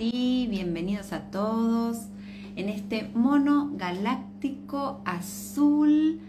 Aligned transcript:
Sí, 0.00 0.46
bienvenidos 0.48 1.12
a 1.12 1.22
todos 1.32 2.06
en 2.54 2.68
este 2.68 3.10
mono 3.14 3.72
galáctico 3.74 5.02
azul. 5.04 6.20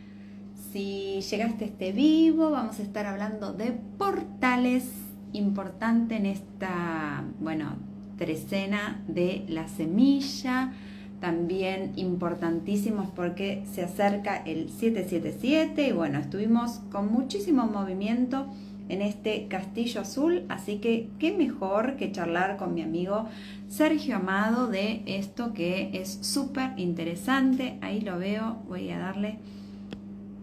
Si 0.71 1.21
llegaste 1.21 1.65
a 1.65 1.67
este 1.67 1.91
vivo, 1.91 2.49
vamos 2.49 2.79
a 2.79 2.81
estar 2.81 3.05
hablando 3.05 3.53
de 3.53 3.73
portales 3.99 4.89
importante 5.33 6.15
en 6.15 6.25
esta, 6.25 7.23
bueno, 7.39 7.75
trecena 8.17 9.03
de 9.07 9.45
la 9.47 9.67
semilla. 9.67 10.73
También 11.19 11.93
importantísimos 11.95 13.09
porque 13.15 13.61
se 13.71 13.83
acerca 13.83 14.35
el 14.35 14.71
777 14.71 15.89
y 15.89 15.91
bueno, 15.91 16.17
estuvimos 16.17 16.79
con 16.91 17.13
muchísimo 17.13 17.67
movimiento 17.67 18.47
en 18.89 19.01
este 19.03 19.47
castillo 19.47 20.01
azul, 20.01 20.45
así 20.49 20.79
que 20.79 21.07
qué 21.19 21.31
mejor 21.31 21.95
que 21.95 22.11
charlar 22.11 22.57
con 22.57 22.73
mi 22.73 22.81
amigo 22.81 23.27
Sergio 23.67 24.15
Amado 24.17 24.67
de 24.67 25.03
esto 25.05 25.53
que 25.53 25.91
es 25.93 26.25
súper 26.25 26.71
interesante. 26.77 27.77
Ahí 27.81 28.01
lo 28.01 28.17
veo, 28.17 28.55
voy 28.67 28.89
a 28.89 28.97
darle 28.99 29.37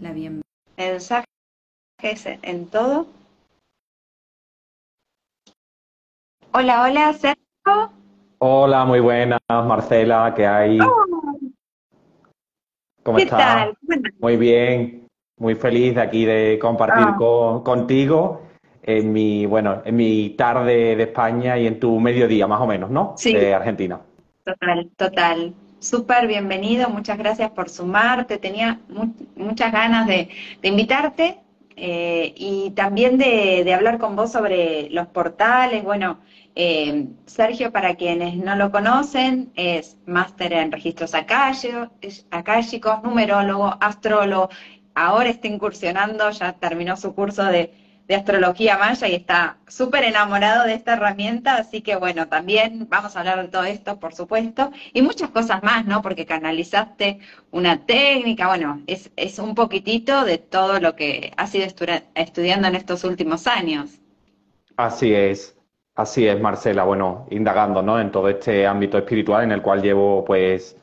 la 0.00 0.12
bienvenida. 0.12 0.42
Mensajes 0.78 1.26
en 2.42 2.66
todo. 2.66 3.08
Hola, 6.52 6.82
hola, 6.84 7.12
Sergio. 7.12 7.90
Hola, 8.38 8.84
muy 8.84 9.00
buenas, 9.00 9.40
Marcela, 9.48 10.32
¿qué 10.36 10.46
hay? 10.46 10.78
Oh. 10.80 11.04
¿Cómo 13.02 13.18
¿Qué 13.18 13.24
estás? 13.24 13.38
tal? 13.38 13.78
Muy 14.20 14.36
bien, 14.36 15.06
muy 15.38 15.54
feliz 15.54 15.94
de 15.94 16.00
aquí 16.02 16.24
de 16.24 16.58
compartir 16.60 17.06
Ah. 17.08 17.16
con- 17.16 17.62
contigo 17.62 18.42
en 18.86 19.12
mi, 19.12 19.46
bueno, 19.46 19.82
en 19.84 19.96
mi 19.96 20.30
tarde 20.30 20.96
de 20.96 21.02
España 21.02 21.58
y 21.58 21.66
en 21.66 21.80
tu 21.80 21.98
mediodía, 22.00 22.46
más 22.46 22.60
o 22.60 22.66
menos, 22.66 22.90
¿no? 22.90 23.14
Sí. 23.16 23.32
De 23.34 23.52
Argentina. 23.52 24.00
Total, 24.44 24.88
total. 24.96 25.54
Súper 25.80 26.26
bienvenido, 26.26 26.88
muchas 26.88 27.18
gracias 27.18 27.50
por 27.50 27.68
sumarte. 27.68 28.38
Tenía 28.38 28.80
mu- 28.88 29.12
muchas 29.36 29.72
ganas 29.72 30.06
de, 30.06 30.28
de 30.62 30.68
invitarte 30.68 31.40
eh, 31.76 32.32
y 32.36 32.70
también 32.70 33.18
de, 33.18 33.62
de 33.64 33.74
hablar 33.74 33.98
con 33.98 34.16
vos 34.16 34.32
sobre 34.32 34.88
los 34.90 35.08
portales. 35.08 35.82
Bueno, 35.84 36.20
eh, 36.54 37.08
Sergio, 37.26 37.72
para 37.72 37.96
quienes 37.96 38.36
no 38.36 38.56
lo 38.56 38.70
conocen, 38.70 39.50
es 39.56 39.98
máster 40.06 40.52
en 40.54 40.72
registros 40.72 41.12
acálicos, 42.30 43.02
numerólogo, 43.02 43.76
astrólogo. 43.80 44.48
Ahora 44.94 45.28
está 45.28 45.48
incursionando, 45.48 46.30
ya 46.30 46.52
terminó 46.54 46.96
su 46.96 47.14
curso 47.14 47.44
de, 47.44 47.72
de 48.08 48.14
astrología 48.14 48.78
maya 48.78 49.08
y 49.08 49.14
está 49.14 49.58
súper 49.68 50.04
enamorado 50.04 50.64
de 50.64 50.74
esta 50.74 50.94
herramienta, 50.94 51.56
así 51.56 51.82
que 51.82 51.96
bueno, 51.96 52.28
también 52.28 52.86
vamos 52.88 53.16
a 53.16 53.20
hablar 53.20 53.42
de 53.42 53.48
todo 53.48 53.64
esto, 53.64 53.98
por 54.00 54.14
supuesto, 54.14 54.70
y 54.92 55.02
muchas 55.02 55.30
cosas 55.30 55.62
más, 55.62 55.86
¿no? 55.86 56.02
Porque 56.02 56.26
canalizaste 56.26 57.18
una 57.50 57.84
técnica, 57.86 58.48
bueno, 58.48 58.82
es, 58.86 59.10
es 59.16 59.38
un 59.38 59.54
poquitito 59.54 60.24
de 60.24 60.38
todo 60.38 60.80
lo 60.80 60.94
que 60.96 61.32
has 61.36 61.54
ido 61.54 61.66
estudiando 62.14 62.68
en 62.68 62.74
estos 62.76 63.04
últimos 63.04 63.46
años. 63.46 64.00
Así 64.76 65.12
es, 65.14 65.58
así 65.94 66.26
es, 66.26 66.40
Marcela. 66.40 66.84
Bueno, 66.84 67.26
indagando, 67.30 67.82
¿no? 67.82 67.98
En 68.00 68.10
todo 68.10 68.28
este 68.28 68.66
ámbito 68.66 68.98
espiritual 68.98 69.44
en 69.44 69.52
el 69.52 69.62
cual 69.62 69.82
llevo, 69.82 70.24
pues, 70.24 70.76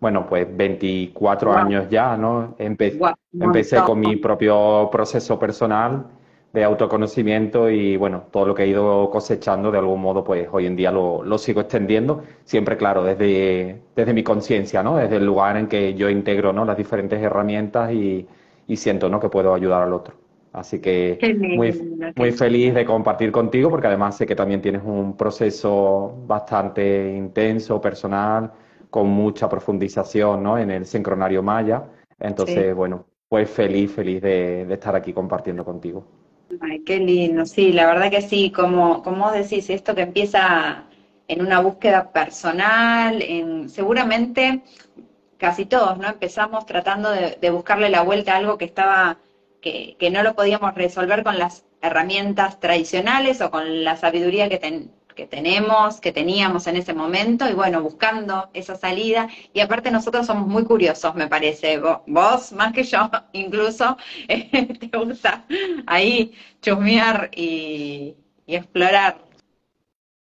bueno, 0.00 0.26
pues 0.28 0.46
24 0.56 1.52
Wow. 1.52 1.56
años 1.56 1.88
ya, 1.90 2.16
¿no? 2.16 2.56
Empe- 2.58 3.02
empecé 3.38 3.82
con 3.84 3.98
mi 4.00 4.16
propio 4.16 4.88
proceso 4.90 5.38
personal 5.38 6.06
de 6.52 6.64
autoconocimiento 6.64 7.70
y, 7.70 7.96
bueno, 7.96 8.24
todo 8.32 8.46
lo 8.46 8.54
que 8.54 8.64
he 8.64 8.66
ido 8.68 9.08
cosechando, 9.10 9.70
de 9.70 9.78
algún 9.78 10.00
modo, 10.00 10.24
pues, 10.24 10.48
hoy 10.50 10.66
en 10.66 10.74
día 10.76 10.90
lo, 10.90 11.22
lo 11.22 11.38
sigo 11.38 11.60
extendiendo, 11.60 12.22
siempre, 12.44 12.76
claro, 12.76 13.04
desde, 13.04 13.82
desde 13.94 14.12
mi 14.14 14.24
conciencia, 14.24 14.82
¿no? 14.82 14.96
Desde 14.96 15.16
el 15.16 15.26
lugar 15.26 15.56
en 15.56 15.68
que 15.68 15.94
yo 15.94 16.08
integro, 16.10 16.52
¿no? 16.52 16.64
Las 16.64 16.76
diferentes 16.76 17.20
herramientas 17.22 17.92
y, 17.92 18.26
y 18.66 18.76
siento, 18.76 19.08
¿no? 19.08 19.20
Que 19.20 19.28
puedo 19.28 19.54
ayudar 19.54 19.82
al 19.82 19.92
otro. 19.92 20.14
Así 20.52 20.80
que 20.80 21.22
muy, 21.54 21.72
muy 22.16 22.32
feliz 22.32 22.74
de 22.74 22.84
compartir 22.84 23.30
contigo 23.30 23.70
porque 23.70 23.86
además 23.86 24.16
sé 24.16 24.26
que 24.26 24.34
también 24.34 24.60
tienes 24.60 24.82
un 24.84 25.16
proceso 25.16 26.12
bastante 26.26 27.14
intenso, 27.16 27.80
personal, 27.80 28.50
con 28.90 29.06
mucha 29.08 29.48
profundización, 29.48 30.42
¿no? 30.42 30.58
En 30.58 30.72
el 30.72 30.86
sincronario 30.86 31.42
maya. 31.42 31.84
Entonces, 32.18 32.66
Sí. 32.66 32.72
bueno, 32.72 33.04
pues 33.28 33.48
feliz, 33.48 33.92
feliz 33.92 34.20
de, 34.20 34.66
de 34.66 34.74
estar 34.74 34.96
aquí 34.96 35.12
compartiendo 35.12 35.64
contigo. 35.64 36.04
Ay, 36.58 36.82
qué 36.84 36.98
lindo, 36.98 37.46
sí, 37.46 37.72
la 37.72 37.86
verdad 37.86 38.10
que 38.10 38.22
sí, 38.22 38.50
como, 38.50 39.02
como 39.02 39.26
vos 39.26 39.32
decís, 39.34 39.70
esto 39.70 39.94
que 39.94 40.02
empieza 40.02 40.84
en 41.28 41.42
una 41.42 41.60
búsqueda 41.60 42.12
personal, 42.12 43.22
en, 43.22 43.68
seguramente 43.68 44.62
casi 45.38 45.66
todos, 45.66 45.98
¿no? 45.98 46.08
Empezamos 46.08 46.66
tratando 46.66 47.10
de, 47.10 47.50
buscarle 47.50 47.90
la 47.90 48.02
vuelta 48.02 48.34
a 48.34 48.38
algo 48.38 48.58
que 48.58 48.66
estaba, 48.66 49.18
que, 49.62 49.96
que 49.98 50.10
no 50.10 50.22
lo 50.24 50.34
podíamos 50.34 50.74
resolver 50.74 51.24
con 51.24 51.38
las 51.38 51.64
herramientas 51.82 52.60
tradicionales 52.60 53.40
o 53.42 53.50
con 53.50 53.84
la 53.84 53.96
sabiduría 53.96 54.48
que, 54.48 54.58
ten- 54.58 54.92
que 55.20 55.26
tenemos, 55.26 56.00
que 56.00 56.12
teníamos 56.12 56.66
en 56.66 56.76
ese 56.76 56.94
momento, 56.94 57.48
y 57.48 57.52
bueno, 57.54 57.82
buscando 57.82 58.48
esa 58.54 58.74
salida. 58.76 59.28
Y 59.52 59.60
aparte 59.60 59.90
nosotros 59.90 60.26
somos 60.26 60.46
muy 60.48 60.64
curiosos, 60.64 61.14
me 61.14 61.28
parece, 61.28 61.78
Vo- 61.80 62.02
vos 62.06 62.52
más 62.52 62.72
que 62.72 62.84
yo, 62.84 63.10
incluso, 63.32 63.96
te 64.28 64.90
gusta 64.98 65.44
ahí 65.86 66.32
chusmear 66.62 67.30
y, 67.34 68.16
y 68.46 68.54
explorar. 68.56 69.18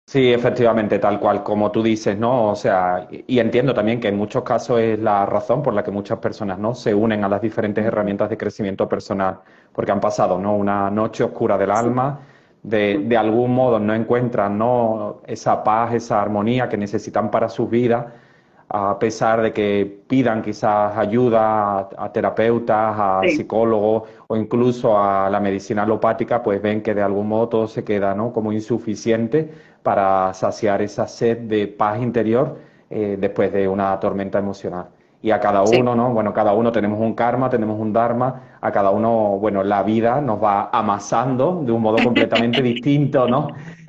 Sí, 0.06 0.32
efectivamente, 0.32 0.98
tal 0.98 1.20
cual 1.20 1.42
como 1.44 1.70
tú 1.70 1.82
dices, 1.82 2.16
¿no? 2.18 2.46
O 2.50 2.56
sea, 2.56 3.06
y 3.10 3.24
y 3.36 3.38
entiendo 3.40 3.74
también 3.74 4.00
que 4.00 4.08
en 4.08 4.16
muchos 4.16 4.42
casos 4.42 4.80
es 4.80 4.98
la 4.98 5.26
razón 5.26 5.62
por 5.62 5.74
la 5.74 5.84
que 5.84 5.90
muchas 5.90 6.18
personas, 6.18 6.58
¿no? 6.58 6.74
Se 6.74 6.94
unen 6.94 7.24
a 7.24 7.28
las 7.28 7.42
diferentes 7.42 7.84
herramientas 7.84 8.30
de 8.30 8.38
crecimiento 8.38 8.88
personal, 8.88 9.40
porque 9.72 9.92
han 9.92 10.00
pasado, 10.00 10.38
¿no? 10.38 10.56
Una 10.56 10.90
noche 10.90 11.24
oscura 11.24 11.58
del 11.58 11.70
alma, 11.70 12.20
de, 12.62 12.98
de 13.06 13.16
algún 13.16 13.54
modo 13.54 13.78
no 13.78 13.94
encuentran, 13.94 14.58
¿no? 14.58 15.20
Esa 15.26 15.62
paz, 15.64 15.94
esa 15.94 16.20
armonía 16.20 16.68
que 16.68 16.76
necesitan 16.76 17.30
para 17.30 17.48
sus 17.48 17.70
vidas, 17.70 18.06
a 18.70 18.98
pesar 18.98 19.40
de 19.40 19.52
que 19.52 20.02
pidan 20.08 20.42
quizás 20.42 20.96
ayuda 20.96 21.78
a, 21.80 21.88
a 21.96 22.12
terapeutas, 22.12 22.94
a 22.98 23.22
Sí. 23.22 23.28
psicólogos 23.28 24.02
o 24.26 24.36
incluso 24.36 24.98
a 24.98 25.30
la 25.30 25.40
medicina 25.40 25.84
alopática, 25.84 26.42
pues 26.42 26.60
ven 26.60 26.82
que 26.82 26.94
de 26.94 27.02
algún 27.02 27.28
modo 27.28 27.48
todo 27.48 27.66
se 27.68 27.82
queda, 27.84 28.14
¿no? 28.14 28.32
Como 28.32 28.52
insuficiente 28.52 29.50
para 29.82 30.34
saciar 30.34 30.82
esa 30.82 31.06
sed 31.08 31.38
de 31.38 31.66
paz 31.66 32.00
interior 32.02 32.58
eh, 32.90 33.16
después 33.18 33.52
de 33.52 33.68
una 33.68 33.98
tormenta 34.00 34.38
emocional. 34.38 34.88
Y 35.22 35.30
a 35.30 35.40
cada 35.40 35.64
Sí. 35.64 35.76
uno, 35.76 35.94
¿no? 35.94 36.12
Bueno, 36.12 36.32
cada 36.34 36.52
uno 36.52 36.70
tenemos 36.70 37.00
un 37.00 37.14
karma, 37.14 37.48
tenemos 37.50 37.80
un 37.80 37.92
dharma, 37.92 38.42
a 38.60 38.72
cada 38.72 38.90
uno, 38.90 39.38
bueno, 39.38 39.62
la 39.62 39.82
vida 39.82 40.20
nos 40.20 40.42
va 40.42 40.70
amasando 40.72 41.62
de 41.64 41.72
un 41.72 41.82
modo 41.82 42.02
completamente 42.02 42.62
distinto, 42.62 43.28
¿no? 43.28 43.48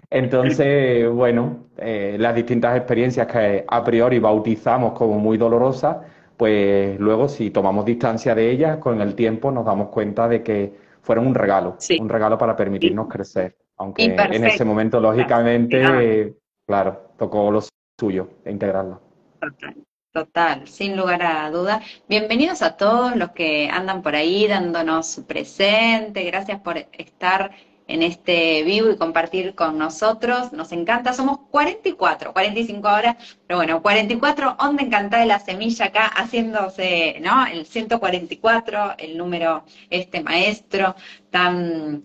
Entonces, 0.09 1.09
bueno, 1.12 1.66
eh, 1.78 2.18
las 2.19 2.34
distintas 2.35 2.75
experiencias 2.78 3.28
que 3.28 3.63
a 3.68 3.84
priori 3.84 4.19
bautizamos 4.19 4.94
como 4.94 5.19
muy 5.19 5.38
dolorosas, 5.38 5.97
pues 6.35 7.00
luego 7.00 7.28
si 7.28 7.52
tomamos 7.52 7.85
distancia 7.85 8.34
de 8.34 8.50
ellas, 8.50 8.78
con 8.78 9.02
el 9.02 9.13
tiempo 9.13 9.52
nos 9.52 9.66
damos 9.66 9.90
cuenta 9.90 10.28
de 10.28 10.41
que 10.41 10.74
fueron 11.02 11.28
un 11.28 11.35
regalo, 11.35 11.75
Sí. 11.78 11.97
un 12.00 12.09
regalo 12.09 12.38
para 12.38 12.56
permitirnos 12.56 13.08
crecer. 13.08 13.56
Aunque 13.78 14.03
en 14.06 14.44
ese 14.46 14.66
momento, 14.66 15.00
lógicamente, 15.00 15.79
Claro. 15.79 16.00
eh, 16.02 16.34
claro, 16.66 17.02
tocó 17.18 17.52
lo 17.52 17.62
suyo, 18.00 18.29
e 18.44 18.52
integrarlo. 18.52 19.00
Total, 19.40 19.75
total, 20.12 20.68
sin 20.68 20.97
lugar 20.97 21.22
a 21.24 21.50
duda. 21.52 21.81
Bienvenidos 22.08 22.62
a 22.62 22.78
todos 22.78 23.16
los 23.16 23.31
que 23.31 23.70
andan 23.70 24.02
por 24.02 24.16
ahí 24.16 24.47
dándonos 24.47 25.08
su 25.08 25.25
presente. 25.25 26.24
Gracias 26.24 26.59
por 26.62 26.78
estar 26.78 27.52
en 27.88 28.03
este 28.03 28.64
vivo 28.64 28.90
y 28.90 28.97
compartir 28.97 29.56
con 29.56 29.78
nosotros. 29.78 30.52
Nos 30.52 30.72
encanta. 30.72 31.14
Somos 31.14 31.40
44, 31.52 32.34
45 32.34 32.88
horas, 32.88 33.38
pero 33.47 33.58
bueno, 33.58 33.82
44, 33.82 34.56
onda 34.59 34.84
encantada 34.84 35.22
de 35.22 35.28
la 35.28 35.40
semilla 35.40 35.85
acá 35.85 36.08
haciéndose, 36.08 37.20
¿no? 37.22 37.46
El 37.46 37.66
144, 37.66 38.96
el 38.97 39.17
número 39.17 39.64
este 39.90 40.22
maestro 40.22 40.96
tan, 41.29 42.03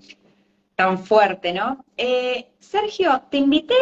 tan 0.77 0.99
fuerte, 0.99 1.53
¿no? 1.53 1.85
Eh, 1.97 2.51
Sergio, 2.59 3.23
te 3.31 3.39
invité 3.39 3.75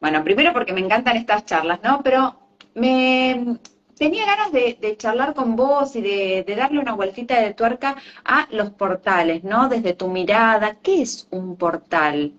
bueno, 0.00 0.22
primero 0.22 0.52
porque 0.52 0.74
me 0.74 0.82
encantan 0.82 1.16
estas 1.16 1.46
charlas, 1.46 1.80
¿no? 1.82 2.02
Pero 2.02 2.43
me 2.74 3.58
tenía 3.96 4.26
ganas 4.26 4.52
de, 4.52 4.76
de 4.80 4.96
charlar 4.96 5.34
con 5.34 5.56
vos 5.56 5.94
y 5.96 6.02
de, 6.02 6.44
de 6.46 6.56
darle 6.56 6.80
una 6.80 6.94
vueltita 6.94 7.40
de 7.40 7.54
tuerca 7.54 7.96
a 8.24 8.46
los 8.50 8.70
portales, 8.70 9.44
¿no? 9.44 9.68
Desde 9.68 9.94
tu 9.94 10.08
mirada, 10.08 10.76
¿qué 10.82 11.02
es 11.02 11.26
un 11.30 11.56
portal? 11.56 12.34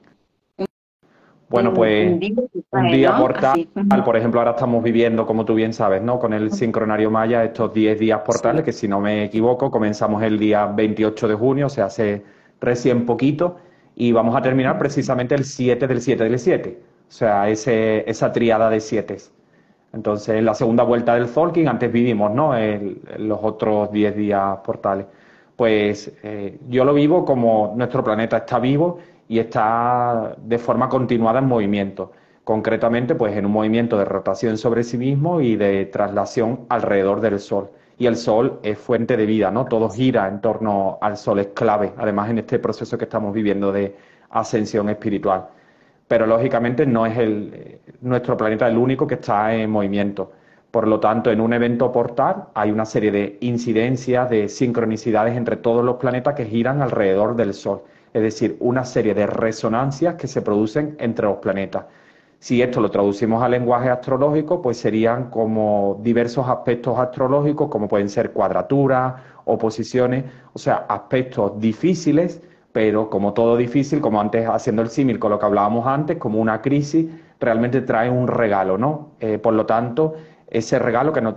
Bueno, 1.48 1.74
pues 1.74 2.12
un 2.12 2.20
día, 2.20 2.34
un 2.72 2.92
día 2.92 3.12
¿no? 3.12 3.20
portal, 3.20 3.68
Así. 3.90 4.02
por 4.04 4.18
ejemplo, 4.18 4.40
ahora 4.40 4.52
estamos 4.52 4.84
viviendo, 4.84 5.26
como 5.28 5.46
tú 5.46 5.54
bien 5.54 5.74
sabes, 5.74 6.02
¿no? 6.02 6.18
Con 6.20 6.34
el 6.34 6.52
sincronario 6.52 7.12
maya, 7.12 7.44
estos 7.44 7.72
10 7.74 8.00
días 8.00 8.22
portales, 8.22 8.64
que 8.64 8.74
si 8.74 8.88
no 8.88 9.00
me 9.00 9.24
equivoco, 9.26 9.70
comenzamos 9.70 10.24
el 10.24 10.40
día 10.40 10.66
28 10.66 11.28
de 11.28 11.36
junio, 11.36 11.68
o 11.68 11.70
sea, 11.70 11.86
hace 11.86 12.26
recién 12.60 13.06
poquito, 13.06 13.58
y 13.96 14.12
vamos 14.12 14.36
a 14.36 14.42
terminar 14.42 14.78
precisamente 14.80 15.36
el 15.36 15.46
7 15.46 15.88
del 15.88 16.02
7 16.02 16.24
del 16.24 16.40
7. 16.40 16.80
o 17.08 17.12
sea, 17.12 17.48
ese, 17.50 18.10
esa 18.10 18.32
triada 18.32 18.70
de 18.70 18.80
siete. 18.80 19.18
Entonces, 19.96 20.44
la 20.44 20.54
segunda 20.54 20.84
vuelta 20.84 21.16
del 21.16 21.30
Zolkin, 21.30 21.70
antes 21.70 21.90
vivimos, 21.90 22.30
¿no? 22.32 22.54
los 23.18 23.40
otros 23.42 23.90
10 23.92 24.16
días 24.16 24.58
portales. 24.58 25.06
Pues 25.56 26.12
eh, 26.22 26.60
yo 26.68 26.84
lo 26.84 26.94
vivo 26.94 27.24
como 27.24 27.74
nuestro 27.78 28.04
planeta 28.04 28.38
está 28.38 28.60
vivo 28.60 29.00
y 29.30 29.40
está 29.40 30.36
de 30.38 30.58
forma 30.58 30.90
continuada 30.90 31.40
en 31.40 31.46
movimiento. 31.48 32.12
Concretamente, 32.44 33.16
pues 33.16 33.38
en 33.38 33.46
un 33.46 33.54
movimiento 33.54 33.98
de 33.98 34.04
rotación 34.04 34.58
sobre 34.58 34.84
sí 34.84 34.98
mismo 34.98 35.40
y 35.40 35.56
de 35.56 35.86
traslación 35.86 36.66
alrededor 36.68 37.22
del 37.22 37.40
Sol. 37.40 37.70
Y 37.98 38.08
el 38.08 38.18
Sol 38.18 38.60
es 38.64 38.78
fuente 38.78 39.16
de 39.16 39.26
vida, 39.26 39.50
¿no? 39.50 39.66
Todo 39.66 39.90
gira 39.90 40.28
en 40.28 40.42
torno 40.42 40.98
al 41.02 41.16
Sol, 41.16 41.40
es 41.40 41.48
clave, 41.48 41.94
además 41.98 42.30
en 42.30 42.40
este 42.40 42.60
proceso 42.60 42.98
que 42.98 43.06
estamos 43.06 43.34
viviendo 43.34 43.72
de 43.72 43.96
ascensión 44.30 44.90
espiritual 44.90 45.48
pero 46.08 46.28
lógicamente 46.28 46.86
no 46.86 47.06
es 47.06 47.18
el, 47.18 47.80
nuestro 48.02 48.38
planeta 48.38 48.68
el 48.68 48.78
único 48.78 49.08
que 49.08 49.16
está 49.16 49.54
en 49.54 49.70
movimiento. 49.70 50.32
Por 50.72 50.88
lo 50.88 51.00
tanto, 51.00 51.32
en 51.32 51.40
un 51.40 51.54
evento 51.54 51.92
portal 51.92 52.48
hay 52.54 52.72
una 52.72 52.86
serie 52.86 53.12
de 53.12 53.38
incidencias, 53.42 54.30
de 54.30 54.50
sincronicidades 54.50 55.36
entre 55.36 55.56
todos 55.58 55.84
los 55.86 55.96
planetas 55.96 56.36
que 56.36 56.46
giran 56.46 56.82
alrededor 56.82 57.36
del 57.36 57.54
Sol. 57.54 57.84
Es 58.14 58.22
decir, 58.22 58.58
una 58.60 58.84
serie 58.84 59.14
de 59.14 59.26
resonancias 59.26 60.16
que 60.16 60.28
se 60.28 60.42
producen 60.42 60.96
entre 61.00 61.28
los 61.28 61.38
planetas. 61.38 61.86
Si 62.40 62.62
esto 62.62 62.82
lo 62.82 62.92
traducimos 62.92 63.42
al 63.42 63.52
lenguaje 63.52 63.90
astrológico, 63.90 64.62
pues 64.62 64.78
serían 64.78 65.30
como 65.30 66.00
diversos 66.02 66.48
aspectos 66.48 67.00
astrológicos, 67.00 67.70
como 67.70 67.88
pueden 67.88 68.10
ser 68.10 68.32
cuadraturas, 68.32 69.16
oposiciones, 69.46 70.26
o 70.54 70.60
sea, 70.60 70.86
aspectos 70.90 71.60
difíciles 71.60 72.42
pero 72.76 73.10
como 73.10 73.34
todo 73.34 73.56
difícil, 73.56 74.02
como 74.02 74.20
antes 74.20 74.46
haciendo 74.50 74.82
el 74.82 74.90
símil 74.90 75.18
con 75.18 75.32
lo 75.32 75.40
que 75.40 75.46
hablábamos 75.46 75.88
antes, 75.88 76.18
como 76.18 76.42
una 76.42 76.62
crisis, 76.62 77.06
realmente 77.40 77.80
trae 77.80 78.10
un 78.10 78.28
regalo, 78.28 78.78
¿no? 78.78 79.12
Eh, 79.22 79.38
por 79.38 79.54
lo 79.54 79.66
tanto, 79.66 80.16
ese 80.50 80.78
regalo 80.78 81.14
que 81.14 81.22
nos, 81.22 81.36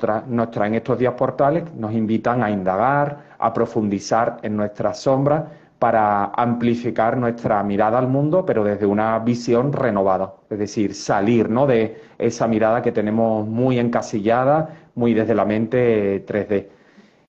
traen 0.50 0.74
estos 0.74 0.98
días 0.98 1.14
portales 1.14 1.72
nos 1.74 1.92
invitan 1.92 2.42
a 2.42 2.50
indagar, 2.50 3.36
a 3.38 3.52
profundizar 3.52 4.38
en 4.42 4.56
nuestras 4.56 4.98
sombras 4.98 5.44
para 5.78 6.24
amplificar 6.34 7.16
nuestra 7.16 7.62
mirada 7.62 8.00
al 8.00 8.08
mundo, 8.08 8.44
pero 8.44 8.64
desde 8.64 8.86
una 8.86 9.16
visión 9.20 9.72
renovada, 9.72 10.34
es 10.50 10.58
decir, 10.58 10.92
salir 10.92 11.48
¿no? 11.50 11.68
de 11.68 12.00
esa 12.18 12.48
mirada 12.48 12.82
que 12.82 12.90
tenemos 12.90 13.46
muy 13.46 13.78
encasillada, 13.78 14.70
muy 14.96 15.14
desde 15.14 15.36
la 15.36 15.44
mente 15.44 16.26
3D. 16.26 16.66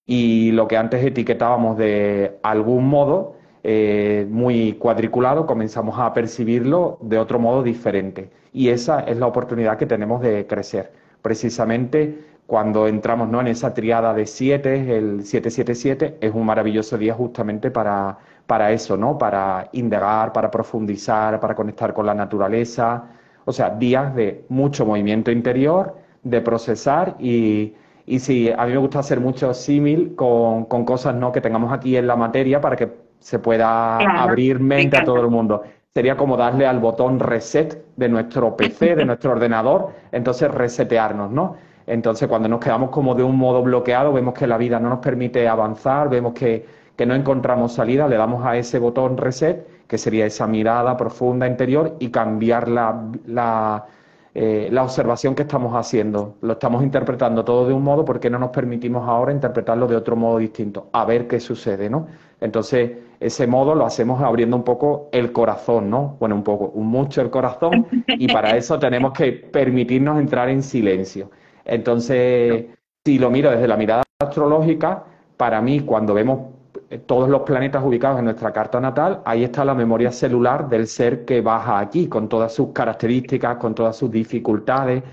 Y 0.08 0.52
lo 0.54 0.68
que 0.68 0.78
antes 0.78 1.06
etiquetábamos 1.06 1.78
de 1.78 2.40
algún 2.42 2.88
modo, 2.90 3.38
eh, 3.64 4.26
muy 4.30 4.74
cuadriculado, 4.74 5.46
comenzamos 5.46 6.00
a 6.00 6.14
percibirlo 6.14 6.98
de 7.02 7.18
otro 7.18 7.40
modo 7.40 7.64
diferente. 7.64 8.30
Y 8.54 8.70
esa 8.70 9.02
es 9.02 9.18
la 9.18 9.28
oportunidad 9.28 9.78
que 9.78 9.86
tenemos 9.86 10.22
de 10.22 10.48
crecer. 10.48 10.92
Precisamente 11.22 12.30
cuando 12.50 12.88
entramos 12.88 13.30
¿no? 13.30 13.42
en 13.42 13.48
esa 13.48 13.76
triada 13.76 14.12
de 14.12 14.26
siete, 14.26 14.98
el 14.98 15.24
777, 15.24 16.18
es 16.20 16.34
un 16.34 16.48
maravilloso 16.48 16.98
día 16.98 17.14
justamente 17.14 17.70
para, 17.70 18.18
para 18.48 18.72
eso, 18.72 18.98
¿no? 18.98 19.20
para 19.20 19.70
indagar, 19.74 20.34
para 20.34 20.50
profundizar, 20.50 21.40
para 21.40 21.54
conectar 21.54 21.94
con 21.94 22.08
la 22.08 22.16
naturaleza. 22.16 23.04
O 23.46 23.52
sea, 23.52 23.70
días 23.70 24.16
de 24.16 24.46
mucho 24.50 24.84
movimiento 24.84 25.30
interior, 25.30 25.96
de 26.24 26.42
procesar 26.42 27.16
y, 27.20 27.76
y 28.08 28.18
sí, 28.18 28.50
a 28.50 28.66
mí 28.66 28.72
me 28.72 28.80
gusta 28.80 29.00
hacer 29.00 29.20
mucho 29.20 29.54
símil 29.54 30.16
con, 30.16 30.66
con, 30.66 30.86
cosas 30.86 31.14
¿no? 31.14 31.32
que 31.32 31.42
tengamos 31.42 31.72
aquí 31.72 31.98
en 31.98 32.08
la 32.08 32.16
materia 32.16 32.60
para 32.62 32.76
que 32.76 33.09
se 33.19 33.39
pueda 33.39 33.98
abrir 33.98 34.60
mente 34.60 34.98
a 34.98 35.04
todo 35.04 35.21
el 35.21 35.30
mundo. 35.30 35.63
Sería 35.94 36.16
como 36.16 36.38
darle 36.38 36.66
al 36.66 36.80
botón 36.80 37.19
reset 37.19 37.83
de 37.95 38.10
nuestro 38.10 38.56
PC, 38.57 38.95
de 38.95 39.06
nuestro 39.06 39.31
ordenador, 39.31 39.89
entonces 40.12 40.50
resetearnos, 40.51 41.31
¿no? 41.31 41.56
Entonces, 41.86 42.27
cuando 42.27 42.48
nos 42.48 42.60
quedamos 42.60 42.92
como 42.92 43.16
de 43.16 43.24
un 43.24 43.36
modo 43.36 43.63
bloqueado, 43.63 44.13
vemos 44.13 44.36
que 44.36 44.45
la 44.45 44.57
vida 44.57 44.80
no 44.80 44.89
nos 44.89 45.00
permite 45.00 45.48
avanzar, 45.48 46.07
vemos 46.07 46.33
que, 46.33 46.63
que 46.95 47.06
no 47.06 47.16
encontramos 47.16 47.74
salida, 47.74 48.07
le 48.07 48.16
damos 48.16 48.45
a 48.45 48.57
ese 48.57 48.77
botón 48.77 49.18
reset, 49.18 49.88
que 49.88 49.98
sería 49.98 50.27
esa 50.27 50.45
mirada 50.45 50.95
profunda 50.95 51.48
interior, 51.48 51.95
y 51.98 52.10
cambiar 52.12 52.68
la, 52.68 53.10
la, 53.25 53.88
eh, 54.36 54.69
la 54.71 54.83
observación 54.83 55.33
que 55.33 55.42
estamos 55.42 55.74
haciendo. 55.74 56.36
Lo 56.42 56.54
estamos 56.54 56.83
interpretando 56.83 57.44
todo 57.44 57.68
de 57.68 57.74
un 57.74 57.83
modo, 57.83 58.06
¿por 58.06 58.19
qué 58.19 58.30
no 58.30 58.38
nos 58.38 58.51
permitimos 58.51 59.10
ahora 59.10 59.31
interpretarlo 59.31 59.88
de 59.88 59.95
otro 59.95 60.16
modo 60.16 60.38
distinto? 60.38 60.89
A 60.94 61.06
ver 61.06 61.27
qué 61.27 61.39
sucede, 61.39 61.89
¿no? 61.89 62.06
Entonces, 62.39 62.92
ese 63.19 63.48
modo 63.48 63.75
lo 63.75 63.86
hacemos 63.86 64.21
abriendo 64.21 64.56
un 64.56 64.63
poco 64.63 65.10
el 65.12 65.31
corazón, 65.31 65.89
¿no? 65.89 66.16
Bueno, 66.19 66.36
un 66.36 66.44
poco, 66.44 66.71
mucho 66.75 67.21
el 67.21 67.30
corazón, 67.30 67.88
y 68.07 68.31
para 68.31 68.56
eso 68.56 68.80
tenemos 68.80 69.12
que 69.13 69.33
permitirnos 69.33 70.19
entrar 70.19 70.50
en 70.50 70.63
silencio. 70.63 71.30
Entonces, 71.66 72.66
si 73.06 73.19
lo 73.19 73.30
miro 73.30 73.51
desde 73.51 73.68
la 73.68 73.75
mirada 73.75 74.04
astrológica, 74.19 75.04
para 75.36 75.62
mí, 75.62 75.81
cuando 75.81 76.13
vemos 76.13 76.39
todos 77.06 77.30
los 77.30 77.42
planetas 77.42 77.83
ubicados 77.83 78.19
en 78.19 78.25
nuestra 78.25 78.51
carta 78.51 78.80
natal, 78.80 79.21
ahí 79.25 79.44
está 79.44 79.63
la 79.66 79.75
memoria 79.75 80.12
celular 80.12 80.69
del 80.69 80.88
ser 80.88 81.25
que 81.25 81.42
baja 81.42 81.80
aquí, 81.80 82.07
con 82.07 82.30
todas 82.30 82.54
sus 82.54 82.69
características, 82.69 83.57
con 83.57 83.75
todas 83.75 83.95
sus 83.98 84.10
dificultades, 84.10 85.04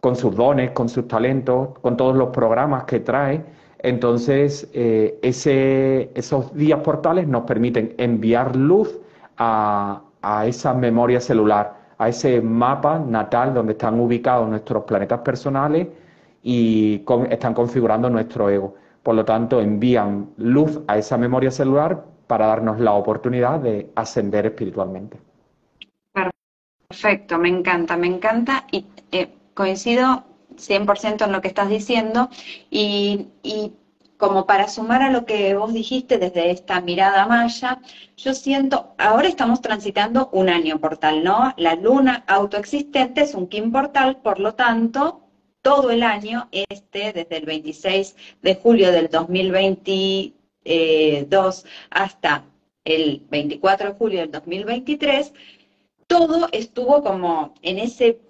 con 0.00 0.16
sus 0.16 0.34
dones, 0.34 0.70
con 0.70 0.88
sus 0.88 1.06
talentos, 1.06 1.78
con 1.80 1.96
todos 1.96 2.16
los 2.16 2.30
programas 2.30 2.84
que 2.84 3.00
trae 3.00 3.44
entonces, 3.82 4.68
eh, 4.74 5.18
esos 5.22 6.54
días 6.54 6.80
portales 6.80 7.26
nos 7.26 7.44
permiten 7.44 7.94
enviar 7.96 8.54
luz 8.54 8.98
a, 9.38 10.02
esa 10.46 10.74
memoria 10.74 11.20
celular, 11.20 11.74
a 11.96 12.08
ese 12.08 12.42
mapa 12.42 12.98
natal 12.98 13.54
donde 13.54 13.72
están 13.72 13.98
ubicados 13.98 14.48
nuestros 14.48 14.84
planetas 14.84 15.20
personales 15.20 15.88
y 16.42 17.02
están 17.30 17.54
configurando 17.54 18.10
nuestro 18.10 18.50
ego. 18.50 18.74
Por 19.02 19.14
lo 19.14 19.24
tanto, 19.24 19.60
envían 19.60 20.28
luz 20.36 20.80
a 20.86 20.98
esa 20.98 21.16
memoria 21.16 21.50
celular 21.50 22.04
para 22.26 22.46
darnos 22.46 22.80
la 22.80 22.92
oportunidad 22.92 23.60
de 23.60 23.90
ascender 23.94 24.44
espiritualmente. 24.46 25.18
Perfecto, 26.88 27.38
me 27.38 27.48
encanta, 27.48 27.96
me 27.96 28.08
encanta 28.08 28.66
y 28.70 28.84
eh, 29.12 29.30
coincido 29.54 30.24
100% 30.60 31.24
en 31.24 31.32
lo 31.32 31.40
que 31.40 31.48
estás 31.48 31.68
diciendo 31.68 32.28
y, 32.70 33.26
como 34.16 34.46
para 34.46 34.68
sumar 34.68 35.02
a 35.02 35.10
lo 35.10 35.24
que 35.24 35.54
vos 35.54 35.72
dijiste 35.72 36.18
desde 36.18 36.50
esta 36.50 36.80
mirada 36.82 37.26
maya, 37.26 37.80
yo 38.16 38.34
siento, 38.34 38.94
ahora 38.98 39.28
estamos 39.28 39.62
transitando 39.62 40.28
un 40.32 40.50
año 40.50 40.78
portal, 40.78 41.24
¿no? 41.24 41.54
La 41.56 41.74
luna 41.74 42.24
autoexistente 42.26 43.22
es 43.22 43.34
un 43.34 43.48
Kim 43.48 43.72
portal, 43.72 44.18
por 44.18 44.38
lo 44.38 44.54
tanto, 44.54 45.22
todo 45.62 45.90
el 45.90 46.02
año, 46.02 46.48
este, 46.52 47.14
desde 47.14 47.38
el 47.38 47.46
26 47.46 48.14
de 48.42 48.54
julio 48.56 48.92
del 48.92 49.08
2022 49.08 51.64
hasta 51.90 52.44
el 52.84 53.26
24 53.30 53.88
de 53.88 53.94
julio 53.94 54.20
del 54.20 54.32
2023, 54.32 55.32
todo 56.06 56.48
estuvo 56.52 57.02
como 57.02 57.54
en 57.62 57.78
ese 57.78 58.20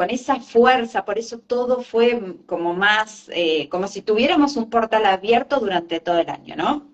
con 0.00 0.08
esa 0.08 0.40
fuerza, 0.40 1.04
por 1.04 1.18
eso 1.18 1.40
todo 1.40 1.82
fue 1.82 2.38
como 2.46 2.72
más, 2.72 3.28
eh, 3.34 3.68
como 3.68 3.86
si 3.86 4.00
tuviéramos 4.00 4.56
un 4.56 4.70
portal 4.70 5.04
abierto 5.04 5.60
durante 5.60 6.00
todo 6.00 6.20
el 6.20 6.30
año, 6.30 6.56
¿no? 6.56 6.90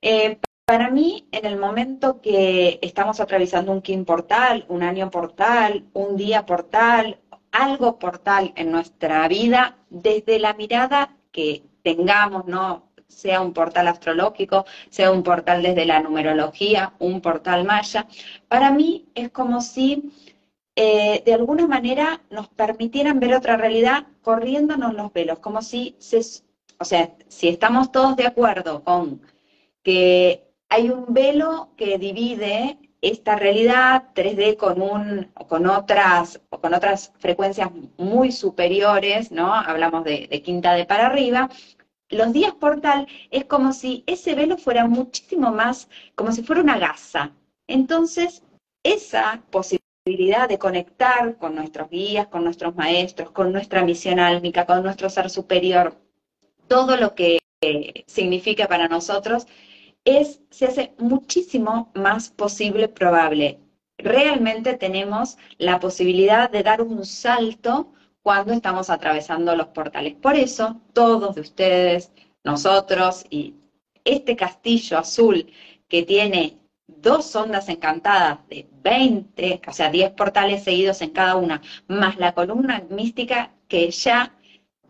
Eh, 0.00 0.38
para 0.64 0.88
mí, 0.88 1.28
en 1.30 1.44
el 1.44 1.58
momento 1.58 2.22
que 2.22 2.78
estamos 2.80 3.20
atravesando 3.20 3.70
un 3.70 3.82
Kim 3.82 4.06
portal, 4.06 4.64
un 4.68 4.82
año 4.82 5.10
portal, 5.10 5.84
un 5.92 6.16
día 6.16 6.46
portal, 6.46 7.20
algo 7.52 7.98
portal 7.98 8.50
en 8.56 8.72
nuestra 8.72 9.28
vida, 9.28 9.76
desde 9.90 10.38
la 10.38 10.54
mirada 10.54 11.18
que 11.30 11.64
tengamos, 11.82 12.46
¿no? 12.46 12.86
sea 13.08 13.42
un 13.42 13.52
portal 13.52 13.88
astrológico, 13.88 14.64
sea 14.88 15.10
un 15.10 15.22
portal 15.22 15.62
desde 15.62 15.84
la 15.84 16.00
numerología, 16.00 16.94
un 16.98 17.20
portal 17.20 17.64
maya, 17.64 18.06
para 18.48 18.70
mí 18.70 19.06
es 19.14 19.30
como 19.30 19.60
si 19.60 20.10
eh, 20.76 21.22
de 21.24 21.34
alguna 21.34 21.66
manera 21.66 22.20
nos 22.30 22.48
permitieran 22.48 23.18
ver 23.18 23.34
otra 23.34 23.56
realidad 23.56 24.06
corriéndonos 24.22 24.94
los 24.94 25.12
velos, 25.12 25.38
como 25.38 25.62
si, 25.62 25.96
se, 25.98 26.20
o 26.78 26.84
sea, 26.84 27.14
si 27.28 27.48
estamos 27.48 27.90
todos 27.92 28.16
de 28.16 28.26
acuerdo 28.26 28.84
con 28.84 29.22
que 29.82 30.44
hay 30.68 30.90
un 30.90 31.14
velo 31.14 31.70
que 31.76 31.98
divide 31.98 32.78
esta 33.00 33.36
realidad 33.36 34.08
3D 34.14 34.56
con 34.56 34.82
un 34.82 35.32
con 35.48 35.66
otras 35.66 36.40
con 36.50 36.74
otras 36.74 37.12
frecuencias 37.18 37.70
muy 37.96 38.32
superiores, 38.32 39.30
¿no? 39.32 39.54
Hablamos 39.54 40.04
de, 40.04 40.26
de 40.30 40.42
quinta 40.42 40.74
de 40.74 40.84
para 40.86 41.06
arriba. 41.06 41.48
Los 42.10 42.32
días 42.32 42.54
portal 42.54 43.06
es 43.30 43.44
como 43.46 43.72
si 43.72 44.04
ese 44.06 44.34
velo 44.34 44.58
fuera 44.58 44.86
muchísimo 44.86 45.52
más, 45.52 45.88
como 46.14 46.32
si 46.32 46.42
fuera 46.42 46.62
una 46.62 46.78
gasa. 46.78 47.32
Entonces, 47.66 48.42
esa 48.82 49.42
posibilidad 49.50 49.85
de 50.06 50.58
conectar 50.60 51.36
con 51.36 51.56
nuestros 51.56 51.90
guías, 51.90 52.28
con 52.28 52.44
nuestros 52.44 52.76
maestros, 52.76 53.32
con 53.32 53.52
nuestra 53.52 53.84
misión 53.84 54.20
álmica, 54.20 54.64
con 54.64 54.84
nuestro 54.84 55.10
ser 55.10 55.28
superior, 55.30 55.96
todo 56.68 56.96
lo 56.96 57.16
que 57.16 57.40
significa 58.06 58.68
para 58.68 58.86
nosotros, 58.86 59.48
es, 60.04 60.40
se 60.50 60.66
hace 60.66 60.94
muchísimo 60.98 61.90
más 61.94 62.30
posible, 62.30 62.88
probable. 62.88 63.58
realmente 63.98 64.74
tenemos 64.74 65.38
la 65.58 65.80
posibilidad 65.80 66.50
de 66.50 66.62
dar 66.62 66.82
un 66.82 67.04
salto 67.04 67.92
cuando 68.22 68.52
estamos 68.52 68.90
atravesando 68.90 69.56
los 69.56 69.68
portales. 69.68 70.14
Por 70.14 70.36
eso, 70.36 70.80
todos 70.92 71.34
de 71.34 71.40
ustedes, 71.40 72.12
nosotros 72.44 73.24
y 73.28 73.54
este 74.04 74.36
castillo 74.36 74.98
azul 74.98 75.50
que 75.88 76.04
tiene 76.04 76.58
dos 77.06 77.36
ondas 77.36 77.68
encantadas 77.68 78.40
de 78.48 78.68
20, 78.82 79.62
o 79.68 79.72
sea, 79.72 79.90
10 79.90 80.10
portales 80.12 80.64
seguidos 80.64 81.00
en 81.02 81.10
cada 81.10 81.36
una, 81.36 81.62
más 81.86 82.16
la 82.18 82.34
columna 82.34 82.82
mística 82.90 83.52
que 83.68 83.92
ya 83.92 84.34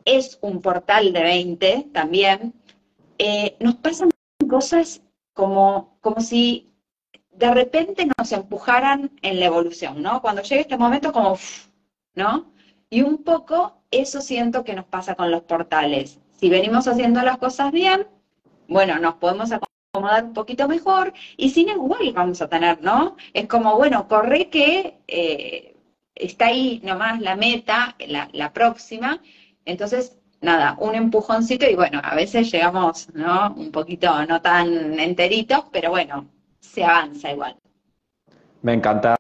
es 0.06 0.38
un 0.40 0.62
portal 0.62 1.12
de 1.12 1.22
20 1.22 1.88
también, 1.92 2.54
eh, 3.18 3.56
nos 3.60 3.74
pasan 3.76 4.08
cosas 4.48 5.02
como, 5.34 5.98
como 6.00 6.22
si 6.22 6.72
de 7.32 7.52
repente 7.52 8.08
nos 8.16 8.32
empujaran 8.32 9.10
en 9.20 9.38
la 9.38 9.46
evolución, 9.46 10.00
¿no? 10.00 10.22
Cuando 10.22 10.40
llega 10.40 10.62
este 10.62 10.78
momento 10.78 11.12
como, 11.12 11.36
¿no? 12.14 12.50
Y 12.88 13.02
un 13.02 13.24
poco 13.24 13.82
eso 13.90 14.22
siento 14.22 14.64
que 14.64 14.74
nos 14.74 14.86
pasa 14.86 15.16
con 15.16 15.30
los 15.30 15.42
portales. 15.42 16.18
Si 16.32 16.48
venimos 16.48 16.88
haciendo 16.88 17.20
las 17.20 17.36
cosas 17.36 17.72
bien, 17.72 18.06
bueno, 18.68 18.98
nos 18.98 19.16
podemos 19.16 19.52
acomodar 19.96 20.24
un 20.24 20.34
poquito 20.34 20.68
mejor 20.68 21.12
y 21.36 21.50
sin 21.50 21.68
igual 21.68 22.12
vamos 22.14 22.42
a 22.42 22.48
tener, 22.48 22.82
¿no? 22.82 23.16
Es 23.32 23.46
como, 23.46 23.76
bueno, 23.76 24.06
corre 24.08 24.48
que 24.50 24.98
eh, 25.08 25.76
está 26.14 26.46
ahí 26.46 26.80
nomás 26.84 27.20
la 27.20 27.36
meta, 27.36 27.96
la, 28.06 28.28
la 28.32 28.52
próxima, 28.52 29.20
entonces 29.64 30.18
nada, 30.40 30.76
un 30.78 30.94
empujoncito 30.94 31.68
y 31.68 31.74
bueno, 31.74 32.00
a 32.02 32.14
veces 32.14 32.52
llegamos, 32.52 33.08
¿no? 33.14 33.54
Un 33.56 33.72
poquito 33.72 34.24
no 34.26 34.40
tan 34.42 34.98
enteritos, 35.00 35.64
pero 35.72 35.90
bueno, 35.90 36.28
se 36.60 36.84
avanza 36.84 37.32
igual. 37.32 37.56
Me 38.62 38.74
encanta 38.74 39.16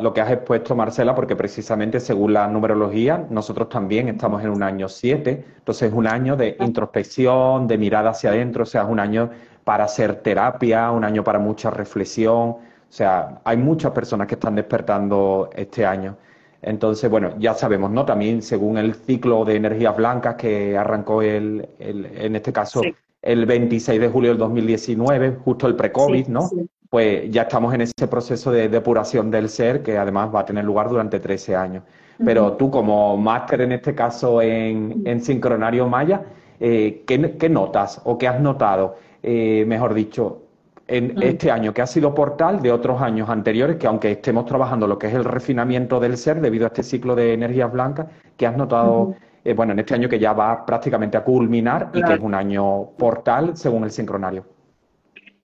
lo 0.00 0.12
que 0.12 0.20
has 0.20 0.30
expuesto, 0.30 0.74
Marcela, 0.74 1.14
porque 1.14 1.36
precisamente 1.36 2.00
según 2.00 2.32
la 2.32 2.46
numerología, 2.46 3.26
nosotros 3.30 3.68
también 3.68 4.08
estamos 4.08 4.42
en 4.42 4.50
un 4.50 4.62
año 4.62 4.88
7, 4.88 5.44
entonces 5.58 5.88
es 5.88 5.94
un 5.94 6.06
año 6.06 6.36
de 6.36 6.56
introspección, 6.60 7.66
de 7.66 7.78
mirada 7.78 8.10
hacia 8.10 8.30
adentro, 8.30 8.64
o 8.64 8.66
sea, 8.66 8.82
es 8.82 8.88
un 8.88 9.00
año 9.00 9.30
para 9.64 9.84
hacer 9.84 10.16
terapia, 10.16 10.90
un 10.90 11.04
año 11.04 11.24
para 11.24 11.38
mucha 11.38 11.70
reflexión, 11.70 12.34
o 12.34 12.96
sea, 12.96 13.40
hay 13.44 13.56
muchas 13.56 13.92
personas 13.92 14.26
que 14.26 14.34
están 14.34 14.54
despertando 14.54 15.50
este 15.54 15.84
año. 15.84 16.16
Entonces, 16.62 17.10
bueno, 17.10 17.34
ya 17.38 17.54
sabemos, 17.54 17.90
¿no? 17.90 18.04
También 18.04 18.40
según 18.40 18.78
el 18.78 18.94
ciclo 18.94 19.44
de 19.44 19.56
energías 19.56 19.96
blancas 19.96 20.36
que 20.36 20.78
arrancó 20.78 21.20
el, 21.20 21.68
en 21.78 22.36
este 22.36 22.52
caso 22.52 22.80
el 23.20 23.46
26 23.46 24.00
de 24.00 24.08
julio 24.08 24.30
del 24.30 24.38
2019, 24.38 25.38
justo 25.44 25.66
el 25.66 25.76
pre-COVID, 25.76 26.28
¿no? 26.28 26.48
Pues 26.94 27.28
ya 27.28 27.42
estamos 27.42 27.74
en 27.74 27.80
ese 27.80 28.06
proceso 28.08 28.52
de 28.52 28.68
depuración 28.68 29.28
del 29.28 29.48
ser 29.48 29.82
que 29.82 29.98
además 29.98 30.32
va 30.32 30.42
a 30.42 30.44
tener 30.44 30.64
lugar 30.64 30.88
durante 30.88 31.18
13 31.18 31.56
años. 31.56 31.82
Pero 32.24 32.52
tú 32.52 32.70
como 32.70 33.16
máster 33.16 33.62
en 33.62 33.72
este 33.72 33.96
caso 33.96 34.40
en, 34.40 35.02
en 35.04 35.20
sincronario 35.20 35.88
maya, 35.88 36.22
eh, 36.60 37.02
¿qué, 37.04 37.48
notas 37.48 38.00
o 38.04 38.16
qué 38.16 38.28
has 38.28 38.40
notado, 38.40 38.94
eh, 39.24 39.64
mejor 39.66 39.92
dicho, 39.92 40.42
en 40.86 41.20
este 41.20 41.50
año 41.50 41.74
que 41.74 41.82
ha 41.82 41.86
sido 41.88 42.14
portal 42.14 42.62
de 42.62 42.70
otros 42.70 43.02
años 43.02 43.28
anteriores, 43.28 43.74
que 43.74 43.88
aunque 43.88 44.12
estemos 44.12 44.46
trabajando 44.46 44.86
lo 44.86 44.96
que 44.96 45.08
es 45.08 45.14
el 45.14 45.24
refinamiento 45.24 45.98
del 45.98 46.16
ser 46.16 46.40
debido 46.40 46.64
a 46.64 46.68
este 46.68 46.84
ciclo 46.84 47.16
de 47.16 47.32
energías 47.32 47.72
blancas, 47.72 48.06
que 48.36 48.46
has 48.46 48.56
notado, 48.56 49.16
eh, 49.44 49.52
bueno, 49.52 49.72
en 49.72 49.80
este 49.80 49.94
año 49.94 50.08
que 50.08 50.20
ya 50.20 50.32
va 50.32 50.64
prácticamente 50.64 51.16
a 51.16 51.24
culminar 51.24 51.90
y 51.92 52.04
que 52.04 52.12
es 52.12 52.20
un 52.20 52.34
año 52.34 52.90
portal 52.96 53.56
según 53.56 53.82
el 53.82 53.90
sincronario. 53.90 54.44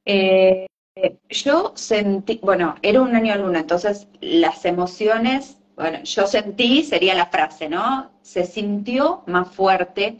Eh, 0.04 0.66
yo 1.28 1.72
sentí, 1.76 2.40
bueno, 2.42 2.74
era 2.82 3.02
un 3.02 3.14
año 3.14 3.36
luna, 3.36 3.60
entonces 3.60 4.08
las 4.20 4.64
emociones, 4.64 5.58
bueno, 5.76 6.02
yo 6.04 6.26
sentí, 6.26 6.82
sería 6.84 7.14
la 7.14 7.26
frase, 7.26 7.68
¿no? 7.68 8.10
Se 8.22 8.44
sintió 8.44 9.22
más 9.26 9.48
fuerte 9.48 10.18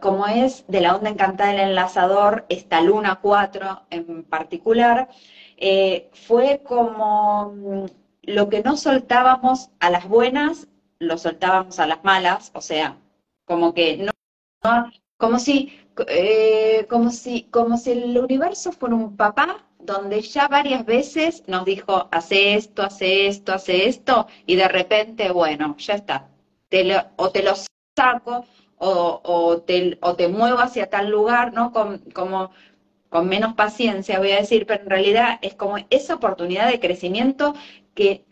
como 0.00 0.26
es 0.26 0.64
de 0.68 0.80
la 0.80 0.96
onda 0.96 1.10
encantada 1.10 1.50
del 1.50 1.60
enlazador, 1.70 2.44
esta 2.48 2.80
luna 2.82 3.20
4 3.22 3.82
en 3.90 4.24
particular, 4.24 5.08
eh, 5.56 6.10
fue 6.12 6.62
como 6.64 7.52
mm, 7.52 7.86
lo 8.24 8.48
que 8.48 8.62
no 8.62 8.76
soltábamos 8.76 9.70
a 9.80 9.90
las 9.90 10.08
buenas, 10.08 10.68
lo 10.98 11.16
soltábamos 11.18 11.78
a 11.78 11.86
las 11.86 12.04
malas, 12.04 12.50
o 12.54 12.60
sea, 12.60 12.98
como 13.46 13.74
que 13.74 13.96
no, 13.96 14.12
como 15.16 15.38
si, 15.38 15.72
eh, 16.08 16.86
como 16.88 17.10
si, 17.10 17.44
como 17.44 17.76
si 17.78 17.92
el 17.92 18.18
universo 18.18 18.72
fuera 18.72 18.94
un 18.94 19.16
papá 19.16 19.64
donde 19.82 20.22
ya 20.22 20.48
varias 20.48 20.84
veces 20.86 21.42
nos 21.46 21.64
dijo, 21.64 22.08
hace 22.10 22.54
esto, 22.54 22.82
hace 22.82 23.26
esto, 23.26 23.52
hace 23.52 23.88
esto, 23.88 24.26
y 24.46 24.56
de 24.56 24.68
repente, 24.68 25.30
bueno, 25.30 25.76
ya 25.78 25.94
está, 25.94 26.28
o 27.16 27.30
te 27.30 27.42
lo 27.42 27.52
saco, 27.96 28.46
o, 28.84 29.62
te, 29.64 29.98
o 30.02 30.16
te 30.16 30.28
muevo 30.28 30.58
hacia 30.58 30.90
tal 30.90 31.08
lugar, 31.08 31.52
¿no? 31.52 31.72
Con, 31.72 31.98
como 32.12 32.50
con 33.08 33.28
menos 33.28 33.54
paciencia, 33.54 34.18
voy 34.18 34.32
a 34.32 34.40
decir, 34.40 34.66
pero 34.66 34.82
en 34.82 34.90
realidad 34.90 35.38
es 35.42 35.54
como 35.54 35.76
esa 35.90 36.14
oportunidad 36.14 36.68
de 36.68 36.80
crecimiento 36.80 37.54
que, 37.94 38.24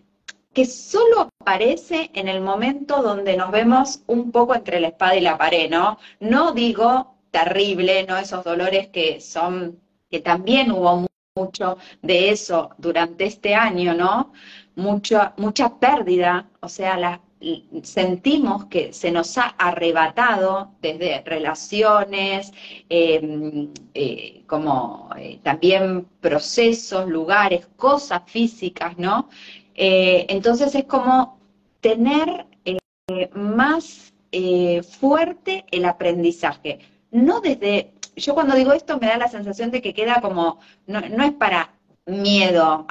que 0.54 0.64
solo 0.64 1.28
aparece 1.38 2.10
en 2.14 2.28
el 2.28 2.40
momento 2.40 3.02
donde 3.02 3.36
nos 3.36 3.50
vemos 3.50 4.02
un 4.06 4.32
poco 4.32 4.54
entre 4.54 4.80
la 4.80 4.88
espada 4.88 5.16
y 5.16 5.20
la 5.20 5.36
pared, 5.36 5.70
¿no? 5.70 5.98
No 6.18 6.52
digo 6.52 7.14
terrible, 7.30 8.04
¿no? 8.06 8.16
Esos 8.16 8.42
dolores 8.42 8.88
que 8.88 9.20
son, 9.20 9.78
que 10.10 10.20
también 10.20 10.72
hubo 10.72 11.06
mucho 11.34 11.78
de 12.02 12.30
eso 12.30 12.70
durante 12.78 13.24
este 13.24 13.54
año, 13.54 13.94
¿no? 13.94 14.32
Mucha, 14.76 15.34
mucha 15.36 15.78
pérdida, 15.78 16.48
o 16.60 16.68
sea, 16.68 17.20
sentimos 17.82 18.66
que 18.66 18.92
se 18.92 19.10
nos 19.10 19.38
ha 19.38 19.54
arrebatado 19.58 20.72
desde 20.82 21.22
relaciones, 21.22 22.52
em, 22.88 23.72
eh, 23.94 24.42
como 24.46 25.08
eh, 25.16 25.38
también 25.42 26.06
procesos, 26.20 27.08
lugares, 27.08 27.66
cosas 27.76 28.22
físicas, 28.26 28.98
¿no? 28.98 29.28
Eh, 29.74 30.26
entonces 30.28 30.74
es 30.74 30.84
como 30.84 31.38
tener 31.80 32.46
más 33.34 34.12
fuerte 35.00 35.64
el 35.72 35.84
aprendizaje, 35.84 36.78
no 37.10 37.40
desde, 37.40 37.92
yo 38.20 38.34
cuando 38.34 38.54
digo 38.54 38.72
esto 38.72 38.98
me 38.98 39.08
da 39.08 39.16
la 39.18 39.28
sensación 39.28 39.70
de 39.70 39.82
que 39.82 39.94
queda 39.94 40.20
como, 40.20 40.60
no, 40.86 41.00
no 41.00 41.24
es 41.24 41.32
para 41.32 41.72
miedo, 42.06 42.86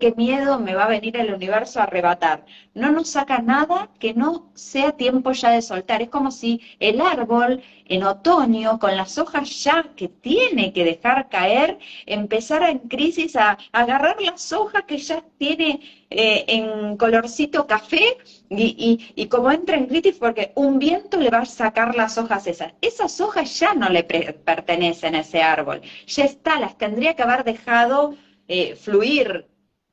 qué 0.00 0.12
miedo, 0.16 0.58
me 0.58 0.74
va 0.74 0.86
a 0.86 0.88
venir 0.88 1.16
el 1.16 1.32
universo 1.32 1.78
a 1.78 1.84
arrebatar. 1.84 2.44
No 2.74 2.90
nos 2.90 3.10
saca 3.10 3.38
nada 3.38 3.90
que 4.00 4.12
no 4.12 4.50
sea 4.54 4.90
tiempo 4.96 5.30
ya 5.30 5.50
de 5.50 5.62
soltar. 5.62 6.02
Es 6.02 6.08
como 6.08 6.32
si 6.32 6.60
el 6.80 7.00
árbol 7.00 7.62
en 7.84 8.02
otoño, 8.02 8.80
con 8.80 8.96
las 8.96 9.18
hojas 9.18 9.62
ya 9.62 9.84
que 9.94 10.08
tiene 10.08 10.72
que 10.72 10.82
dejar 10.84 11.28
caer, 11.28 11.78
empezara 12.06 12.70
en 12.70 12.80
crisis 12.80 13.36
a, 13.36 13.56
agarrar 13.70 14.20
las 14.20 14.52
hojas 14.52 14.82
que 14.82 14.98
ya 14.98 15.22
tiene 15.38 15.80
eh, 16.10 16.44
en 16.48 16.96
colorcito 16.96 17.68
café 17.68 18.18
y, 18.50 19.26
como 19.26 19.52
entra 19.52 19.76
en 19.76 19.86
crisis 19.86 20.16
porque 20.18 20.50
un 20.56 20.80
viento 20.80 21.18
le 21.18 21.30
va 21.30 21.38
a 21.38 21.46
sacar 21.46 21.94
las 21.94 22.18
hojas 22.18 22.48
esas. 22.48 22.72
Esas 22.80 23.20
hojas 23.20 23.56
ya 23.60 23.74
no 23.74 23.88
le 23.90 24.02
pertenecen 24.02 25.14
a 25.14 25.20
ese 25.20 25.40
árbol. 25.40 25.82
Ya 26.08 26.24
está, 26.24 26.58
las 26.58 26.76
tendría 26.76 27.14
que 27.14 27.22
haber 27.22 27.44
dejado 27.44 28.16
eh, 28.48 28.74
fluir 28.74 29.46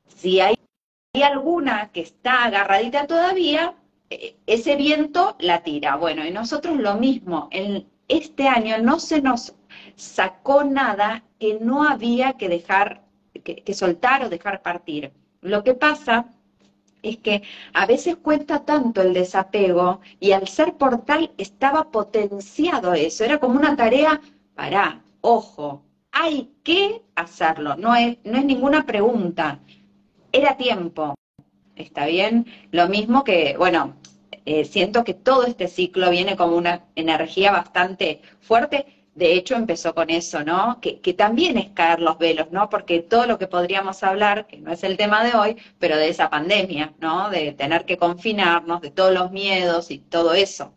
si 0.06 0.40
hay, 0.40 0.56
alguna 1.22 1.90
que 1.92 2.00
está 2.00 2.44
agarradita 2.44 3.06
todavía, 3.06 3.74
eh, 4.10 4.36
ese 4.46 4.76
viento 4.76 5.36
la 5.38 5.62
tira. 5.62 5.96
Bueno, 5.96 6.26
y 6.26 6.30
nosotros 6.30 6.76
lo 6.76 6.96
mismo, 6.96 7.48
en 7.52 7.86
este 8.08 8.48
año 8.48 8.78
no 8.78 9.00
se 9.00 9.22
nos 9.22 9.54
sacó 9.94 10.64
nada 10.64 11.24
que 11.38 11.58
no 11.60 11.88
había 11.88 12.34
que 12.34 12.48
dejar, 12.48 13.02
que, 13.42 13.74
soltar 13.74 14.24
o 14.24 14.28
dejar 14.28 14.62
partir. 14.62 15.12
Lo 15.40 15.64
que 15.64 15.74
pasa 15.74 16.26
es 17.02 17.18
que 17.18 17.42
a 17.72 17.86
veces 17.86 18.16
cuesta 18.16 18.64
tanto 18.64 19.00
el 19.02 19.14
desapego 19.14 20.00
y 20.20 20.32
al 20.32 20.48
ser 20.48 20.74
portal 20.74 21.32
estaba 21.38 21.90
potenciado 21.90 22.94
eso, 22.94 23.24
era 23.24 23.38
como 23.38 23.58
una 23.58 23.76
tarea, 23.76 24.20
para, 24.54 25.02
ojo, 25.20 25.82
hay 26.10 26.50
que 26.62 27.02
hacerlo, 27.14 27.76
no 27.76 27.94
es, 27.94 28.16
no 28.24 28.38
es 28.38 28.44
ninguna 28.44 28.86
pregunta, 28.86 29.60
era 30.36 30.56
tiempo, 30.56 31.14
¿está 31.74 32.06
bien? 32.06 32.46
Lo 32.70 32.88
mismo 32.88 33.24
que, 33.24 33.56
bueno, 33.56 33.96
eh, 34.44 34.64
siento 34.64 35.02
que 35.04 35.14
todo 35.14 35.44
este 35.44 35.68
ciclo 35.68 36.10
viene 36.10 36.36
como 36.36 36.56
una 36.56 36.84
energía 36.94 37.52
bastante 37.52 38.20
fuerte. 38.40 38.86
De 39.14 39.32
hecho, 39.32 39.54
empezó 39.56 39.94
con 39.94 40.10
eso, 40.10 40.44
¿no? 40.44 40.78
Que, 40.80 41.00
que, 41.00 41.14
también 41.14 41.56
es 41.56 41.70
caer 41.70 42.00
los 42.00 42.18
velos, 42.18 42.48
¿no? 42.52 42.68
Porque 42.68 43.00
todo 43.00 43.26
lo 43.26 43.38
que 43.38 43.46
podríamos 43.46 44.02
hablar, 44.02 44.46
que 44.46 44.58
no 44.58 44.72
es 44.72 44.84
el 44.84 44.98
tema 44.98 45.24
de 45.24 45.34
hoy, 45.34 45.56
pero 45.78 45.96
de 45.96 46.10
esa 46.10 46.28
pandemia, 46.28 46.92
¿no? 47.00 47.30
De 47.30 47.52
tener 47.52 47.86
que 47.86 47.96
confinarnos, 47.96 48.82
de 48.82 48.90
todos 48.90 49.14
los 49.14 49.32
miedos 49.32 49.90
y 49.90 49.98
todo 49.98 50.34
eso. 50.34 50.72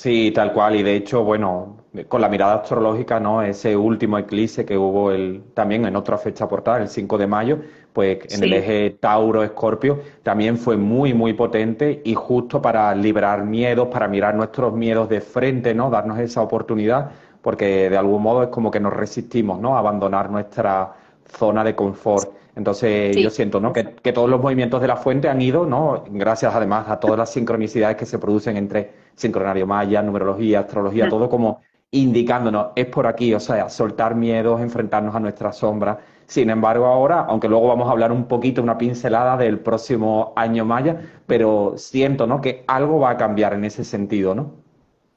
Sí, 0.00 0.32
tal 0.34 0.54
cual. 0.54 0.76
Y 0.76 0.82
de 0.82 0.96
hecho, 0.96 1.22
bueno, 1.22 1.84
con 2.08 2.22
la 2.22 2.28
mirada 2.30 2.54
astrológica, 2.54 3.20
¿no? 3.20 3.42
Ese 3.42 3.76
último 3.76 4.16
eclipse 4.16 4.64
que 4.64 4.78
hubo 4.78 5.12
el, 5.12 5.42
también 5.52 5.84
en 5.84 5.94
otra 5.94 6.16
fecha 6.16 6.48
portada, 6.48 6.78
el 6.78 6.88
5 6.88 7.18
de 7.18 7.26
mayo, 7.26 7.58
pues 7.92 8.18
en 8.30 8.44
el 8.44 8.52
eje 8.52 8.90
Tauro-Escorpio, 9.00 10.00
también 10.22 10.56
fue 10.56 10.76
muy, 10.76 11.14
muy 11.14 11.32
potente 11.32 12.00
y 12.04 12.14
justo 12.14 12.62
para 12.62 12.94
liberar 12.94 13.44
miedos, 13.44 13.88
para 13.88 14.08
mirar 14.08 14.34
nuestros 14.34 14.72
miedos 14.72 15.08
de 15.08 15.20
frente, 15.20 15.74
¿no? 15.74 15.90
Darnos 15.90 16.18
esa 16.18 16.42
oportunidad, 16.42 17.10
porque 17.42 17.90
de 17.90 17.96
algún 17.96 18.22
modo 18.22 18.42
es 18.44 18.48
como 18.48 18.70
que 18.70 18.80
nos 18.80 18.92
resistimos, 18.92 19.60
¿no? 19.60 19.76
A 19.76 19.80
abandonar 19.80 20.30
nuestra 20.30 20.94
zona 21.36 21.64
de 21.64 21.74
confort. 21.74 22.30
Entonces 22.56 23.16
yo 23.16 23.30
siento 23.30 23.60
¿no? 23.60 23.72
Que, 23.72 23.94
que, 23.94 24.12
todos 24.12 24.28
los 24.28 24.40
movimientos 24.40 24.80
de 24.80 24.88
la 24.88 24.96
fuente 24.96 25.28
han 25.28 25.40
ido, 25.40 25.66
¿no? 25.66 26.04
gracias 26.10 26.54
además 26.54 26.88
a 26.88 26.98
todas 26.98 27.16
las 27.16 27.32
sincronicidades 27.32 27.96
que 27.96 28.06
se 28.06 28.18
producen 28.18 28.56
entre 28.56 28.90
sincronario 29.14 29.66
maya, 29.66 30.02
numerología, 30.02 30.60
astrología, 30.60 31.08
todo 31.08 31.28
como 31.28 31.60
indicándonos, 31.92 32.68
es 32.76 32.86
por 32.86 33.06
aquí, 33.06 33.34
o 33.34 33.40
sea, 33.40 33.68
soltar 33.68 34.14
miedos, 34.14 34.60
enfrentarnos 34.60 35.14
a 35.14 35.20
nuestra 35.20 35.52
sombra. 35.52 35.98
Sin 36.30 36.48
embargo, 36.48 36.86
ahora, 36.86 37.26
aunque 37.28 37.48
luego 37.48 37.66
vamos 37.66 37.88
a 37.88 37.90
hablar 37.90 38.12
un 38.12 38.26
poquito, 38.26 38.62
una 38.62 38.78
pincelada 38.78 39.36
del 39.36 39.58
próximo 39.58 40.32
año 40.36 40.64
maya, 40.64 41.00
pero 41.26 41.74
siento, 41.76 42.28
¿no? 42.28 42.40
Que 42.40 42.62
algo 42.68 43.00
va 43.00 43.10
a 43.10 43.16
cambiar 43.16 43.52
en 43.54 43.64
ese 43.64 43.82
sentido, 43.82 44.32
¿no? 44.32 44.52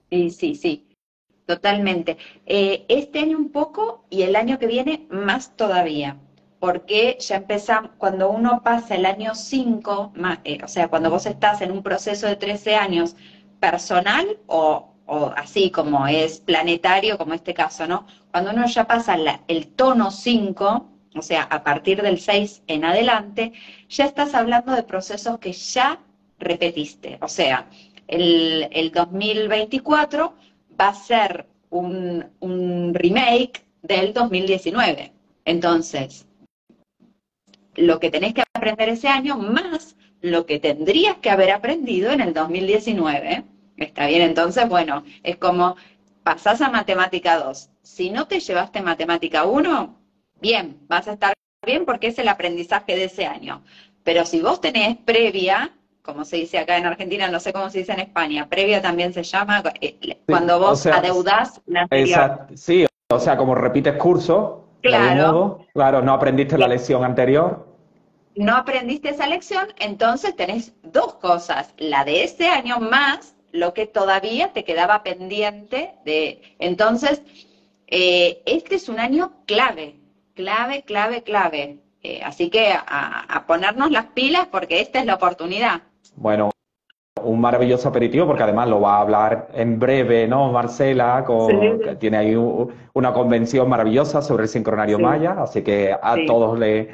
Sí, 0.10 0.32
sí, 0.32 0.56
sí, 0.56 0.88
totalmente. 1.46 2.18
Eh, 2.48 2.86
este 2.88 3.20
año 3.20 3.38
un 3.38 3.52
poco 3.52 4.06
y 4.10 4.24
el 4.24 4.36
año 4.36 4.58
que 4.58 4.66
viene 4.66 5.06
más 5.12 5.56
todavía, 5.56 6.18
porque 6.60 7.16
ya 7.20 7.36
empezamos, 7.36 7.92
cuando 8.00 8.32
uno 8.32 8.64
pasa 8.64 8.96
el 8.96 9.06
año 9.06 9.36
5, 9.36 10.14
eh, 10.46 10.58
o 10.64 10.68
sea, 10.68 10.88
cuando 10.88 11.12
vos 11.12 11.28
estás 11.28 11.62
en 11.62 11.72
un 11.74 11.84
proceso 11.84 12.26
de 12.26 12.38
13 12.38 12.76
años 12.76 13.16
personal 13.60 14.40
o 14.48 14.90
o 15.06 15.34
así 15.36 15.70
como 15.70 16.08
es 16.08 16.40
planetario, 16.40 17.18
como 17.18 17.34
este 17.34 17.54
caso, 17.54 17.86
¿no? 17.86 18.08
Cuando 18.32 18.52
uno 18.52 18.66
ya 18.68 18.88
pasa 18.88 19.18
el 19.48 19.68
tono 19.68 20.12
5, 20.12 20.93
o 21.16 21.22
sea, 21.22 21.44
a 21.44 21.64
partir 21.64 22.02
del 22.02 22.20
6 22.20 22.64
en 22.68 22.86
adelante, 22.86 23.54
ya 23.90 24.06
estás 24.06 24.34
hablando 24.34 24.74
de 24.74 24.84
procesos 24.84 25.40
que 25.40 25.54
ya 25.54 26.00
repetiste. 26.40 27.18
O 27.22 27.28
sea, 27.28 27.70
el, 28.08 28.68
el 28.72 28.92
2024 28.92 30.34
va 30.80 30.90
a 30.90 30.94
ser 30.94 31.48
un, 31.70 32.26
un 32.40 32.94
remake 32.94 33.66
del 33.82 34.14
2019. 34.14 35.12
Entonces, 35.46 36.28
lo 37.76 38.00
que 38.00 38.10
tenés 38.12 38.34
que 38.34 38.44
aprender 38.54 38.90
ese 38.90 39.08
año 39.08 39.38
más 39.38 39.96
lo 40.22 40.46
que 40.46 40.58
tendrías 40.60 41.18
que 41.18 41.30
haber 41.30 41.52
aprendido 41.52 42.12
en 42.12 42.22
el 42.22 42.34
2019 42.34 43.44
Está 43.78 44.08
bien, 44.08 44.22
entonces, 44.22 44.68
bueno, 44.70 45.04
es 45.24 45.38
como 45.38 45.76
pasás 46.24 46.62
a 46.62 46.70
matemática 46.70 47.38
2. 47.38 47.70
Si 47.82 48.10
no 48.10 48.28
te 48.28 48.40
llevaste 48.40 48.82
matemática 48.82 49.46
1, 49.46 50.00
bien, 50.44 50.78
vas 50.88 51.08
a 51.08 51.14
estar 51.14 51.34
bien 51.66 51.86
porque 51.86 52.08
es 52.08 52.20
el 52.20 52.28
aprendizaje 52.28 52.96
de 52.96 53.06
ese 53.06 53.26
año. 53.26 53.64
Pero 54.04 54.26
si 54.26 54.42
vos 54.42 54.62
tenés 54.62 54.98
previa, 54.98 55.72
como 56.04 56.26
se 56.26 56.36
dice 56.36 56.60
acá 56.60 56.78
en 56.78 56.86
Argentina, 56.86 57.30
no 57.30 57.40
sé 57.40 57.54
cómo 57.54 57.70
se 57.70 57.80
dice 57.80 57.94
en 57.94 58.02
España, 58.02 58.48
previa 58.50 58.82
también 58.82 59.14
se 59.14 59.24
llama 59.24 59.64
eh, 59.80 60.20
cuando 60.28 60.60
vos 60.60 60.86
adeudás 60.86 61.62
la 61.66 61.84
anterior. 61.84 62.48
sí, 62.56 62.86
o 63.10 63.20
sea, 63.20 63.38
como 63.38 63.56
repites 63.56 63.96
curso, 63.96 64.68
claro, 64.82 65.66
claro, 65.74 66.02
no 66.02 66.14
aprendiste 66.14 66.58
la 66.58 66.68
lección 66.68 67.04
anterior. 67.04 67.66
No 68.36 68.56
aprendiste 68.58 69.10
esa 69.10 69.28
lección, 69.28 69.68
entonces 69.80 70.36
tenés 70.36 70.74
dos 70.84 71.16
cosas, 71.16 71.74
la 71.78 72.04
de 72.04 72.24
ese 72.24 72.48
año 72.48 72.80
más 72.80 73.36
lo 73.54 73.74
que 73.74 73.86
todavía 73.86 74.52
te 74.52 74.66
quedaba 74.66 75.04
pendiente 75.04 75.94
de... 76.04 76.42
Entonces, 76.58 77.22
eh, 77.88 78.42
este 78.48 78.76
es 78.76 78.90
un 78.90 79.00
año 79.00 79.34
clave, 79.46 80.00
clave, 80.34 80.84
clave, 80.84 81.24
clave. 81.24 81.80
Eh, 82.02 82.22
así 82.24 82.50
que 82.50 82.74
a, 82.74 83.46
ponernos 83.48 83.90
las 83.90 84.08
pilas 84.08 84.48
porque 84.52 84.82
esta 84.82 85.00
es 85.00 85.06
la 85.06 85.16
oportunidad. 85.16 85.84
Bueno, 86.16 86.52
un 87.24 87.40
maravilloso 87.40 87.88
aperitivo 87.88 88.28
porque 88.28 88.44
además 88.44 88.68
lo 88.68 88.82
va 88.82 88.98
a 88.98 89.02
hablar 89.02 89.48
en 89.54 89.80
breve, 89.80 90.28
¿no? 90.28 90.52
Marcela, 90.52 91.24
que 91.26 91.96
tiene 91.96 92.18
ahí 92.18 92.36
una 92.36 93.14
convención 93.14 93.70
maravillosa 93.70 94.22
sobre 94.22 94.44
el 94.44 94.50
sincronario 94.50 95.00
maya, 95.00 95.36
así 95.42 95.62
que 95.62 95.94
a 95.94 96.18
todos 96.28 96.60
le, 96.60 96.90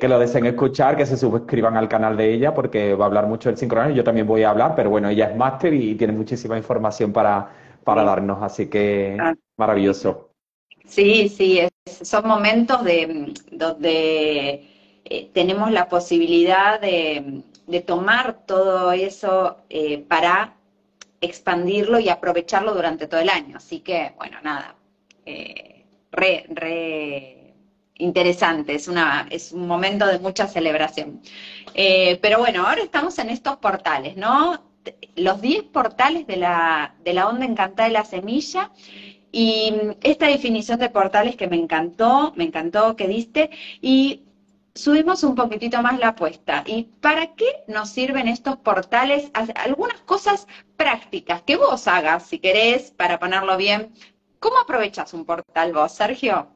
que, 0.00 0.08
lo 0.08 0.18
deseen 0.18 0.46
escuchar, 0.46 0.96
que 0.96 1.06
se 1.06 1.16
suscriban 1.16 1.76
al 1.76 1.88
canal 1.88 2.16
de 2.16 2.34
ella 2.34 2.52
porque 2.52 2.94
va 2.94 3.04
a 3.04 3.08
hablar 3.08 3.28
mucho 3.28 3.48
del 3.48 3.58
sincronario, 3.58 3.94
yo 3.94 4.04
también 4.04 4.26
voy 4.26 4.42
a 4.42 4.50
hablar, 4.50 4.74
pero 4.74 4.90
bueno, 4.90 5.08
ella 5.08 5.26
es 5.26 5.36
máster 5.36 5.72
y 5.74 5.94
tiene 5.94 6.14
muchísima 6.14 6.56
información 6.56 7.12
para, 7.12 7.48
para 7.84 8.02
darnos, 8.02 8.42
así 8.42 8.66
que 8.66 9.16
ah. 9.20 9.34
maravilloso. 9.56 10.30
Sí, 10.84 11.28
sí, 11.28 11.60
son 11.86 12.26
momentos 12.26 12.84
de 12.84 13.34
donde 13.50 15.00
eh, 15.04 15.30
tenemos 15.32 15.70
la 15.70 15.88
posibilidad 15.88 16.80
de 16.80 17.80
tomar 17.86 18.44
todo 18.46 18.92
eso 18.92 19.58
eh, 19.68 19.98
para 19.98 20.56
expandirlo 21.20 21.98
y 22.00 22.08
aprovecharlo 22.08 22.74
durante 22.74 23.06
todo 23.06 23.20
el 23.20 23.30
año. 23.30 23.56
Así 23.56 23.80
que, 23.80 24.12
bueno, 24.16 24.38
nada, 24.42 24.74
eh, 25.26 25.84
re, 26.10 26.46
re 26.48 27.54
interesante, 27.96 28.74
es, 28.74 28.88
una, 28.88 29.28
es 29.30 29.52
un 29.52 29.66
momento 29.66 30.06
de 30.06 30.18
mucha 30.18 30.48
celebración. 30.48 31.20
Pero 31.74 32.38
bueno, 32.38 32.66
ahora 32.66 32.82
estamos 32.82 33.18
en 33.18 33.30
estos 33.30 33.56
portales, 33.58 34.16
¿no? 34.16 34.62
Los 35.14 35.40
10 35.40 35.64
portales 35.64 36.26
de 36.26 36.36
la, 36.36 36.94
de 37.04 37.12
la 37.12 37.28
onda 37.28 37.44
encantada 37.46 37.88
de 37.88 37.94
la 37.94 38.04
semilla. 38.04 38.72
Y 39.32 39.74
esta 40.02 40.26
definición 40.26 40.78
de 40.78 40.90
portales 40.90 41.36
que 41.36 41.48
me 41.48 41.56
encantó, 41.56 42.34
me 42.36 42.44
encantó 42.44 42.94
que 42.96 43.08
diste, 43.08 43.50
y 43.80 44.24
subimos 44.74 45.24
un 45.24 45.34
poquitito 45.34 45.80
más 45.82 45.98
la 45.98 46.08
apuesta. 46.08 46.62
¿Y 46.66 46.84
para 47.00 47.34
qué 47.34 47.64
nos 47.66 47.88
sirven 47.88 48.28
estos 48.28 48.56
portales? 48.58 49.30
Algunas 49.54 50.00
cosas 50.00 50.46
prácticas 50.76 51.42
que 51.42 51.56
vos 51.56 51.88
hagas, 51.88 52.26
si 52.26 52.38
querés, 52.38 52.90
para 52.90 53.18
ponerlo 53.18 53.56
bien. 53.56 53.90
¿Cómo 54.38 54.58
aprovechas 54.58 55.14
un 55.14 55.24
portal 55.24 55.72
vos, 55.72 55.92
Sergio? 55.92 56.48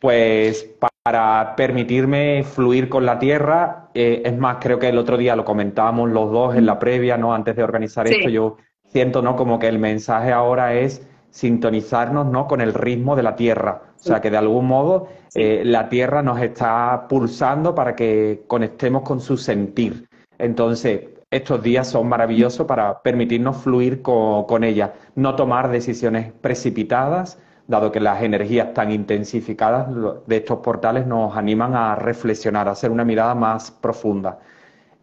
Pues 0.00 0.70
para 0.80 1.54
permitirme 1.56 2.44
fluir 2.44 2.88
con 2.88 3.06
la 3.06 3.18
tierra, 3.18 3.88
eh, 3.94 4.22
es 4.24 4.36
más, 4.36 4.58
creo 4.60 4.78
que 4.78 4.88
el 4.88 4.98
otro 4.98 5.16
día 5.16 5.36
lo 5.36 5.44
comentábamos 5.44 6.10
los 6.10 6.30
dos 6.30 6.56
en 6.56 6.66
la 6.66 6.78
previa, 6.78 7.16
¿no? 7.16 7.32
Antes 7.32 7.56
de 7.56 7.62
organizar 7.62 8.06
esto, 8.06 8.28
yo 8.28 8.56
siento, 8.86 9.22
¿no? 9.22 9.34
Como 9.36 9.58
que 9.58 9.68
el 9.68 9.78
mensaje 9.78 10.32
ahora 10.32 10.74
es 10.74 11.06
sintonizarnos, 11.34 12.28
¿no? 12.28 12.46
Con 12.46 12.60
el 12.60 12.72
ritmo 12.72 13.16
de 13.16 13.24
la 13.24 13.34
tierra. 13.34 13.82
O 13.96 14.02
sea, 14.02 14.20
que 14.20 14.30
de 14.30 14.36
algún 14.36 14.68
modo 14.68 15.08
eh, 15.34 15.62
la 15.64 15.88
Tierra 15.88 16.22
nos 16.22 16.40
está 16.40 17.06
pulsando 17.08 17.74
para 17.74 17.96
que 17.96 18.44
conectemos 18.46 19.02
con 19.02 19.20
su 19.20 19.36
sentir. 19.36 20.08
Entonces, 20.38 21.08
estos 21.32 21.60
días 21.60 21.88
son 21.88 22.08
maravillosos 22.08 22.68
para 22.68 23.02
permitirnos 23.02 23.56
fluir 23.56 24.00
con, 24.00 24.62
ella, 24.62 24.94
no 25.16 25.34
tomar 25.34 25.70
decisiones 25.70 26.32
precipitadas, 26.40 27.40
dado 27.66 27.90
que 27.90 27.98
las 27.98 28.22
energías 28.22 28.72
tan 28.72 28.92
intensificadas 28.92 29.88
de 30.26 30.36
estos 30.36 30.58
portales 30.58 31.04
nos 31.04 31.36
animan 31.36 31.74
a 31.74 31.96
reflexionar, 31.96 32.68
a 32.68 32.72
hacer 32.72 32.92
una 32.92 33.04
mirada 33.04 33.34
más 33.34 33.72
profunda. 33.72 34.38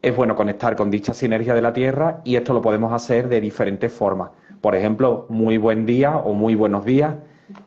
Es 0.01 0.15
bueno 0.15 0.35
conectar 0.35 0.75
con 0.75 0.89
dicha 0.89 1.13
sinergia 1.13 1.53
de 1.53 1.61
la 1.61 1.73
Tierra 1.73 2.21
y 2.23 2.35
esto 2.35 2.53
lo 2.53 2.61
podemos 2.61 2.91
hacer 2.91 3.29
de 3.29 3.39
diferentes 3.39 3.93
formas. 3.93 4.31
Por 4.59 4.75
ejemplo, 4.75 5.27
muy 5.29 5.57
buen 5.57 5.85
día 5.85 6.17
o 6.17 6.33
muy 6.33 6.55
buenos 6.55 6.85
días 6.85 7.15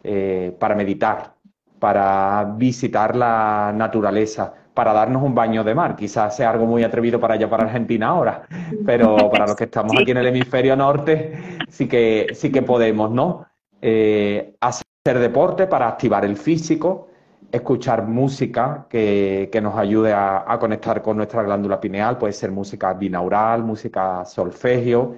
eh, 0.02 0.56
para 0.58 0.74
meditar, 0.74 1.34
para 1.78 2.54
visitar 2.56 3.14
la 3.14 3.72
naturaleza, 3.74 4.52
para 4.74 4.92
darnos 4.92 5.22
un 5.22 5.34
baño 5.34 5.62
de 5.62 5.76
mar. 5.76 5.94
Quizás 5.94 6.36
sea 6.36 6.50
algo 6.50 6.66
muy 6.66 6.82
atrevido 6.82 7.20
para 7.20 7.34
allá, 7.34 7.48
para 7.48 7.64
Argentina 7.64 8.08
ahora, 8.08 8.42
pero 8.84 9.30
para 9.30 9.46
los 9.46 9.54
que 9.54 9.64
estamos 9.64 9.96
aquí 9.96 10.10
en 10.10 10.16
el 10.16 10.26
hemisferio 10.26 10.74
norte, 10.74 11.58
sí 11.68 11.86
que, 11.86 12.28
sí 12.34 12.50
que 12.50 12.62
podemos, 12.62 13.12
¿no? 13.12 13.46
Eh, 13.80 14.56
hacer 14.60 15.18
deporte 15.20 15.68
para 15.68 15.86
activar 15.86 16.24
el 16.24 16.36
físico, 16.36 17.08
escuchar 17.54 18.06
música 18.06 18.86
que, 18.88 19.48
nos 19.62 19.76
ayude 19.76 20.12
a, 20.12 20.44
a, 20.46 20.58
conectar 20.58 21.02
con 21.02 21.16
nuestra 21.16 21.42
glándula 21.42 21.80
pineal, 21.80 22.18
puede 22.18 22.32
ser 22.32 22.50
música 22.50 22.92
binaural, 22.94 23.62
música 23.62 24.24
solfegio, 24.24 25.14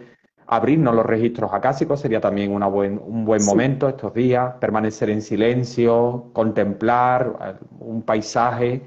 abrirnos 0.46 0.94
los 0.94 1.04
registros 1.04 1.52
acásicos 1.52 2.00
sería 2.00 2.20
también 2.20 2.52
una 2.52 2.66
buen, 2.66 3.00
un 3.04 3.24
buen 3.24 3.44
momento 3.44 3.88
estos 3.88 4.14
días, 4.14 4.54
permanecer 4.60 5.10
en 5.10 5.22
silencio, 5.22 6.26
contemplar 6.32 7.36
eh, 7.40 7.54
un 7.80 8.02
paisaje, 8.02 8.82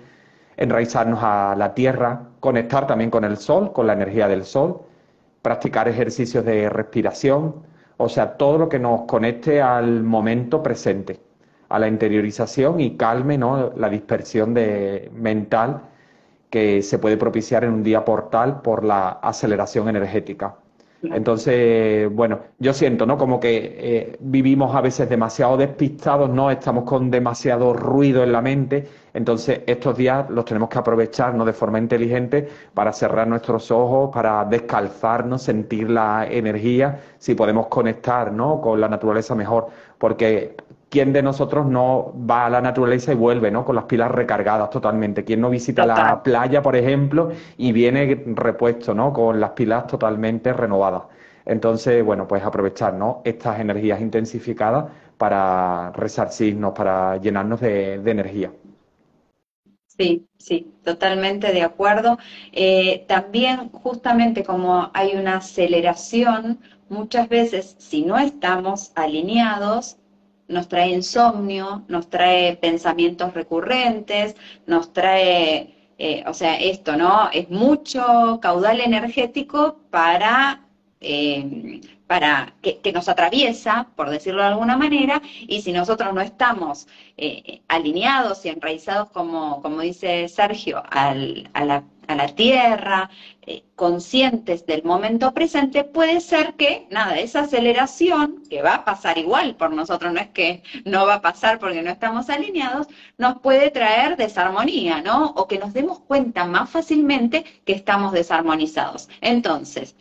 enraizarnos 0.57 1.19
a 1.21 1.55
la 1.57 1.73
tierra, 1.73 2.29
conectar 2.39 2.88
también 2.88 3.09
con 3.09 3.23
el 3.23 3.38
sol, 3.38 3.73
con 3.73 3.88
la 3.88 3.93
energía 3.93 4.27
del 4.27 4.43
sol, 4.43 4.81
practicar 5.41 5.88
ejercicios 5.88 6.45
de 6.45 6.69
respiración, 6.69 7.55
o 7.97 8.09
sea, 8.09 8.38
todo 8.38 8.57
lo 8.57 8.69
que 8.69 8.79
nos 8.79 9.01
conecte 9.01 9.62
al 9.62 10.03
momento 10.03 10.63
presente, 10.63 11.19
a 11.69 11.79
la 11.79 11.88
interiorización 11.88 12.79
y 12.79 12.97
calme 12.97 13.38
¿no? 13.38 13.71
la 13.75 13.89
dispersión 13.89 14.53
de, 14.53 15.10
mental 15.13 15.82
que 16.49 16.82
se 16.82 16.99
puede 16.99 17.17
propiciar 17.17 17.63
en 17.63 17.73
un 17.73 17.84
día 17.84 18.03
portal 18.03 18.62
por 18.62 18.84
la 18.84 19.10
aceleración 19.21 19.88
energética. 19.88 20.55
Entonces, 21.01 22.13
bueno, 22.13 22.39
yo 22.60 22.73
siento, 22.73 23.05
¿no? 23.05 23.17
Como 23.17 23.39
que 23.39 23.77
eh, 23.79 24.17
vivimos 24.19 24.75
a 24.75 24.82
veces 24.82 25.10
demasiado 25.10 25.55
despistados, 25.55 26.29
¿no? 26.29 26.51
Estamos 26.51 26.84
con 26.84 27.10
demasiado 27.10 27.73
ruido 27.73 28.21
en 28.21 28.34
la 28.34 28.41
mente. 28.41 28.86
Entonces, 29.13 29.62
estos 29.65 29.95
días 29.97 30.29
los 30.29 30.43
tenemos 30.43 30.67
que 30.67 30.77
aprovechar, 30.77 31.34
¿no? 31.36 31.45
De 31.45 31.53
forma 31.53 31.79
inteligente 31.79 32.49
para 32.73 32.91
cerrar 32.91 33.27
nuestros 33.29 33.71
ojos, 33.71 34.10
para 34.13 34.43
descalzarnos, 34.43 35.41
sentir 35.41 35.89
la 35.89 36.27
energía, 36.29 36.99
si 37.17 37.34
podemos 37.34 37.67
conectar, 37.67 38.34
¿no? 38.34 38.60
Con 38.60 38.82
la 38.82 38.89
naturaleza 38.89 39.36
mejor. 39.36 39.67
Porque 39.97 40.58
¿quién 40.89 41.13
de 41.13 41.21
nosotros 41.21 41.65
no 41.67 42.13
va 42.30 42.47
a 42.47 42.49
la 42.49 42.62
naturaleza 42.62 43.13
y 43.13 43.15
vuelve, 43.15 43.52
¿no? 43.52 43.63
Con 43.63 43.75
las 43.75 43.86
pilas 43.86 44.12
recargadas 44.12 44.69
totalmente. 44.69 45.23
¿Quién 45.23 45.41
no 45.41 45.49
visita 45.49 45.86
la 45.86 46.21
playa, 46.23 46.62
por 46.62 46.75
ejemplo, 46.75 47.32
y 47.58 47.71
viene 47.71 48.23
repuesto, 48.36 48.93
¿no? 48.93 49.13
Con 49.13 49.39
las 49.39 49.52
pilas 49.52 49.88
totalmente 49.88 50.52
renovadas. 50.54 51.04
Entonces, 51.45 52.04
bueno, 52.04 52.28
pues 52.28 52.43
aprovechar, 52.43 52.93
¿no? 52.93 53.21
Estas 53.23 53.60
energías 53.60 54.02
intensificadas 54.02 54.86
para 55.17 55.91
resarcirnos, 55.91 56.73
para 56.73 57.17
llenarnos 57.17 57.60
de, 57.62 57.95
energía. 57.95 58.52
Sí, 59.86 60.28
sí, 60.38 60.71
totalmente 60.84 61.52
de 61.52 61.62
acuerdo. 61.62 62.17
Eh, 62.52 63.06
también, 63.08 63.69
justamente 63.69 64.43
como 64.43 64.89
hay 64.93 65.15
una 65.15 65.38
aceleración, 65.38 66.60
muchas 66.88 67.28
veces, 67.28 67.75
si 67.80 68.06
no 68.06 68.17
estamos 68.17 68.91
alineados, 68.95 69.98
nos 70.49 70.67
trae 70.67 70.89
insomnio, 70.89 71.85
nos 71.88 72.09
trae 72.09 72.57
pensamientos 72.57 73.33
recurrentes, 73.33 74.35
nos 74.67 74.91
trae, 74.93 75.93
eh, 75.97 76.23
o 76.27 76.33
sea, 76.33 76.55
esto, 76.59 76.97
¿no? 76.97 77.29
Es 77.31 77.49
mucho 77.49 78.39
caudal 78.41 78.81
energético 78.81 79.79
para, 79.91 80.68
eh, 81.01 81.81
para 82.07 82.53
que, 82.62 82.91
nos 82.91 83.07
atraviesa, 83.07 83.88
por 83.95 84.09
decirlo 84.09 84.41
de 84.41 84.47
alguna 84.49 84.77
manera, 84.77 85.21
y 85.41 85.62
si 85.62 85.71
nosotros 85.71 86.13
no 86.13 86.21
estamos 86.21 86.88
eh, 87.17 87.62
alineados 87.67 88.45
y 88.45 88.49
enraizados, 88.49 89.09
como, 89.12 89.62
como 89.62 89.81
dice 89.81 90.27
Sergio, 90.27 90.81
al, 90.89 91.49
a 92.09 92.15
la 92.15 92.27
tierra, 92.29 93.09
eh, 93.45 93.63
conscientes 93.75 94.65
del 94.65 94.83
momento 94.83 95.31
presente, 95.33 95.83
puede 95.83 96.21
ser 96.21 96.55
que, 96.55 96.88
nada, 96.89 97.19
esa 97.19 97.41
aceleración, 97.41 98.43
que 98.49 98.63
va 98.63 98.75
a 98.75 98.85
pasar 98.85 99.19
igual 99.19 99.55
por 99.55 99.71
nosotros, 99.71 100.12
no 100.12 100.19
es 100.19 100.29
que 100.29 100.63
no 100.85 101.05
va 101.05 101.15
a 101.15 101.21
pasar 101.21 101.59
porque 101.59 101.83
no 101.83 101.91
estamos 101.91 102.29
alineados, 102.29 102.88
nos 103.17 103.39
puede 103.41 103.69
traer 103.69 104.17
desarmonía, 104.17 105.01
¿no? 105.01 105.31
O 105.35 105.47
que 105.47 105.59
nos 105.59 105.73
demos 105.73 105.99
cuenta 105.99 106.45
más 106.45 106.69
fácilmente 106.71 107.43
que 107.63 107.73
estamos 107.73 108.12
desarmonizados. 108.12 109.07
Entonces, 109.21 109.95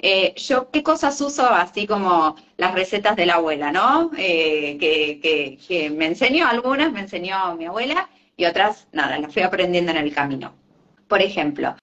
eh, 0.00 0.34
yo, 0.36 0.70
¿qué 0.70 0.82
cosas 0.82 1.20
uso? 1.20 1.44
Así 1.46 1.86
como 1.86 2.36
las 2.56 2.74
recetas 2.74 3.16
de 3.16 3.26
la 3.26 3.34
abuela, 3.34 3.72
¿no? 3.72 4.12
Eh, 4.16 4.78
que, 4.78 5.90
me 5.90 6.06
enseñó 6.06 6.46
algunas, 6.46 6.92
me 6.92 7.00
enseñó 7.00 7.56
mi 7.56 7.66
abuela, 7.66 8.08
y 8.36 8.44
otras, 8.44 8.86
nada, 8.92 9.18
las 9.18 9.32
fui 9.32 9.42
aprendiendo 9.42 9.90
en 9.90 9.98
el 9.98 10.14
camino. 10.14 10.54
Por 11.08 11.20
ejemplo, 11.20 11.74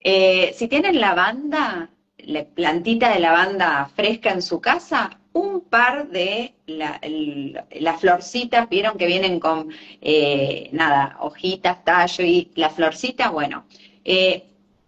eh, 0.00 0.52
si 0.54 0.68
tienen 0.68 1.00
lavanda, 1.00 1.90
plantita 2.54 3.14
de 3.14 3.20
lavanda 3.20 3.90
fresca 3.96 4.30
en 4.30 4.42
su 4.42 4.60
casa, 4.60 5.18
un 5.32 5.62
par 5.62 6.08
de 6.08 6.54
las 6.66 8.00
florcitas, 8.00 8.68
vieron 8.68 8.98
que 8.98 9.06
vienen 9.06 9.40
con 9.40 9.68
nada, 10.72 11.16
hojitas, 11.20 11.82
tallo 11.84 12.24
y 12.24 12.50
la 12.56 12.68
florcita, 12.68 13.30
bueno, 13.30 13.64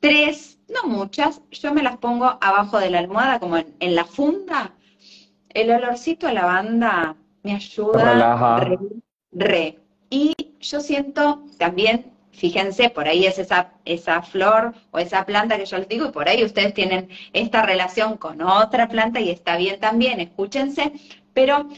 tres, 0.00 0.59
no 0.70 0.88
muchas, 0.88 1.42
yo 1.50 1.72
me 1.74 1.82
las 1.82 1.98
pongo 1.98 2.38
abajo 2.40 2.78
de 2.78 2.90
la 2.90 2.98
almohada, 2.98 3.40
como 3.40 3.56
en, 3.56 3.94
la 3.94 4.04
funda. 4.04 4.72
El 5.48 5.70
olorcito 5.70 6.28
a 6.28 6.32
lavanda 6.32 7.16
me 7.42 7.54
ayuda 7.54 8.58
re, 8.60 8.78
re. 9.32 9.78
Y 10.10 10.34
yo 10.60 10.80
siento 10.80 11.42
también 11.58 12.10
Fíjense, 12.40 12.88
por 12.88 13.06
ahí 13.06 13.26
es 13.26 13.38
esa, 13.38 13.72
esa 13.84 14.22
flor 14.22 14.72
o 14.92 14.98
esa 14.98 15.26
planta 15.26 15.58
que 15.58 15.66
yo 15.66 15.76
les 15.76 15.88
digo, 15.88 16.06
y 16.06 16.10
por 16.10 16.26
ahí 16.26 16.42
ustedes 16.42 16.72
tienen 16.72 17.10
esta 17.34 17.60
relación 17.60 18.16
con 18.16 18.40
otra 18.40 18.88
planta 18.88 19.20
y 19.20 19.28
está 19.28 19.58
bien 19.58 19.78
también, 19.78 20.20
escúchense, 20.20 20.92
pero 21.34 21.68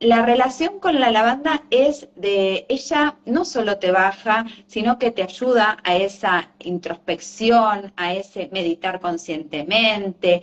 la 0.00 0.24
relación 0.24 0.80
con 0.80 0.98
la 0.98 1.10
lavanda 1.10 1.62
es 1.68 2.08
de, 2.16 2.64
ella 2.70 3.18
no 3.26 3.44
solo 3.44 3.78
te 3.78 3.92
baja, 3.92 4.46
sino 4.66 4.98
que 4.98 5.10
te 5.10 5.22
ayuda 5.22 5.76
a 5.84 5.94
esa 5.96 6.48
introspección, 6.58 7.92
a 7.96 8.14
ese 8.14 8.48
meditar 8.50 9.00
conscientemente. 9.00 10.42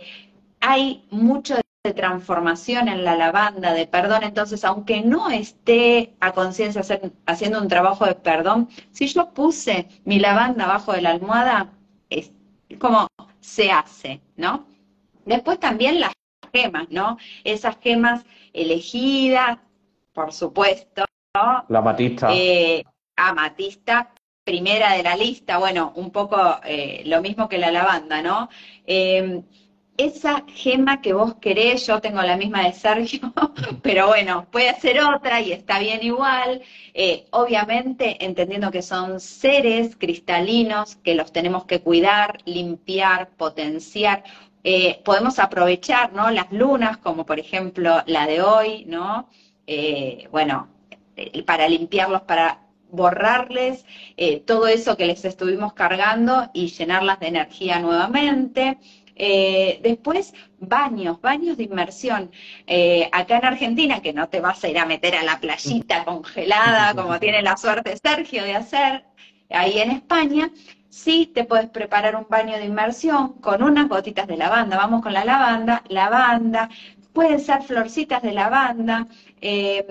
Hay 0.60 1.04
mucho 1.10 1.56
de 1.56 1.92
transformación 1.92 2.86
en 2.88 3.04
la 3.04 3.16
lavanda, 3.16 3.72
de 3.72 3.86
perdón, 3.88 4.22
entonces 4.22 4.64
aunque 4.64 5.02
no 5.02 5.28
esté 5.28 6.14
a 6.20 6.32
conciencia 6.32 6.82
haciendo 7.26 7.60
un 7.60 7.68
trabajo 7.68 8.06
de 8.06 8.14
perdón, 8.14 8.68
si 8.92 9.08
yo 9.08 9.30
puse 9.32 9.88
mi 10.04 10.20
lavanda 10.20 10.64
abajo 10.66 10.92
de 10.92 11.02
la 11.02 11.10
almohada, 11.10 11.72
es 12.10 12.30
como 12.78 13.08
se 13.40 13.72
hace, 13.72 14.20
¿no? 14.36 14.66
Después 15.24 15.58
también 15.58 15.98
las 16.00 16.12
gemas, 16.52 16.86
¿no? 16.90 17.18
Esas 17.44 17.76
gemas 17.80 18.24
elegidas, 18.52 19.58
por 20.12 20.32
supuesto. 20.32 21.04
La 21.34 21.78
amatista. 21.78 22.30
Eh, 22.34 22.84
amatista, 23.16 24.12
primera 24.44 24.94
de 24.94 25.02
la 25.02 25.16
lista, 25.16 25.58
bueno, 25.58 25.92
un 25.96 26.10
poco 26.10 26.38
eh, 26.64 27.02
lo 27.06 27.20
mismo 27.20 27.48
que 27.48 27.58
la 27.58 27.70
lavanda, 27.70 28.22
¿no? 28.22 28.48
Eh, 28.86 29.42
esa 29.98 30.44
gema 30.46 31.02
que 31.02 31.12
vos 31.12 31.34
querés, 31.40 31.84
yo 31.88 32.00
tengo 32.00 32.22
la 32.22 32.36
misma 32.36 32.62
de 32.62 32.72
Sergio, 32.72 33.32
pero 33.82 34.06
bueno, 34.06 34.46
puede 34.50 34.78
ser 34.80 35.00
otra 35.00 35.40
y 35.40 35.50
está 35.50 35.80
bien 35.80 36.02
igual. 36.04 36.62
Eh, 36.94 37.26
obviamente, 37.30 38.24
entendiendo 38.24 38.70
que 38.70 38.80
son 38.80 39.18
seres 39.18 39.96
cristalinos 39.96 40.94
que 40.96 41.16
los 41.16 41.32
tenemos 41.32 41.64
que 41.64 41.80
cuidar, 41.80 42.38
limpiar, 42.44 43.30
potenciar. 43.30 44.22
Eh, 44.70 45.00
podemos 45.04 45.38
aprovechar, 45.38 46.12
¿no? 46.12 46.30
Las 46.30 46.52
lunas, 46.52 46.98
como 46.98 47.24
por 47.24 47.38
ejemplo 47.38 48.02
la 48.06 48.26
de 48.26 48.42
hoy, 48.42 48.84
¿no? 48.86 49.28
Eh, 49.66 50.28
bueno, 50.30 50.68
para 51.46 51.68
limpiarlos, 51.68 52.22
para 52.22 52.66
borrarles 52.90 53.84
todo 54.46 54.66
eso 54.66 54.96
que 54.96 55.06
les 55.06 55.24
estuvimos 55.24 55.72
cargando 55.74 56.50
y 56.54 56.68
llenarlas 56.68 57.20
de 57.20 57.28
energía 57.28 57.78
nuevamente. 57.80 58.78
Eh, 59.18 59.80
después, 59.82 60.32
baños, 60.60 61.20
baños 61.20 61.56
de 61.56 61.64
inmersión. 61.64 62.30
Eh, 62.66 63.08
acá 63.12 63.38
en 63.38 63.44
Argentina, 63.46 64.00
que 64.00 64.12
no 64.12 64.28
te 64.28 64.40
vas 64.40 64.62
a 64.62 64.68
ir 64.68 64.78
a 64.78 64.86
meter 64.86 65.16
a 65.16 65.24
la 65.24 65.40
playita 65.40 66.04
congelada, 66.04 66.94
como 66.96 67.18
tiene 67.18 67.42
la 67.42 67.56
suerte 67.56 67.96
Sergio 67.96 68.44
de 68.44 68.54
hacer, 68.54 69.04
ahí 69.50 69.80
en 69.80 69.90
España, 69.90 70.50
sí 70.98 71.30
te 71.34 71.44
puedes 71.44 71.68
preparar 71.70 72.16
un 72.16 72.26
baño 72.28 72.56
de 72.56 72.64
inmersión 72.64 73.34
con 73.34 73.62
unas 73.62 73.88
gotitas 73.88 74.26
de 74.26 74.36
lavanda. 74.36 74.76
Vamos 74.76 75.02
con 75.02 75.12
la 75.12 75.24
lavanda, 75.24 75.82
lavanda, 75.88 76.68
pueden 77.12 77.40
ser 77.40 77.62
florcitas 77.62 78.22
de 78.22 78.32
lavanda, 78.32 79.06
eh, 79.40 79.86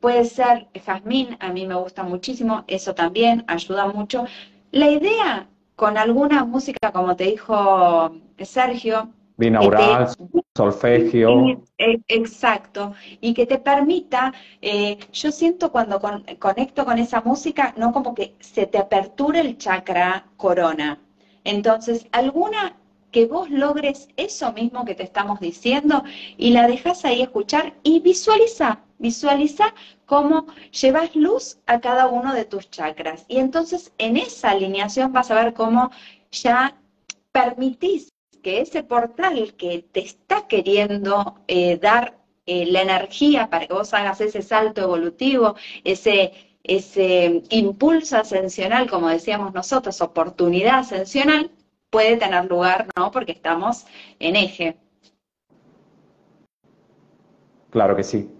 puede 0.00 0.24
ser 0.24 0.68
jazmín, 0.84 1.36
a 1.40 1.52
mí 1.52 1.66
me 1.66 1.74
gusta 1.74 2.02
muchísimo, 2.02 2.64
eso 2.66 2.94
también 2.94 3.44
ayuda 3.46 3.86
mucho. 3.86 4.24
La 4.72 4.88
idea 4.88 5.48
con 5.76 5.96
alguna 5.96 6.44
música, 6.44 6.92
como 6.92 7.14
te 7.16 7.24
dijo 7.24 8.12
Sergio. 8.42 9.10
Binaural, 9.38 10.08
solfegio. 10.56 11.62
E, 11.78 12.00
exacto, 12.08 12.92
y 13.20 13.32
que 13.34 13.46
te 13.46 13.58
permita, 13.58 14.32
eh, 14.60 14.98
yo 15.12 15.30
siento 15.30 15.70
cuando 15.70 16.00
conecto 16.40 16.84
con 16.84 16.98
esa 16.98 17.20
música, 17.20 17.72
no 17.76 17.92
como 17.92 18.16
que 18.16 18.34
se 18.40 18.66
te 18.66 18.78
apertura 18.78 19.38
el 19.40 19.56
chakra 19.56 20.26
corona. 20.36 21.00
Entonces, 21.44 22.08
alguna 22.10 22.76
que 23.12 23.26
vos 23.26 23.48
logres 23.48 24.08
eso 24.16 24.52
mismo 24.52 24.84
que 24.84 24.96
te 24.96 25.04
estamos 25.04 25.38
diciendo 25.38 26.02
y 26.36 26.50
la 26.50 26.66
dejas 26.66 27.04
ahí 27.04 27.22
escuchar 27.22 27.74
y 27.84 28.00
visualiza, 28.00 28.80
visualiza 28.98 29.72
cómo 30.04 30.46
llevas 30.72 31.14
luz 31.14 31.58
a 31.66 31.80
cada 31.80 32.08
uno 32.08 32.34
de 32.34 32.44
tus 32.44 32.70
chakras. 32.70 33.24
Y 33.28 33.38
entonces 33.38 33.92
en 33.98 34.16
esa 34.16 34.50
alineación 34.50 35.12
vas 35.12 35.30
a 35.30 35.36
ver 35.36 35.54
cómo 35.54 35.90
ya 36.32 36.76
permitís 37.32 38.12
que 38.42 38.60
ese 38.60 38.82
portal 38.82 39.54
que 39.54 39.84
te 39.92 40.00
está 40.00 40.46
queriendo 40.46 41.40
eh, 41.46 41.78
dar 41.78 42.18
eh, 42.46 42.66
la 42.66 42.82
energía 42.82 43.50
para 43.50 43.66
que 43.66 43.74
vos 43.74 43.92
hagas 43.94 44.20
ese 44.20 44.42
salto 44.42 44.82
evolutivo, 44.82 45.54
ese, 45.84 46.32
ese 46.62 47.42
impulso 47.50 48.16
ascensional, 48.16 48.88
como 48.88 49.08
decíamos 49.08 49.52
nosotros, 49.52 50.00
oportunidad 50.00 50.78
ascensional, 50.80 51.50
puede 51.90 52.16
tener 52.16 52.44
lugar, 52.46 52.86
¿no? 52.96 53.10
Porque 53.10 53.32
estamos 53.32 53.86
en 54.18 54.36
eje. 54.36 54.76
Claro 57.70 57.96
que 57.96 58.04
sí. 58.04 58.30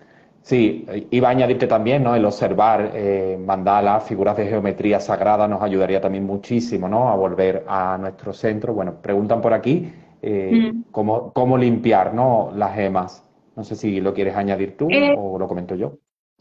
Sí, 0.48 0.86
iba 1.10 1.28
a 1.28 1.32
añadirte 1.32 1.66
también, 1.66 2.02
¿no? 2.02 2.14
El 2.14 2.24
observar 2.24 2.92
eh, 2.94 3.38
mandalas, 3.38 4.04
figuras 4.04 4.34
de 4.34 4.46
geometría 4.46 4.98
sagrada 4.98 5.46
nos 5.46 5.62
ayudaría 5.62 6.00
también 6.00 6.24
muchísimo, 6.24 6.88
¿no? 6.88 7.10
A 7.10 7.16
volver 7.16 7.66
a 7.68 7.98
nuestro 7.98 8.32
centro. 8.32 8.72
Bueno, 8.72 8.94
preguntan 9.02 9.42
por 9.42 9.52
aquí 9.52 9.92
eh, 10.22 10.72
mm. 10.72 10.84
cómo, 10.90 11.58
limpiar 11.58 12.14
¿no? 12.14 12.50
las 12.56 12.74
gemas. 12.74 13.28
No 13.56 13.62
sé 13.62 13.76
si 13.76 14.00
lo 14.00 14.14
quieres 14.14 14.36
añadir 14.36 14.74
tú 14.74 14.88
eh, 14.90 15.14
o 15.18 15.38
lo 15.38 15.46
comento 15.46 15.74
yo. 15.74 15.98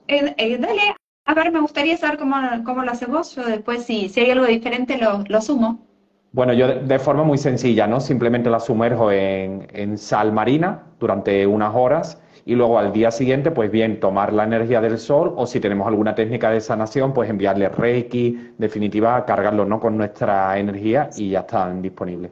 dale, 0.07 0.95
a 1.25 1.33
ver, 1.33 1.51
me 1.51 1.59
gustaría 1.59 1.97
saber 1.97 2.17
cómo, 2.17 2.37
cómo 2.63 2.83
lo 2.83 2.91
haces 2.91 3.09
vos. 3.09 3.35
Yo 3.35 3.43
después, 3.43 3.83
si, 3.83 4.07
si 4.07 4.21
hay 4.21 4.31
algo 4.31 4.45
diferente, 4.45 4.97
lo, 4.97 5.25
lo 5.27 5.41
sumo. 5.41 5.85
Bueno, 6.31 6.53
yo 6.53 6.79
de, 6.79 6.99
forma 6.99 7.25
muy 7.25 7.37
sencilla, 7.37 7.87
¿no? 7.87 7.99
Simplemente 7.99 8.49
la 8.49 8.61
sumerjo 8.61 9.11
en, 9.11 9.67
en 9.73 9.97
sal 9.97 10.31
marina 10.31 10.93
durante 10.97 11.45
unas 11.45 11.75
horas 11.75 12.21
y 12.47 12.55
luego 12.55 12.79
al 12.79 12.93
día 12.93 13.11
siguiente, 13.11 13.51
pues 13.51 13.69
bien, 13.69 13.99
tomar 13.99 14.31
la 14.31 14.45
energía 14.45 14.79
del 14.79 14.97
sol 14.97 15.33
o 15.35 15.45
si 15.45 15.59
tenemos 15.59 15.85
alguna 15.85 16.15
técnica 16.15 16.49
de 16.49 16.61
sanación, 16.61 17.13
pues 17.13 17.29
enviarle 17.29 17.67
Reiki, 17.67 18.53
definitiva, 18.57 19.25
cargarlo 19.25 19.65
¿no? 19.65 19.81
con 19.81 19.97
nuestra 19.97 20.57
energía 20.57 21.09
y 21.17 21.31
ya 21.31 21.41
están 21.41 21.81
disponibles. 21.81 22.31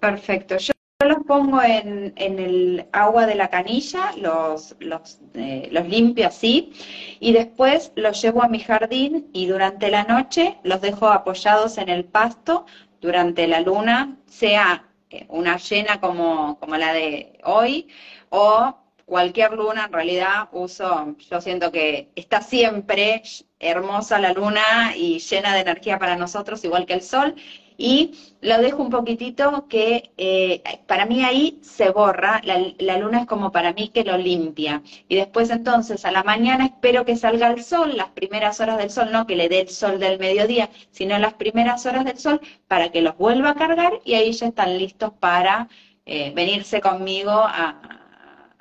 Perfecto. 0.00 0.58
Yo 0.58 0.74
los 1.00 1.24
pongo 1.26 1.62
en, 1.62 2.12
el 2.14 2.88
agua 2.92 3.24
de 3.24 3.36
la 3.36 3.48
canilla, 3.48 4.12
los, 4.20 4.76
los, 4.80 5.18
eh, 5.32 5.70
los 5.72 5.88
limpio 5.88 6.26
así 6.26 6.74
y 7.18 7.32
después 7.32 7.92
los 7.96 8.20
llevo 8.20 8.42
a 8.42 8.48
mi 8.48 8.58
jardín 8.58 9.30
y 9.32 9.46
durante 9.46 9.90
la 9.90 10.04
noche 10.04 10.58
los 10.62 10.82
dejo 10.82 11.08
apoyados 11.08 11.78
en 11.78 11.88
el 11.88 12.04
pasto 12.04 12.66
durante 13.00 13.46
la 13.46 13.60
luna, 13.60 14.18
sea 14.26 14.84
eh, 15.08 15.24
una 15.30 15.56
llena 15.56 16.02
como, 16.02 16.58
como 16.60 16.76
la 16.76 16.92
de 16.92 17.38
hoy 17.44 17.88
o 18.28 18.76
cualquier 19.08 19.52
luna 19.52 19.86
en 19.86 19.92
realidad 19.92 20.48
uso, 20.52 21.16
yo 21.30 21.40
siento 21.40 21.72
que 21.72 22.10
está 22.14 22.42
siempre 22.42 23.22
hermosa 23.58 24.20
la 24.20 24.32
luna 24.32 24.94
y 24.96 25.18
llena 25.18 25.54
de 25.54 25.60
energía 25.60 25.98
para 25.98 26.16
nosotros, 26.16 26.62
igual 26.64 26.84
que 26.86 26.94
el 26.94 27.02
sol, 27.02 27.34
y 27.78 28.12
lo 28.40 28.58
dejo 28.58 28.82
un 28.82 28.90
poquitito 28.90 29.66
que 29.68 30.10
eh, 30.18 30.62
para 30.86 31.06
mí 31.06 31.24
ahí 31.24 31.58
se 31.62 31.90
borra, 31.90 32.42
la, 32.44 32.98
luna 32.98 33.20
es 33.20 33.26
como 33.26 33.50
para 33.52 33.72
mí 33.72 33.88
que 33.88 34.04
lo 34.04 34.18
limpia. 34.18 34.82
Y 35.08 35.16
después 35.16 35.48
entonces 35.50 36.04
a 36.04 36.10
la 36.10 36.24
mañana 36.24 36.66
espero 36.66 37.04
que 37.04 37.16
salga 37.16 37.48
el 37.50 37.62
sol, 37.62 37.96
las 37.96 38.08
primeras 38.08 38.60
horas 38.60 38.78
del 38.78 38.90
sol, 38.90 39.10
no 39.12 39.26
que 39.26 39.36
le 39.36 39.48
dé 39.48 39.60
el 39.60 39.68
sol 39.68 39.98
del 40.00 40.18
mediodía, 40.18 40.70
sino 40.90 41.18
las 41.18 41.34
primeras 41.34 41.86
horas 41.86 42.04
del 42.04 42.18
sol 42.18 42.40
para 42.66 42.90
que 42.90 43.00
los 43.00 43.16
vuelva 43.16 43.50
a 43.50 43.54
cargar 43.54 44.00
y 44.04 44.14
ahí 44.14 44.32
ya 44.32 44.48
están 44.48 44.76
listos 44.76 45.12
para 45.20 45.68
eh, 46.04 46.32
venirse 46.34 46.80
conmigo 46.80 47.30
a, 47.30 48.07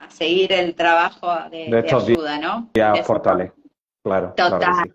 seguir 0.10 0.52
el 0.52 0.76
trabajo 0.76 1.28
de, 1.50 1.70
de, 1.70 1.96
ayuda, 1.96 2.40
¿no? 2.40 2.70
Ya, 2.74 2.96
Fortale, 3.04 3.54
claro. 4.04 4.34
Total. 4.36 4.94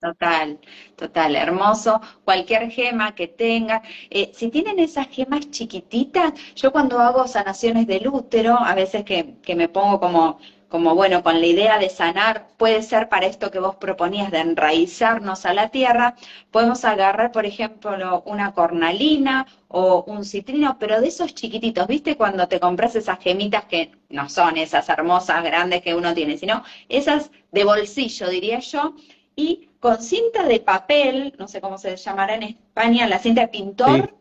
Total, 0.00 0.58
total, 0.96 1.36
hermoso. 1.36 2.00
Cualquier 2.24 2.70
gema 2.70 3.14
que 3.14 3.28
tenga. 3.28 3.82
Eh, 4.08 4.30
si 4.32 4.48
tienen 4.48 4.78
esas 4.78 5.08
gemas 5.08 5.50
chiquititas, 5.50 6.32
yo 6.54 6.72
cuando 6.72 6.98
hago 6.98 7.28
sanaciones 7.28 7.86
del 7.86 8.08
útero, 8.08 8.56
a 8.58 8.74
veces 8.74 9.04
que, 9.04 9.36
que 9.42 9.54
me 9.54 9.68
pongo 9.68 10.00
como 10.00 10.38
como 10.68 10.94
bueno, 10.94 11.22
con 11.22 11.40
la 11.40 11.46
idea 11.46 11.78
de 11.78 11.88
sanar, 11.88 12.48
puede 12.56 12.82
ser 12.82 13.08
para 13.08 13.26
esto 13.26 13.50
que 13.50 13.58
vos 13.58 13.76
proponías 13.76 14.30
de 14.30 14.40
enraizarnos 14.40 15.46
a 15.46 15.54
la 15.54 15.70
tierra, 15.70 16.14
podemos 16.50 16.84
agarrar, 16.84 17.32
por 17.32 17.46
ejemplo, 17.46 18.22
una 18.26 18.52
cornalina 18.52 19.46
o 19.68 20.04
un 20.06 20.24
citrino, 20.24 20.78
pero 20.78 21.00
de 21.00 21.08
esos 21.08 21.34
chiquititos, 21.34 21.86
¿viste? 21.86 22.16
Cuando 22.16 22.48
te 22.48 22.60
compras 22.60 22.94
esas 22.96 23.18
gemitas 23.18 23.64
que 23.64 23.92
no 24.10 24.28
son 24.28 24.56
esas 24.58 24.88
hermosas, 24.88 25.42
grandes 25.42 25.82
que 25.82 25.94
uno 25.94 26.12
tiene, 26.14 26.36
sino 26.36 26.62
esas 26.88 27.30
de 27.50 27.64
bolsillo, 27.64 28.28
diría 28.28 28.58
yo, 28.60 28.94
y 29.36 29.70
con 29.80 30.02
cinta 30.02 30.42
de 30.44 30.60
papel, 30.60 31.34
no 31.38 31.48
sé 31.48 31.60
cómo 31.60 31.78
se 31.78 31.96
llamará 31.96 32.34
en 32.34 32.42
España, 32.42 33.06
la 33.06 33.18
cinta 33.18 33.42
de 33.42 33.48
pintor. 33.48 34.14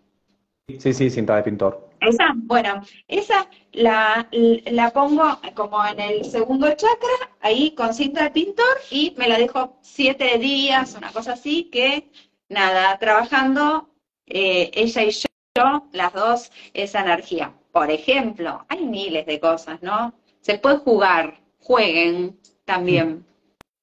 Sí, 0.79 0.93
sí, 0.93 1.09
cinta 1.09 1.35
de 1.35 1.43
pintor. 1.43 1.86
Esa, 1.99 2.33
bueno, 2.35 2.81
esa 3.07 3.49
la, 3.71 4.27
la 4.31 4.91
pongo 4.91 5.39
como 5.55 5.85
en 5.85 5.99
el 5.99 6.25
segundo 6.25 6.67
chakra, 6.69 7.31
ahí 7.41 7.71
con 7.71 7.93
cinta 7.93 8.23
de 8.23 8.31
pintor, 8.31 8.77
y 8.91 9.13
me 9.17 9.27
la 9.27 9.37
dejo 9.37 9.77
siete 9.81 10.37
días, 10.37 10.95
una 10.95 11.11
cosa 11.11 11.33
así, 11.33 11.65
que 11.65 12.09
nada, 12.49 12.97
trabajando 12.99 13.89
eh, 14.25 14.69
ella 14.73 15.03
y 15.03 15.11
yo, 15.11 15.87
las 15.91 16.13
dos, 16.13 16.51
esa 16.73 17.01
energía. 17.01 17.53
Por 17.71 17.89
ejemplo, 17.89 18.65
hay 18.69 18.85
miles 18.85 19.25
de 19.25 19.39
cosas, 19.39 19.81
¿no? 19.81 20.13
Se 20.41 20.57
puede 20.59 20.77
jugar, 20.77 21.39
jueguen 21.59 22.39
también. 22.65 23.25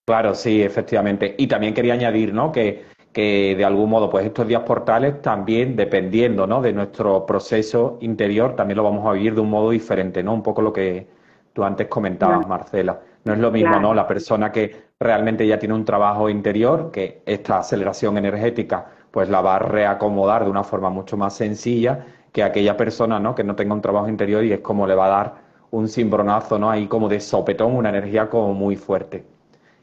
Claro, 0.06 0.34
sí, 0.34 0.62
efectivamente. 0.62 1.34
Y 1.38 1.46
también 1.46 1.74
quería 1.74 1.94
añadir, 1.94 2.32
¿no? 2.32 2.52
Que, 2.52 2.84
que 3.14 3.54
de 3.56 3.64
algún 3.64 3.88
modo, 3.88 4.10
pues 4.10 4.26
estos 4.26 4.46
días 4.48 4.62
portales 4.62 5.22
también, 5.22 5.76
dependiendo, 5.76 6.46
¿no? 6.46 6.60
De 6.60 6.72
nuestro 6.72 7.24
proceso 7.24 7.96
interior, 8.00 8.56
también 8.56 8.76
lo 8.76 8.82
vamos 8.82 9.06
a 9.06 9.12
vivir 9.12 9.34
de 9.34 9.40
un 9.40 9.50
modo 9.50 9.70
diferente, 9.70 10.22
¿no? 10.22 10.34
Un 10.34 10.42
poco 10.42 10.60
lo 10.62 10.72
que 10.72 11.06
tú 11.52 11.64
antes 11.64 11.86
comentabas, 11.86 12.46
Marcela. 12.48 13.00
No 13.24 13.32
es 13.32 13.38
lo 13.38 13.52
mismo, 13.52 13.78
¿no? 13.78 13.94
La 13.94 14.06
persona 14.06 14.50
que 14.52 14.88
realmente 14.98 15.46
ya 15.46 15.58
tiene 15.58 15.74
un 15.74 15.84
trabajo 15.84 16.28
interior, 16.28 16.90
que 16.90 17.22
esta 17.24 17.58
aceleración 17.58 18.18
energética, 18.18 18.86
pues 19.12 19.28
la 19.28 19.40
va 19.40 19.56
a 19.56 19.58
reacomodar 19.60 20.44
de 20.44 20.50
una 20.50 20.64
forma 20.64 20.90
mucho 20.90 21.16
más 21.16 21.34
sencilla 21.34 22.04
que 22.32 22.42
aquella 22.42 22.76
persona, 22.76 23.20
¿no? 23.20 23.34
Que 23.36 23.44
no 23.44 23.54
tenga 23.54 23.74
un 23.74 23.80
trabajo 23.80 24.08
interior 24.08 24.44
y 24.44 24.52
es 24.52 24.60
como 24.60 24.86
le 24.88 24.96
va 24.96 25.06
a 25.06 25.08
dar 25.08 25.34
un 25.70 25.88
cimbronazo, 25.88 26.58
¿no? 26.58 26.68
Ahí 26.68 26.88
como 26.88 27.08
de 27.08 27.20
sopetón, 27.20 27.76
una 27.76 27.90
energía 27.90 28.28
como 28.28 28.54
muy 28.54 28.74
fuerte. 28.76 29.24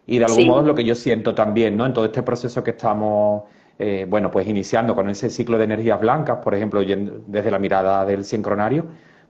Y 0.06 0.20
de 0.20 0.26
algún 0.26 0.48
modo 0.48 0.62
es 0.62 0.68
lo 0.68 0.76
que 0.76 0.84
yo 0.84 0.96
siento 0.96 1.36
también, 1.36 1.78
¿no? 1.78 1.86
En 1.86 1.94
todo 1.94 2.06
este 2.06 2.24
proceso 2.24 2.64
que 2.64 2.72
estamos, 2.72 3.44
eh, 3.78 4.06
bueno, 4.10 4.32
pues 4.32 4.48
iniciando 4.48 4.96
con 4.96 5.10
ese 5.10 5.30
ciclo 5.30 5.58
de 5.58 5.66
energías 5.66 6.00
blancas, 6.00 6.40
por 6.44 6.56
ejemplo, 6.56 6.82
desde 6.82 7.52
la 7.52 7.60
mirada 7.60 8.06
del 8.06 8.24
sincronario, 8.24 8.86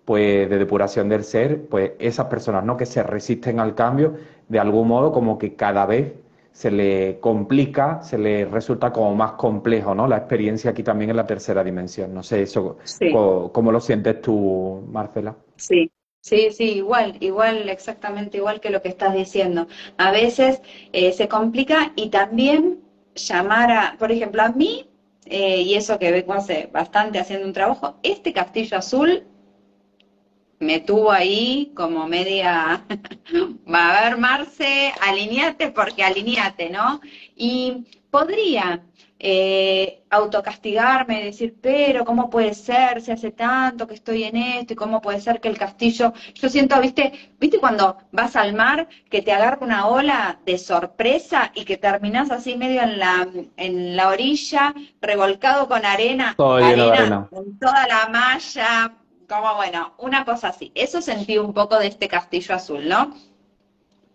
pues 0.05 0.49
de 0.49 0.57
depuración 0.57 1.09
del 1.09 1.23
ser, 1.23 1.67
pues 1.67 1.91
esas 1.99 2.27
personas, 2.27 2.63
¿no? 2.63 2.77
Que 2.77 2.85
se 2.85 3.03
resisten 3.03 3.59
al 3.59 3.75
cambio, 3.75 4.15
de 4.47 4.59
algún 4.59 4.87
modo 4.87 5.11
como 5.11 5.37
que 5.37 5.55
cada 5.55 5.85
vez 5.85 6.13
se 6.51 6.69
le 6.69 7.19
complica, 7.19 8.01
se 8.01 8.17
le 8.17 8.45
resulta 8.45 8.91
como 8.91 9.15
más 9.15 9.33
complejo, 9.33 9.95
¿no? 9.95 10.07
La 10.07 10.17
experiencia 10.17 10.71
aquí 10.71 10.83
también 10.83 11.11
en 11.11 11.17
la 11.17 11.25
tercera 11.25 11.63
dimensión. 11.63 12.13
No 12.13 12.23
sé 12.23 12.41
eso, 12.41 12.77
¿cómo, 13.53 13.71
lo 13.71 13.79
sientes 13.79 14.21
tú, 14.21 14.83
Marcela? 14.91 15.35
Sí, 15.55 15.89
Sí, 16.21 16.51
sí, 16.51 16.63
igual, 16.77 17.17
igual, 17.19 17.67
exactamente 17.69 18.37
igual 18.37 18.59
que 18.61 18.69
lo 18.69 18.81
que 18.81 18.89
estás 18.89 19.13
diciendo. 19.13 19.67
A 19.97 20.11
veces 20.11 20.61
eh, 20.93 21.11
se 21.13 21.27
complica 21.27 21.91
y 21.95 22.09
también 22.09 22.79
llamar 23.15 23.71
a, 23.71 23.95
por 23.99 24.11
ejemplo, 24.11 24.41
a 24.43 24.49
mí, 24.49 24.87
eh, 25.25 25.61
y 25.61 25.75
eso 25.75 25.97
que 25.99 26.11
vengo 26.11 26.33
hace 26.33 26.67
bastante 26.71 27.19
haciendo 27.19 27.45
un 27.47 27.53
trabajo, 27.53 27.95
este 28.03 28.33
castillo 28.33 28.77
azul 28.77 29.25
me 30.59 30.79
tuvo 30.79 31.11
ahí 31.11 31.71
como 31.75 32.07
media, 32.07 32.85
va 33.73 33.97
a 33.97 34.09
ver, 34.09 34.17
Marce, 34.19 34.91
alineate 35.01 35.71
porque 35.71 36.03
alineate, 36.03 36.69
¿no? 36.69 37.01
Y 37.35 37.85
podría 38.11 38.83
eh, 39.23 40.01
autocastigarme, 40.09 41.25
decir, 41.25 41.55
pero 41.61 42.03
¿cómo 42.05 42.31
puede 42.31 42.55
ser 42.55 43.01
si 43.01 43.11
hace 43.11 43.29
tanto 43.29 43.85
que 43.85 43.93
estoy 43.93 44.23
en 44.23 44.35
esto 44.35 44.73
y 44.73 44.75
cómo 44.75 44.99
puede 44.99 45.21
ser 45.21 45.39
que 45.39 45.47
el 45.47 45.59
castillo, 45.59 46.11
yo 46.33 46.49
siento, 46.49 46.81
viste, 46.81 47.35
viste 47.39 47.59
cuando 47.59 47.99
vas 48.11 48.35
al 48.35 48.53
mar 48.53 48.89
que 49.11 49.21
te 49.21 49.31
agarra 49.31 49.59
una 49.61 49.85
ola 49.85 50.39
de 50.43 50.57
sorpresa 50.57 51.51
y 51.53 51.65
que 51.65 51.77
terminas 51.77 52.31
así 52.31 52.57
medio 52.57 52.81
en 52.81 52.97
la, 52.97 53.27
en 53.57 53.95
la 53.95 54.07
orilla, 54.07 54.73
revolcado 55.01 55.67
con 55.67 55.85
arena, 55.85 56.35
arena, 56.39 57.27
con 57.29 57.59
toda 57.59 57.87
la 57.87 58.09
malla, 58.09 58.95
como 59.29 59.53
bueno, 59.53 59.93
una 59.99 60.25
cosa 60.25 60.47
así. 60.47 60.71
Eso 60.73 60.99
sentí 60.99 61.37
un 61.37 61.53
poco 61.53 61.77
de 61.77 61.85
este 61.85 62.07
castillo 62.07 62.55
azul, 62.55 62.89
¿no? 62.89 63.13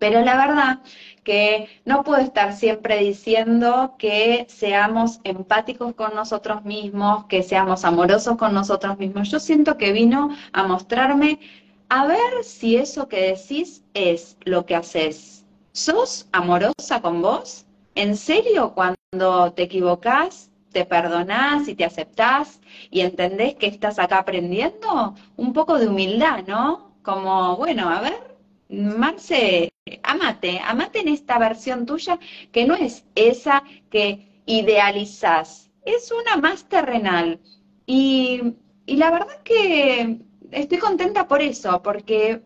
Pero 0.00 0.20
la 0.22 0.36
verdad 0.36 0.80
que 1.26 1.68
no 1.84 2.04
puedo 2.04 2.22
estar 2.22 2.54
siempre 2.54 2.98
diciendo 2.98 3.96
que 3.98 4.46
seamos 4.48 5.18
empáticos 5.24 5.92
con 5.94 6.14
nosotros 6.14 6.64
mismos, 6.64 7.24
que 7.24 7.42
seamos 7.42 7.84
amorosos 7.84 8.36
con 8.36 8.54
nosotros 8.54 8.96
mismos. 8.96 9.28
Yo 9.32 9.40
siento 9.40 9.76
que 9.76 9.90
vino 9.90 10.30
a 10.52 10.68
mostrarme 10.68 11.40
a 11.88 12.06
ver 12.06 12.44
si 12.44 12.76
eso 12.76 13.08
que 13.08 13.34
decís 13.34 13.82
es 13.92 14.36
lo 14.44 14.66
que 14.66 14.76
haces. 14.76 15.44
¿Sos 15.72 16.28
amorosa 16.30 17.02
con 17.02 17.20
vos? 17.20 17.66
¿En 17.96 18.16
serio 18.16 18.72
cuando 18.72 19.52
te 19.52 19.64
equivocás, 19.64 20.52
te 20.70 20.84
perdonás 20.84 21.66
y 21.66 21.74
te 21.74 21.84
aceptás 21.84 22.60
y 22.88 23.00
entendés 23.00 23.56
que 23.56 23.66
estás 23.66 23.98
acá 23.98 24.18
aprendiendo? 24.18 25.16
Un 25.36 25.52
poco 25.52 25.76
de 25.76 25.88
humildad, 25.88 26.44
¿no? 26.46 26.92
Como, 27.02 27.56
bueno, 27.56 27.88
a 27.88 28.00
ver, 28.00 28.36
Marce, 28.68 29.70
amate, 30.02 30.60
amate 30.64 31.00
en 31.00 31.08
esta 31.08 31.38
versión 31.38 31.86
tuya 31.86 32.18
que 32.52 32.66
no 32.66 32.74
es 32.74 33.04
esa 33.14 33.62
que 33.90 34.42
idealizas, 34.46 35.70
es 35.84 36.12
una 36.12 36.36
más 36.36 36.64
terrenal. 36.68 37.40
Y, 37.86 38.54
la 38.86 39.10
verdad 39.10 39.42
que 39.42 40.18
estoy 40.50 40.78
contenta 40.78 41.26
por 41.26 41.42
eso, 41.42 41.82
porque 41.82 42.42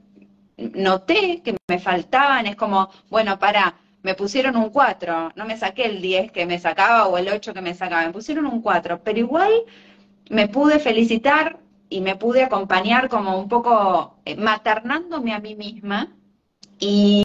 noté 0.57 1.43
que 1.43 1.57
me 1.69 1.79
faltaban, 1.79 2.47
es 2.47 2.57
como, 2.57 2.91
bueno, 3.11 3.39
para, 3.39 3.77
me 4.03 4.15
pusieron 4.15 4.57
un 4.57 4.71
4, 4.71 5.33
no 5.37 5.45
me 5.47 5.57
saqué 5.59 5.85
el 5.87 6.01
10 6.01 6.33
que 6.33 6.47
me 6.47 6.59
sacaba 6.59 7.09
o 7.09 7.19
el 7.19 7.29
8 7.29 7.53
que 7.55 7.61
me 7.63 7.75
sacaba, 7.75 8.07
me 8.07 8.13
pusieron 8.13 8.47
un 8.47 8.63
4, 8.63 9.03
pero 9.05 9.19
igual 9.19 9.53
me 10.31 10.49
pude 10.49 10.79
felicitar 10.79 11.59
y 11.91 12.01
me 12.01 12.17
pude 12.17 12.43
acompañar 12.43 13.09
como 13.09 13.39
un 13.39 13.49
poco 13.49 14.17
eh, 14.25 14.37
maternándome 14.37 15.35
a 15.35 15.41
mí 15.41 15.55
misma 15.57 16.15
y, 16.79 17.25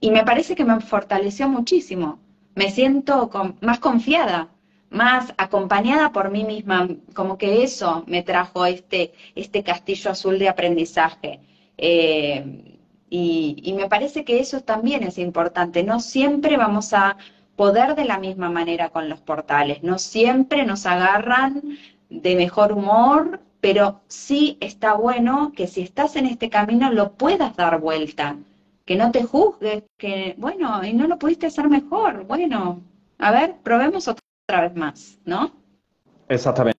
y, 0.00 0.10
me 0.10 0.24
parece 0.24 0.54
que 0.54 0.64
me 0.64 0.80
fortaleció 0.80 1.48
muchísimo. 1.48 2.18
Me 2.54 2.70
siento 2.70 3.30
más 3.60 3.78
confiada, 3.80 4.48
más 4.90 5.34
acompañada 5.36 6.12
por 6.12 6.30
mí 6.30 6.44
misma, 6.44 6.88
como 7.14 7.36
que 7.36 7.64
eso 7.64 8.04
me 8.06 8.22
trajo 8.22 8.64
este, 8.66 9.12
este 9.34 9.62
castillo 9.62 10.10
azul 10.10 10.38
de 10.38 10.48
aprendizaje. 10.48 11.40
Eh, 11.76 12.78
y, 13.10 13.56
y, 13.62 13.72
me 13.74 13.88
parece 13.88 14.24
que 14.24 14.40
eso 14.40 14.60
también 14.60 15.02
es 15.02 15.18
importante. 15.18 15.82
No 15.82 16.00
siempre 16.00 16.56
vamos 16.56 16.92
a 16.92 17.16
poder 17.56 17.94
de 17.94 18.04
la 18.04 18.18
misma 18.18 18.50
manera 18.50 18.90
con 18.90 19.08
los 19.08 19.20
portales, 19.20 19.82
no 19.82 19.98
siempre 19.98 20.64
nos 20.64 20.86
agarran 20.86 21.62
de 22.10 22.36
mejor 22.36 22.72
humor, 22.72 23.40
pero 23.60 24.00
sí 24.08 24.58
está 24.60 24.94
bueno 24.94 25.52
que 25.56 25.66
si 25.66 25.82
estás 25.82 26.16
en 26.16 26.26
este 26.26 26.50
camino 26.50 26.90
lo 26.92 27.12
puedas 27.12 27.56
dar 27.56 27.80
vuelta, 27.80 28.36
que 28.84 28.96
no 28.96 29.10
te 29.10 29.24
juzgues, 29.24 29.84
que 29.96 30.34
bueno, 30.38 30.84
y 30.84 30.92
no 30.92 31.06
lo 31.06 31.18
pudiste 31.18 31.46
hacer 31.46 31.68
mejor, 31.68 32.24
bueno, 32.24 32.82
a 33.18 33.32
ver, 33.32 33.56
probemos 33.62 34.08
otra 34.08 34.62
vez 34.62 34.74
más, 34.74 35.18
¿no? 35.24 35.52
Exactamente 36.28 36.74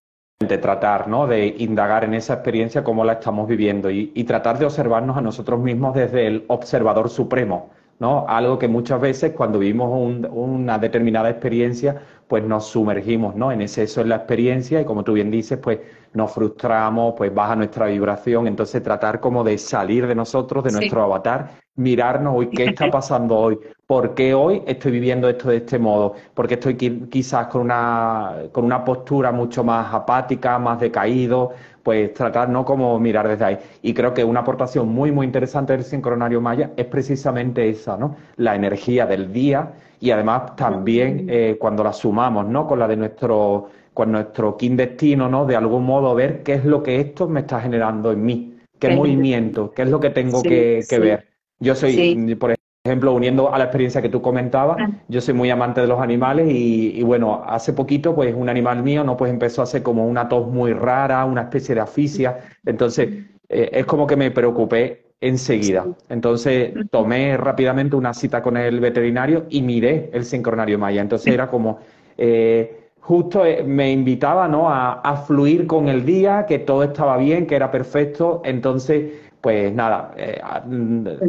tratar 0.62 1.08
¿no? 1.08 1.28
de 1.28 1.48
indagar 1.60 2.04
en 2.04 2.14
esa 2.14 2.34
experiencia 2.34 2.84
cómo 2.84 3.06
la 3.06 3.14
estamos 3.14 3.48
viviendo 3.48 3.90
y, 3.90 4.12
y, 4.14 4.26
tratar 4.26 4.60
de 4.60 4.66
observarnos 4.66 5.18
a 5.18 5.22
nosotros 5.22 5.60
mismos 5.60 5.96
desde 5.96 6.28
el 6.28 6.46
observador 6.48 7.10
supremo, 7.10 7.72
¿no? 8.00 8.26
Algo 8.28 8.60
que 8.60 8.68
muchas 8.68 9.00
veces 9.00 9.32
cuando 9.32 9.60
vivimos 9.60 9.90
una 10.32 10.78
determinada 10.78 11.30
experiencia, 11.30 12.02
pues 12.28 12.44
nos 12.44 12.66
sumergimos, 12.68 13.36
¿no? 13.36 13.52
En 13.52 13.62
exceso 13.62 14.02
en 14.02 14.10
la 14.10 14.18
experiencia 14.18 14.82
y 14.82 14.86
como 14.86 15.04
tú 15.04 15.14
bien 15.14 15.32
dices, 15.32 15.60
pues 15.60 15.80
nos 16.14 16.32
frustramos, 16.32 17.14
pues 17.18 17.34
baja 17.34 17.56
nuestra 17.56 17.88
vibración, 17.88 18.48
entonces 18.48 18.82
tratar 18.82 19.20
como 19.20 19.44
de 19.44 19.58
salir 19.58 20.08
de 20.08 20.16
nosotros, 20.16 20.64
de 20.64 20.72
nuestro 20.72 21.04
avatar, 21.04 21.52
mirarnos 21.76 22.36
hoy, 22.38 22.48
¿qué 22.50 22.66
está 22.66 22.90
pasando 22.90 23.38
hoy? 23.38 23.60
¿Por 23.86 24.16
qué 24.16 24.34
hoy 24.34 24.64
estoy 24.66 24.94
viviendo 24.94 25.30
esto 25.30 25.50
de 25.50 25.58
este 25.58 25.78
modo? 25.78 26.16
Porque 26.34 26.56
estoy 26.56 26.76
quizás 26.76 27.48
con 27.48 27.62
una, 27.62 28.34
con 28.52 28.66
una 28.66 28.84
postura 28.84 29.32
mucho 29.32 29.64
más 29.64 29.94
apática, 29.94 30.58
más 30.58 30.80
decaído, 30.80 31.52
pues 31.86 32.16
tratar 32.16 32.50
no 32.50 32.66
como 32.66 33.00
mirar 33.00 33.28
desde 33.28 33.46
ahí. 33.46 33.58
Y 33.84 33.94
creo 33.94 34.12
que 34.12 34.24
una 34.24 34.40
aportación 34.40 34.90
muy, 34.90 35.12
muy 35.12 35.24
interesante 35.24 35.74
del 35.74 35.84
sincronario 35.84 36.42
maya 36.42 36.72
es 36.76 36.88
precisamente 36.88 37.70
esa, 37.70 37.96
¿no? 37.96 38.16
La 38.38 38.56
energía 38.56 39.06
del 39.06 39.32
día 39.32 39.72
y 40.00 40.10
además 40.10 40.56
también 40.56 41.28
eh, 41.30 41.58
cuando 41.60 41.84
la 41.84 41.94
sumamos, 41.94 42.48
¿no? 42.48 42.66
Con 42.66 42.80
la 42.80 42.88
de 42.88 42.98
nuestro, 42.98 43.70
con 43.94 44.12
nuestro 44.12 44.58
kin 44.58 44.76
destino, 44.76 45.30
¿no? 45.30 45.46
De 45.46 45.56
algún 45.56 45.86
modo 45.86 46.16
ver 46.16 46.42
qué 46.42 46.56
es 46.56 46.66
lo 46.66 46.82
que 46.82 47.00
esto 47.00 47.30
me 47.30 47.42
está 47.42 47.62
generando 47.62 48.12
en 48.12 48.26
mí, 48.26 48.58
qué 48.80 48.90
movimiento, 48.90 49.70
qué 49.70 49.84
es 49.84 49.90
lo 49.90 50.00
que 50.00 50.10
tengo 50.10 50.42
que, 50.42 50.84
ver. 50.90 51.28
Yo 51.60 51.76
soy, 51.76 52.16
por 52.34 52.50
ejemplo, 52.50 52.65
uniendo 52.86 53.54
a 53.54 53.58
la 53.58 53.66
experiencia 53.66 54.02
que 54.02 54.10
tú 54.10 54.22
comentabas, 54.22 54.78
yo 55.08 55.22
soy 55.22 55.34
muy 55.34 55.50
amante 55.50 55.82
de 55.82 55.88
los 55.88 56.00
animales 56.00 56.48
y, 56.50 57.02
bueno, 57.04 57.44
hace 57.46 57.74
poquito 57.74 58.14
pues 58.14 58.34
un 58.36 58.48
animal 58.48 58.84
mío 58.84 59.04
no 59.04 59.18
pues 59.18 59.32
empezó 59.32 59.62
a 59.62 59.64
hacer 59.64 59.82
como 59.82 60.08
una 60.08 60.30
tos 60.30 60.48
muy 60.48 60.74
rara, 60.74 61.26
una 61.26 61.44
especie 61.44 61.76
de 61.76 61.82
asfixia, 61.82 62.40
entonces 62.66 63.26
eh, 63.50 63.70
es 63.72 63.86
como 63.86 64.06
que 64.06 64.16
me 64.16 64.32
preocupé 64.32 65.06
enseguida. 65.20 65.86
Entonces 66.10 66.74
tomé 66.92 67.38
rápidamente 67.38 67.96
una 67.96 68.14
cita 68.14 68.42
con 68.42 68.58
el 68.58 68.80
veterinario 68.80 69.46
y 69.50 69.62
miré 69.62 70.10
el 70.14 70.24
sincronario 70.24 70.78
maya. 70.78 71.02
Entonces 71.02 71.34
era 71.34 71.48
como 71.48 71.80
eh, 72.18 72.90
justo 73.00 73.46
eh, 73.46 73.64
me 73.64 73.92
invitaba 73.92 74.48
¿no? 74.48 74.70
a, 74.70 75.02
a, 75.02 75.18
fluir 75.18 75.68
con 75.68 75.88
el 75.88 76.06
día, 76.06 76.46
que 76.48 76.60
todo 76.60 76.84
estaba 76.84 77.18
bien, 77.18 77.48
que 77.48 77.56
era 77.56 77.72
perfecto. 77.72 78.42
Entonces 78.44 79.25
pues 79.46 79.72
nada, 79.76 80.12
eh, 80.18 80.42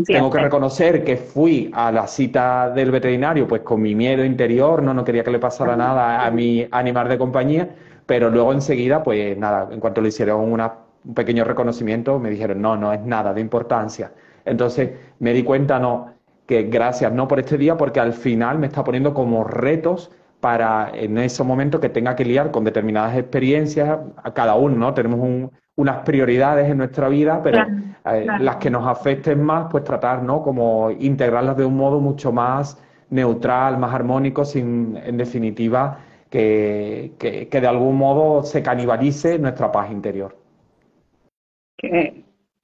tengo 0.07 0.31
que 0.31 0.39
reconocer 0.39 1.05
que 1.05 1.19
fui 1.19 1.71
a 1.75 1.93
la 1.93 2.07
cita 2.07 2.71
del 2.71 2.91
veterinario 2.91 3.47
pues 3.47 3.61
con 3.61 3.83
mi 3.83 3.95
miedo 3.95 4.25
interior, 4.25 4.83
no, 4.83 4.95
no 4.95 5.05
quería 5.05 5.23
que 5.23 5.31
le 5.31 5.39
pasara 5.39 5.77
nada 5.77 6.25
a 6.25 6.31
mi 6.31 6.67
animal 6.71 7.11
de 7.11 7.19
compañía, 7.19 7.69
pero 8.07 8.31
luego 8.31 8.55
enseguida, 8.55 9.03
pues 9.03 9.37
nada, 9.37 9.69
en 9.71 9.81
cuanto 9.81 10.01
le 10.01 10.09
hicieron 10.09 10.51
un 10.51 11.15
pequeño 11.15 11.45
reconocimiento, 11.45 12.19
me 12.19 12.31
dijeron, 12.31 12.63
no, 12.63 12.75
no 12.75 12.91
es 12.95 13.03
nada 13.03 13.35
de 13.35 13.43
importancia. 13.43 14.13
Entonces 14.47 14.93
me 15.19 15.35
di 15.35 15.43
cuenta, 15.43 15.79
no, 15.79 16.15
que 16.47 16.63
gracias, 16.63 17.13
no 17.13 17.29
por 17.29 17.39
este 17.39 17.59
día, 17.59 17.77
porque 17.77 18.01
al 18.01 18.15
final 18.15 18.59
me 18.59 18.69
está 18.69 18.83
poniendo 18.83 19.13
como 19.13 19.45
retos 19.45 20.11
para 20.41 20.91
en 20.95 21.19
ese 21.19 21.45
momento 21.45 21.81
que 21.81 21.91
tenga 21.91 22.17
que 22.17 22.25
liar 22.25 22.51
con 22.51 22.65
determinadas 22.65 23.15
experiencias, 23.15 23.99
a 24.17 24.33
cada 24.33 24.55
uno, 24.55 24.75
¿no? 24.75 24.95
Tenemos 24.95 25.21
un, 25.21 25.51
unas 25.77 25.99
prioridades 25.99 26.71
en 26.71 26.79
nuestra 26.79 27.09
vida, 27.09 27.41
pero 27.43 27.63
eh, 28.07 28.27
las 28.41 28.57
que 28.57 28.71
nos 28.71 28.87
afecten 28.87 29.43
más, 29.43 29.69
pues 29.71 29.85
tratar, 29.85 30.23
¿no? 30.23 30.43
Como 30.43 30.91
integrarlas 30.91 31.57
de 31.57 31.65
un 31.65 31.77
modo 31.77 32.01
mucho 32.01 32.33
más 32.33 32.79
neutral, 33.11 33.79
más 33.79 33.95
armónico, 33.95 34.45
sin, 34.45 34.97
en 34.97 35.17
definitiva, 35.17 35.99
que, 36.31 37.13
que, 37.19 37.61
de 37.61 37.67
algún 37.67 37.97
modo 37.97 38.43
se 38.43 38.63
canibalice 38.63 39.39
nuestra 39.39 39.71
paz 39.71 39.91
interior. 39.91 40.37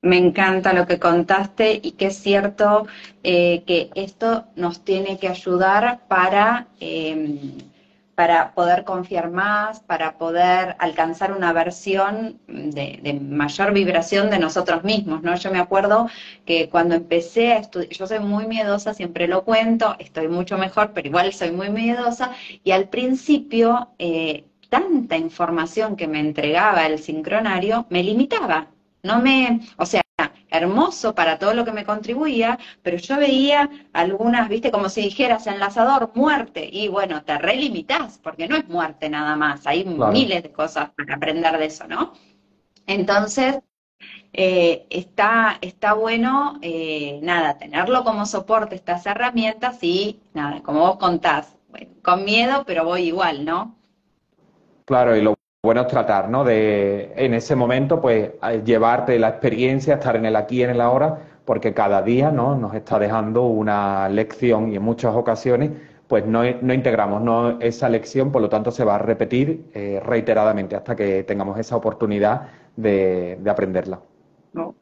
me 0.01 0.16
encanta 0.16 0.72
lo 0.72 0.87
que 0.87 0.98
contaste 0.98 1.81
y 1.81 1.92
que 1.92 2.07
es 2.07 2.16
cierto 2.16 2.87
eh, 3.22 3.62
que 3.66 3.90
esto 3.94 4.46
nos 4.57 4.85
tiene 4.85 5.18
que 5.18 5.29
ayudar 5.29 6.01
para 6.09 6.66
eh, 6.81 7.38
para 8.23 8.55
poder 8.55 8.85
confiar 8.85 9.33
más, 9.33 9.81
para 9.81 10.17
poder 10.17 10.77
alcanzar 10.79 11.33
una 11.33 11.53
versión 11.53 12.39
de, 12.47 13.19
mayor 13.21 13.73
vibración 13.73 14.31
de 14.31 14.39
nosotros 14.39 14.85
mismos, 14.85 15.25
¿no? 15.25 15.35
Yo 15.35 15.51
me 15.51 15.59
acuerdo 15.59 16.09
que 16.47 16.69
cuando 16.69 16.95
empecé 16.95 17.51
a 17.55 17.59
estudiar, 17.59 17.91
yo 17.91 18.07
soy 18.07 18.21
muy 18.21 18.47
miedosa, 18.47 18.95
siempre 18.95 19.27
lo 19.27 19.43
cuento, 19.43 19.97
estoy 19.99 20.29
mucho 20.29 20.57
mejor, 20.57 20.93
pero 20.95 21.09
igual 21.09 21.33
soy 21.33 21.51
muy 21.51 21.71
miedosa, 21.71 22.31
y 22.63 22.71
al 22.71 22.89
principio 22.89 23.89
eh, 23.99 24.45
tanta 24.69 25.17
información 25.17 25.97
que 25.97 26.07
me 26.07 26.21
entregaba 26.21 26.87
el 26.87 27.01
sincronario 27.01 27.87
me 27.91 28.05
limitaba, 28.05 28.69
no 29.03 29.21
me, 29.21 29.63
o 29.79 29.85
sea, 29.85 30.02
hermoso 30.53 31.15
para 31.15 31.38
todo 31.38 31.55
lo 31.55 31.65
que 31.65 31.73
me 31.73 31.85
contribuía, 31.85 32.59
pero 32.83 32.97
yo 32.99 33.17
veía 33.17 33.71
algunas, 33.93 34.49
viste, 34.49 34.71
como 34.71 34.88
si 34.88 35.03
dijeras 35.03 35.47
enlazador, 35.47 36.12
muerte, 36.15 36.69
y 36.71 36.88
bueno, 36.88 37.25
te 37.25 37.38
relimitas, 37.38 38.19
porque 38.19 38.47
no 38.47 38.57
es 38.57 38.69
muerte 38.69 39.09
nada 39.09 39.35
más, 39.37 39.67
hay 39.67 39.85
miles 39.85 40.43
de 40.43 40.53
cosas 40.53 40.91
para 40.91 41.17
aprender 41.17 41.59
de 41.59 41.65
eso, 41.65 41.88
¿no? 41.88 42.12
Entonces, 42.87 43.59
eh, 44.33 44.87
está, 44.91 45.59
está 45.61 45.95
bueno, 45.95 46.59
eh, 46.62 47.21
nada, 47.23 47.59
tenerlo 47.59 48.05
como 48.05 48.27
soporte, 48.27 48.75
estas 48.75 49.07
herramientas, 49.07 49.83
y 49.83 50.21
nada, 50.35 50.62
como 50.62 50.81
vos 50.81 50.97
contás, 50.97 51.57
con 52.03 52.25
miedo, 52.25 52.65
pero 52.67 52.85
voy 52.85 53.03
igual, 53.05 53.45
¿no? 53.45 53.77
Claro, 54.85 55.17
y 55.17 55.23
lo 55.23 55.35
bueno 55.64 55.87
tratar, 55.87 56.29
¿no? 56.29 56.42
De 56.44 57.12
en 57.16 57.35
ese 57.35 57.55
momento, 57.55 58.01
pues, 58.01 58.33
llevarte 58.64 59.16
la 59.18 59.29
experiencia, 59.29 59.94
estar 59.94 60.16
en 60.16 60.27
el 60.27 60.35
aquí 60.35 60.59
y 60.59 60.62
en 60.64 60.70
el 60.70 60.81
ahora, 60.81 61.18
porque 61.44 61.72
cada 61.72 62.03
día, 62.03 62.33
¿no? 62.33 62.57
Nos 62.57 62.75
está 62.75 62.98
dejando 62.98 63.44
una 63.44 64.09
lección 64.09 64.72
y 64.72 64.77
en 64.77 64.83
muchas 64.83 65.14
ocasiones, 65.14 65.70
pues, 66.09 66.27
no, 66.27 66.42
no 66.62 66.75
integramos 66.75 67.22
¿no? 67.22 67.61
esa 67.61 67.88
lección, 67.88 68.33
por 68.33 68.42
lo 68.42 68.48
tanto, 68.48 68.72
se 68.72 68.85
va 68.85 68.96
a 68.96 68.98
repetir 68.98 69.70
eh, 69.72 70.01
reiteradamente 70.05 70.75
hasta 70.77 70.96
que 70.96 71.22
tengamos 71.22 71.57
esa 71.59 71.77
oportunidad 71.77 72.48
de, 72.77 73.38
de 73.40 73.51
aprenderla. 73.51 74.01
Oh, 74.57 74.75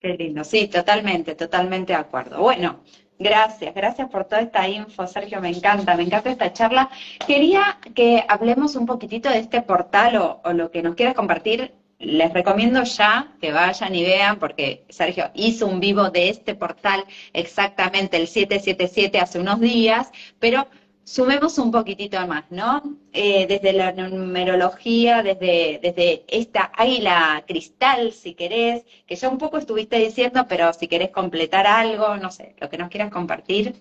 qué 0.00 0.10
lindo, 0.14 0.44
sí, 0.44 0.68
totalmente, 0.68 1.34
totalmente 1.34 1.92
de 1.92 1.98
acuerdo. 1.98 2.40
Bueno, 2.40 2.80
Gracias, 3.22 3.72
gracias 3.72 4.08
por 4.10 4.24
toda 4.24 4.40
esta 4.40 4.68
info, 4.68 5.06
Sergio, 5.06 5.40
me 5.40 5.50
encanta, 5.50 5.96
me 5.96 6.02
encanta 6.02 6.32
esta 6.32 6.52
charla. 6.52 6.90
Quería 7.24 7.78
que 7.94 8.24
hablemos 8.26 8.74
un 8.74 8.84
poquitito 8.84 9.28
de 9.28 9.38
este 9.38 9.62
portal 9.62 10.40
o, 10.42 10.52
lo 10.52 10.72
que 10.72 10.82
nos 10.82 10.96
quieras 10.96 11.14
compartir. 11.14 11.72
Les 12.00 12.32
recomiendo 12.32 12.82
ya 12.82 13.32
que 13.40 13.52
vayan 13.52 13.94
y 13.94 14.02
vean, 14.02 14.40
porque 14.40 14.84
Sergio 14.88 15.30
hizo 15.34 15.68
un 15.68 15.78
vivo 15.78 16.10
de 16.10 16.30
este 16.30 16.56
portal 16.56 17.04
exactamente 17.32 18.16
el 18.16 18.26
777 18.26 19.20
hace 19.20 19.38
unos 19.38 19.60
días, 19.60 20.10
pero 20.40 20.66
sumemos 21.04 21.58
un 21.58 21.70
poquitito 21.70 22.24
más, 22.26 22.44
¿no? 22.50 22.82
Eh, 23.12 23.46
desde 23.46 23.72
la 23.72 23.92
numerología, 23.92 25.22
desde, 25.22 25.80
desde 25.82 26.24
esta 26.28 26.70
águila 26.76 27.44
cristal, 27.46 28.12
si 28.12 28.34
querés, 28.34 28.84
que 29.06 29.16
ya 29.16 29.28
un 29.28 29.38
poco 29.38 29.58
estuviste 29.58 29.96
diciendo, 29.96 30.46
pero 30.48 30.72
si 30.72 30.88
querés 30.88 31.10
completar 31.10 31.66
algo, 31.66 32.16
no 32.16 32.30
sé, 32.30 32.54
lo 32.60 32.68
que 32.68 32.78
nos 32.78 32.88
quieras 32.88 33.10
compartir. 33.10 33.74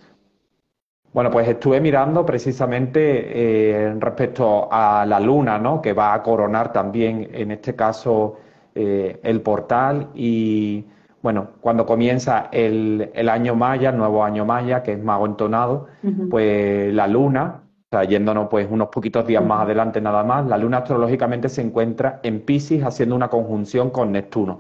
Bueno, 1.14 1.30
pues 1.30 1.48
estuve 1.48 1.82
mirando 1.82 2.26
precisamente 2.26 3.82
eh, 3.84 3.94
respecto 4.00 4.70
a 4.72 5.06
la 5.06 5.20
luna, 5.20 5.58
¿no? 5.58 5.82
Que 5.82 5.92
va 5.92 6.14
a 6.14 6.24
coronar 6.24 6.72
también, 6.72 7.30
en 7.34 7.52
este 7.52 7.76
caso, 7.76 8.38
eh, 8.74 9.20
el 9.22 9.42
portal 9.42 10.10
y 10.16 10.86
bueno, 11.22 11.50
cuando 11.62 11.86
comienza 11.86 12.50
el, 12.52 13.12
año 13.30 13.56
maya, 13.56 13.90
el 13.90 13.98
nuevo 13.98 14.24
año 14.24 14.46
maya, 14.46 14.84
que 14.84 14.94
es 14.94 15.04
mago 15.04 15.26
entonado, 15.26 15.88
pues 16.30 16.94
la 16.94 17.08
luna 17.08 17.62
sea, 17.92 18.06
yéndonos 18.06 18.48
pues 18.50 18.68
unos 18.70 18.88
poquitos 18.88 19.28
días 19.28 19.44
más 19.44 19.62
adelante 19.62 20.00
nada 20.00 20.24
más, 20.24 20.48
la 20.48 20.58
luna 20.58 20.78
astrológicamente 20.78 21.50
se 21.50 21.62
encuentra 21.62 22.20
en 22.24 22.42
Pisces 22.42 22.84
haciendo 22.84 23.16
una 23.16 23.28
conjunción 23.28 23.90
con 23.90 24.12
Neptuno. 24.12 24.60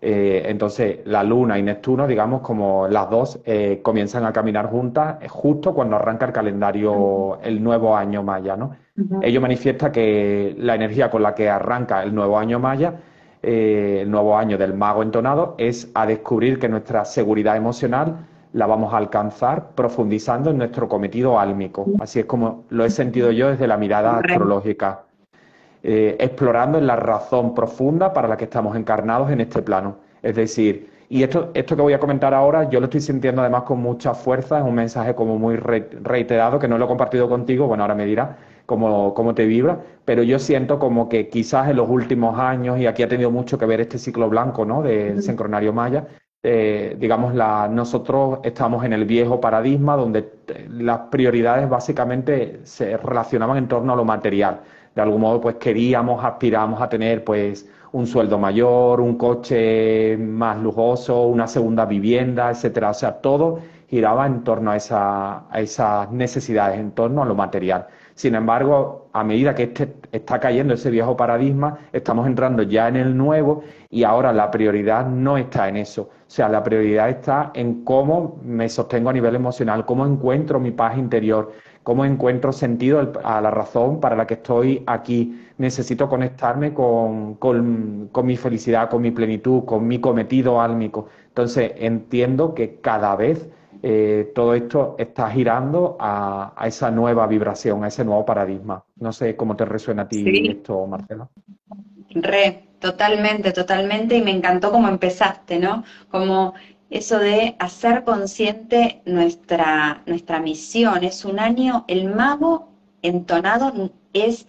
Eh, 0.00 0.44
entonces, 0.46 1.00
la 1.06 1.24
luna 1.24 1.58
y 1.58 1.62
Neptuno, 1.64 2.06
digamos, 2.06 2.40
como 2.40 2.86
las 2.86 3.10
dos 3.10 3.40
eh, 3.44 3.80
comienzan 3.82 4.24
a 4.26 4.32
caminar 4.32 4.70
juntas 4.70 5.16
eh, 5.20 5.26
justo 5.28 5.74
cuando 5.74 5.96
arranca 5.96 6.26
el 6.26 6.32
calendario, 6.32 7.40
el 7.42 7.60
nuevo 7.60 7.96
año 7.96 8.22
maya, 8.22 8.56
¿no? 8.56 8.76
Ello 9.22 9.40
manifiesta 9.40 9.90
que 9.90 10.54
la 10.56 10.76
energía 10.76 11.10
con 11.10 11.22
la 11.22 11.34
que 11.34 11.48
arranca 11.48 12.04
el 12.04 12.14
nuevo 12.14 12.38
año 12.38 12.60
maya, 12.60 12.94
el 13.42 14.10
nuevo 14.10 14.36
año 14.36 14.58
del 14.58 14.74
mago 14.74 15.02
entonado, 15.02 15.54
es 15.58 15.90
a 15.94 16.06
descubrir 16.06 16.58
que 16.58 16.68
nuestra 16.68 17.04
seguridad 17.04 17.56
emocional 17.56 18.26
la 18.52 18.66
vamos 18.66 18.92
a 18.94 18.96
alcanzar 18.96 19.70
profundizando 19.74 20.50
en 20.50 20.58
nuestro 20.58 20.88
cometido 20.88 21.38
álmico. 21.38 21.86
Así 22.00 22.20
es 22.20 22.26
como 22.26 22.64
lo 22.70 22.84
he 22.84 22.90
sentido 22.90 23.30
yo 23.30 23.48
desde 23.48 23.66
la 23.66 23.76
mirada 23.76 24.18
astrológica, 24.18 25.04
eh, 25.82 26.16
explorando 26.18 26.78
en 26.78 26.86
la 26.86 26.96
razón 26.96 27.54
profunda 27.54 28.12
para 28.12 28.28
la 28.28 28.36
que 28.36 28.44
estamos 28.44 28.76
encarnados 28.76 29.30
en 29.30 29.40
este 29.40 29.62
plano. 29.62 29.96
Es 30.22 30.34
decir, 30.34 30.90
y 31.10 31.22
esto, 31.22 31.50
esto 31.54 31.76
que 31.76 31.82
voy 31.82 31.92
a 31.92 32.00
comentar 32.00 32.34
ahora, 32.34 32.68
yo 32.68 32.80
lo 32.80 32.86
estoy 32.86 33.00
sintiendo 33.00 33.40
además 33.40 33.62
con 33.62 33.78
mucha 33.78 34.12
fuerza, 34.14 34.58
es 34.58 34.64
un 34.64 34.74
mensaje 34.74 35.14
como 35.14 35.38
muy 35.38 35.56
reiterado, 35.56 36.58
que 36.58 36.68
no 36.68 36.76
lo 36.76 36.84
he 36.84 36.88
compartido 36.88 37.28
contigo, 37.28 37.66
bueno, 37.66 37.84
ahora 37.84 37.94
me 37.94 38.04
dirás 38.04 38.30
cómo, 38.68 39.14
cómo 39.14 39.34
te 39.34 39.46
vibra, 39.46 39.80
pero 40.04 40.22
yo 40.22 40.38
siento 40.38 40.78
como 40.78 41.08
que 41.08 41.30
quizás 41.30 41.70
en 41.70 41.76
los 41.76 41.88
últimos 41.88 42.38
años, 42.38 42.78
y 42.78 42.86
aquí 42.86 43.02
ha 43.02 43.08
tenido 43.08 43.30
mucho 43.30 43.56
que 43.56 43.64
ver 43.64 43.80
este 43.80 43.96
ciclo 43.98 44.28
blanco, 44.28 44.66
¿no?, 44.66 44.82
del 44.82 45.22
sincronario 45.22 45.72
maya, 45.72 46.06
eh, 46.42 46.94
digamos, 47.00 47.34
la, 47.34 47.66
nosotros 47.66 48.40
estamos 48.42 48.84
en 48.84 48.92
el 48.92 49.06
viejo 49.06 49.40
paradigma 49.40 49.96
donde 49.96 50.18
eh, 50.48 50.66
las 50.70 50.98
prioridades 51.10 51.66
básicamente 51.66 52.60
se 52.64 52.98
relacionaban 52.98 53.56
en 53.56 53.68
torno 53.68 53.94
a 53.94 53.96
lo 53.96 54.04
material. 54.04 54.60
De 54.94 55.00
algún 55.00 55.22
modo, 55.22 55.40
pues 55.40 55.56
queríamos, 55.56 56.22
aspiramos 56.22 56.82
a 56.82 56.88
tener, 56.90 57.24
pues, 57.24 57.66
un 57.92 58.06
sueldo 58.06 58.38
mayor, 58.38 59.00
un 59.00 59.16
coche 59.16 60.16
más 60.18 60.58
lujoso, 60.58 61.22
una 61.26 61.46
segunda 61.46 61.86
vivienda, 61.86 62.50
etcétera. 62.50 62.90
O 62.90 62.94
sea, 62.94 63.20
todo 63.20 63.60
giraba 63.88 64.26
en 64.26 64.44
torno 64.44 64.72
a, 64.72 64.76
esa, 64.76 65.48
a 65.50 65.60
esas 65.60 66.10
necesidades, 66.12 66.78
en 66.78 66.90
torno 66.92 67.22
a 67.22 67.26
lo 67.26 67.34
material. 67.34 67.86
Sin 68.18 68.34
embargo, 68.34 69.10
a 69.12 69.22
medida 69.22 69.54
que 69.54 69.62
este 69.62 69.94
está 70.10 70.40
cayendo 70.40 70.74
ese 70.74 70.90
viejo 70.90 71.16
paradigma, 71.16 71.78
estamos 71.92 72.26
entrando 72.26 72.64
ya 72.64 72.88
en 72.88 72.96
el 72.96 73.16
nuevo 73.16 73.62
y 73.90 74.02
ahora 74.02 74.32
la 74.32 74.50
prioridad 74.50 75.06
no 75.06 75.38
está 75.38 75.68
en 75.68 75.76
eso. 75.76 76.02
O 76.02 76.10
sea, 76.26 76.48
la 76.48 76.64
prioridad 76.64 77.10
está 77.10 77.52
en 77.54 77.84
cómo 77.84 78.40
me 78.42 78.68
sostengo 78.68 79.10
a 79.10 79.12
nivel 79.12 79.36
emocional, 79.36 79.86
cómo 79.86 80.04
encuentro 80.04 80.58
mi 80.58 80.72
paz 80.72 80.98
interior, 80.98 81.52
cómo 81.84 82.04
encuentro 82.04 82.50
sentido 82.52 83.12
a 83.22 83.40
la 83.40 83.52
razón 83.52 84.00
para 84.00 84.16
la 84.16 84.26
que 84.26 84.34
estoy 84.34 84.82
aquí. 84.88 85.46
Necesito 85.56 86.08
conectarme 86.08 86.74
con, 86.74 87.36
con, 87.36 88.10
mi 88.24 88.36
felicidad, 88.36 88.90
con 88.90 89.00
mi 89.00 89.12
plenitud, 89.12 89.64
con 89.64 89.86
mi 89.86 90.00
cometido 90.00 90.60
álmico. 90.60 91.06
Entonces, 91.28 91.70
entiendo 91.76 92.52
que 92.52 92.80
cada 92.80 93.14
vez 93.14 93.48
eh, 93.82 94.32
todo 94.34 94.54
esto 94.54 94.96
está 94.98 95.30
girando 95.30 95.96
a, 96.00 96.52
esa 96.66 96.90
nueva 96.90 97.26
vibración, 97.26 97.84
a 97.84 97.88
ese 97.88 98.04
nuevo 98.04 98.24
paradigma. 98.24 98.84
No 98.96 99.12
sé 99.12 99.36
cómo 99.36 99.56
te 99.56 99.64
resuena 99.64 100.02
a 100.02 100.08
ti 100.08 100.48
esto, 100.48 100.86
Marcela. 100.86 101.28
Re, 102.10 102.68
totalmente, 102.80 103.52
totalmente, 103.52 104.16
y 104.16 104.22
me 104.22 104.32
encantó 104.32 104.72
cómo 104.72 104.88
empezaste, 104.88 105.58
¿no? 105.58 105.84
Como 106.10 106.54
eso 106.90 107.18
de 107.18 107.54
hacer 107.58 108.04
consciente 108.04 109.02
nuestra, 109.04 110.02
nuestra 110.06 110.40
misión. 110.40 111.04
Es 111.04 111.24
un 111.24 111.38
año, 111.38 111.84
el 111.86 112.12
mago 112.12 112.70
entonado 113.02 113.72
es 114.12 114.46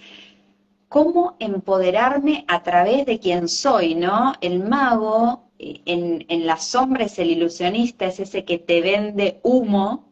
cómo 0.88 1.36
empoderarme 1.40 2.46
a 2.48 2.64
través 2.64 3.06
de 3.06 3.20
quien 3.20 3.48
soy, 3.48 3.94
¿no? 3.94 4.34
El 4.42 4.64
mago 4.68 5.49
en, 5.60 6.26
en 6.30 6.48
la 6.48 6.58
sombra 6.58 7.06
es 7.06 7.20
el 7.20 7.30
ilusionista, 7.32 8.06
es 8.06 8.20
ese 8.20 8.46
que 8.46 8.58
te 8.58 8.82
vende 8.82 9.40
humo, 9.44 10.10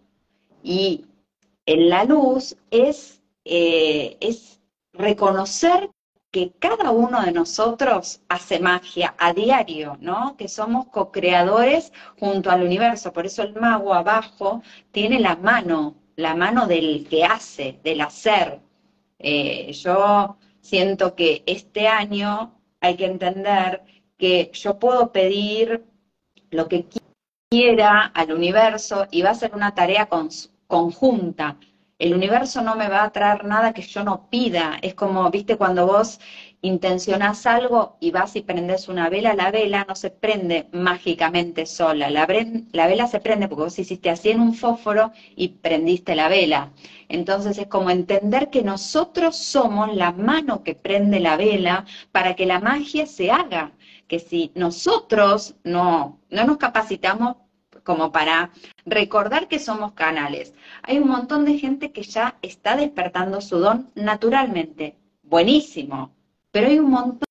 y 0.61 1.05
en 1.65 1.89
la 1.89 2.03
luz 2.03 2.57
es, 2.71 3.21
eh, 3.45 4.17
es 4.19 4.59
reconocer 4.93 5.89
que 6.31 6.51
cada 6.59 6.91
uno 6.91 7.21
de 7.21 7.31
nosotros 7.31 8.21
hace 8.27 8.59
magia 8.59 9.15
a 9.17 9.33
diario, 9.33 9.97
¿no? 10.01 10.35
Que 10.37 10.49
somos 10.49 10.87
co-creadores 10.87 11.93
junto 12.19 12.51
al 12.51 12.63
universo. 12.63 13.13
Por 13.13 13.25
eso 13.25 13.43
el 13.43 13.53
mago 13.55 13.93
abajo 13.93 14.61
tiene 14.91 15.19
la 15.19 15.37
mano, 15.37 15.95
la 16.17 16.35
mano 16.35 16.67
del 16.67 17.07
que 17.09 17.23
hace, 17.23 17.79
del 17.83 18.01
hacer. 18.01 18.59
Eh, 19.19 19.71
yo 19.71 20.37
siento 20.59 21.15
que 21.15 21.43
este 21.45 21.87
año 21.87 22.59
hay 22.81 22.97
que 22.97 23.05
entender 23.05 23.83
que 24.17 24.51
yo 24.53 24.79
puedo 24.79 25.11
pedir 25.11 25.85
lo 26.49 26.67
que 26.67 26.85
quiera 27.49 28.05
al 28.05 28.33
universo 28.33 29.07
y 29.11 29.21
va 29.21 29.31
a 29.31 29.35
ser 29.35 29.53
una 29.55 29.73
tarea 29.75 30.09
conjunta. 30.67 31.57
El 31.99 32.13
universo 32.13 32.61
no 32.61 32.75
me 32.75 32.89
va 32.89 33.03
a 33.03 33.11
traer 33.11 33.45
nada 33.45 33.73
que 33.73 33.81
yo 33.81 34.03
no 34.03 34.29
pida. 34.29 34.77
Es 34.83 34.93
como, 34.93 35.29
viste, 35.31 35.57
cuando 35.57 35.87
vos 35.87 36.19
intencionás 36.61 37.45
algo 37.47 37.97
y 37.99 38.11
vas 38.11 38.35
y 38.35 38.41
prendes 38.41 38.87
una 38.87 39.09
vela, 39.09 39.33
la 39.33 39.49
vela 39.49 39.85
no 39.87 39.95
se 39.95 40.11
prende 40.11 40.67
mágicamente 40.73 41.65
sola. 41.65 42.09
La, 42.11 42.27
la 42.71 42.87
vela 42.87 43.07
se 43.07 43.19
prende 43.19 43.47
porque 43.47 43.63
vos 43.63 43.79
hiciste 43.79 44.11
así 44.11 44.29
en 44.29 44.41
un 44.41 44.53
fósforo 44.53 45.11
y 45.35 45.49
prendiste 45.49 46.15
la 46.15 46.27
vela. 46.27 46.71
Entonces 47.09 47.57
es 47.57 47.67
como 47.67 47.89
entender 47.89 48.49
que 48.49 48.61
nosotros 48.63 49.35
somos 49.37 49.95
la 49.95 50.11
mano 50.11 50.63
que 50.63 50.75
prende 50.75 51.19
la 51.19 51.37
vela 51.37 51.85
para 52.11 52.35
que 52.35 52.45
la 52.45 52.59
magia 52.59 53.07
se 53.07 53.31
haga 53.31 53.71
que 54.07 54.19
si 54.19 54.51
nosotros 54.55 55.55
no, 55.63 56.19
no 56.29 56.45
nos 56.45 56.57
capacitamos 56.57 57.37
como 57.83 58.11
para 58.11 58.51
recordar 58.85 59.47
que 59.47 59.59
somos 59.59 59.93
canales, 59.93 60.53
hay 60.83 60.99
un 60.99 61.07
montón 61.07 61.45
de 61.45 61.57
gente 61.57 61.91
que 61.91 62.03
ya 62.03 62.37
está 62.41 62.75
despertando 62.75 63.39
su 63.41 63.59
don 63.59 63.89
naturalmente, 63.95 64.97
buenísimo, 65.23 66.11
pero 66.51 66.67
hay 66.67 66.79
un 66.79 66.89
montón 66.91 67.27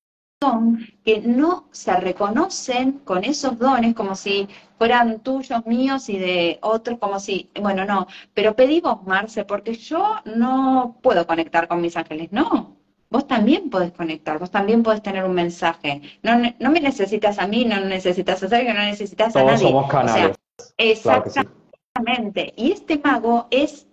que 1.03 1.21
no 1.21 1.67
se 1.71 1.95
reconocen 1.97 2.99
con 2.99 3.23
esos 3.23 3.57
dones 3.57 3.95
como 3.95 4.15
si 4.15 4.47
fueran 4.77 5.19
tuyos, 5.21 5.65
míos 5.65 6.09
y 6.09 6.17
de 6.19 6.59
otros, 6.61 6.99
como 6.99 7.19
si, 7.19 7.49
bueno, 7.59 7.85
no, 7.85 8.07
pero 8.33 8.55
pedimos, 8.55 9.03
Marce, 9.05 9.45
porque 9.45 9.73
yo 9.73 10.17
no 10.25 10.97
puedo 11.01 11.25
conectar 11.25 11.67
con 11.67 11.81
mis 11.81 11.97
ángeles, 11.97 12.31
no, 12.31 12.76
vos 13.09 13.27
también 13.27 13.69
podés 13.69 13.91
conectar, 13.91 14.39
vos 14.39 14.51
también 14.51 14.83
podés 14.83 15.01
tener 15.01 15.23
un 15.23 15.33
mensaje. 15.33 16.01
No, 16.23 16.37
no 16.59 16.71
me 16.71 16.79
necesitas 16.79 17.39
a 17.39 17.47
mí, 17.47 17.65
no 17.65 17.79
necesitas 17.79 18.43
a 18.43 18.49
Sergio, 18.49 18.73
no 18.73 18.81
necesitas 18.81 19.35
a 19.35 19.43
nadie. 19.43 19.57
somos 19.59 19.89
canales. 19.89 20.37
exactamente. 20.77 22.53
Y 22.55 22.71
este 22.71 22.99
mago 22.99 23.47
es 23.51 23.87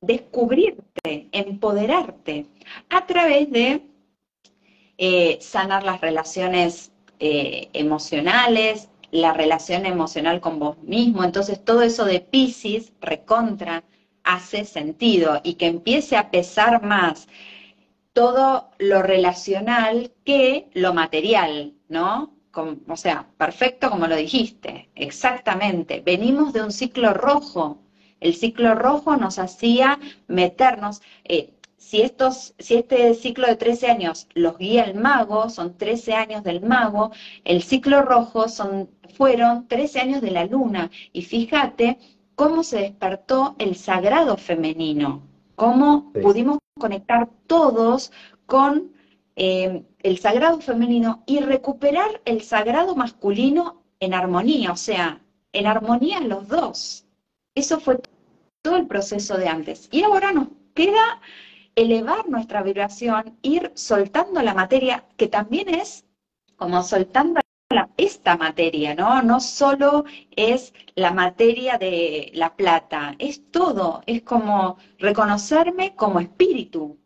descubrirte, 0.00 1.28
empoderarte 1.32 2.46
a 2.90 3.06
través 3.06 3.50
de 3.50 3.82
eh, 4.98 5.38
sanar 5.40 5.82
las 5.82 6.00
relaciones 6.00 6.92
eh, 7.18 7.68
emocionales, 7.72 8.90
la 9.10 9.32
relación 9.32 9.86
emocional 9.86 10.40
con 10.40 10.58
vos 10.58 10.78
mismo. 10.82 11.24
Entonces 11.24 11.64
todo 11.64 11.82
eso 11.82 12.04
de 12.04 12.20
Pisces, 12.20 12.92
recontra, 13.00 13.84
hace 14.24 14.64
sentido 14.64 15.40
y 15.44 15.54
que 15.54 15.66
empiece 15.66 16.16
a 16.16 16.30
pesar 16.30 16.82
más 16.82 17.28
todo 18.14 18.70
lo 18.78 19.02
relacional 19.02 20.12
que 20.24 20.70
lo 20.72 20.94
material, 20.94 21.74
¿no? 21.88 22.34
o 22.88 22.96
sea, 22.96 23.26
perfecto 23.36 23.90
como 23.90 24.06
lo 24.06 24.16
dijiste, 24.16 24.88
exactamente. 24.94 26.00
Venimos 26.00 26.52
de 26.52 26.62
un 26.62 26.72
ciclo 26.72 27.12
rojo. 27.12 27.82
El 28.20 28.34
ciclo 28.34 28.74
rojo 28.74 29.16
nos 29.16 29.38
hacía 29.38 29.98
meternos, 30.28 31.02
eh, 31.24 31.52
si, 31.76 32.00
estos, 32.02 32.54
si 32.58 32.76
este 32.76 33.12
ciclo 33.14 33.46
de 33.48 33.56
13 33.56 33.90
años 33.90 34.28
los 34.34 34.56
guía 34.56 34.84
el 34.84 34.94
mago, 34.94 35.50
son 35.50 35.76
13 35.76 36.14
años 36.14 36.44
del 36.44 36.62
mago, 36.62 37.10
el 37.44 37.62
ciclo 37.62 38.02
rojo 38.02 38.48
son, 38.48 38.88
fueron 39.16 39.66
13 39.68 40.00
años 40.00 40.22
de 40.22 40.30
la 40.30 40.44
luna. 40.46 40.90
Y 41.12 41.22
fíjate 41.22 41.98
cómo 42.36 42.62
se 42.62 42.78
despertó 42.78 43.56
el 43.58 43.74
sagrado 43.76 44.36
femenino, 44.36 45.22
cómo 45.56 46.12
pudimos 46.12 46.58
conectar 46.78 47.28
todos 47.46 48.12
con 48.46 48.92
eh, 49.36 49.84
el 50.02 50.18
sagrado 50.18 50.60
femenino 50.60 51.22
y 51.26 51.40
recuperar 51.40 52.20
el 52.24 52.42
sagrado 52.42 52.94
masculino 52.94 53.82
en 54.00 54.14
armonía, 54.14 54.72
o 54.72 54.76
sea, 54.76 55.20
en 55.52 55.66
armonía 55.66 56.20
los 56.20 56.48
dos. 56.48 57.06
Eso 57.54 57.80
fue 57.80 58.00
todo 58.62 58.76
el 58.76 58.86
proceso 58.86 59.36
de 59.36 59.48
antes. 59.48 59.88
Y 59.92 60.02
ahora 60.02 60.32
nos 60.32 60.48
queda 60.74 61.20
elevar 61.76 62.28
nuestra 62.28 62.62
vibración, 62.62 63.36
ir 63.42 63.72
soltando 63.74 64.42
la 64.42 64.54
materia, 64.54 65.04
que 65.16 65.28
también 65.28 65.68
es 65.68 66.04
como 66.56 66.82
soltando 66.82 67.40
esta 68.24 68.38
materia, 68.38 68.94
¿no? 68.94 69.20
No 69.20 69.38
solo 69.38 70.04
es 70.34 70.72
la 70.94 71.12
materia 71.12 71.76
de 71.76 72.30
la 72.32 72.56
plata, 72.56 73.14
es 73.18 73.50
todo, 73.50 74.00
es 74.06 74.22
como 74.22 74.78
reconocerme 74.98 75.94
como 75.94 76.20
espíritu. 76.20 76.96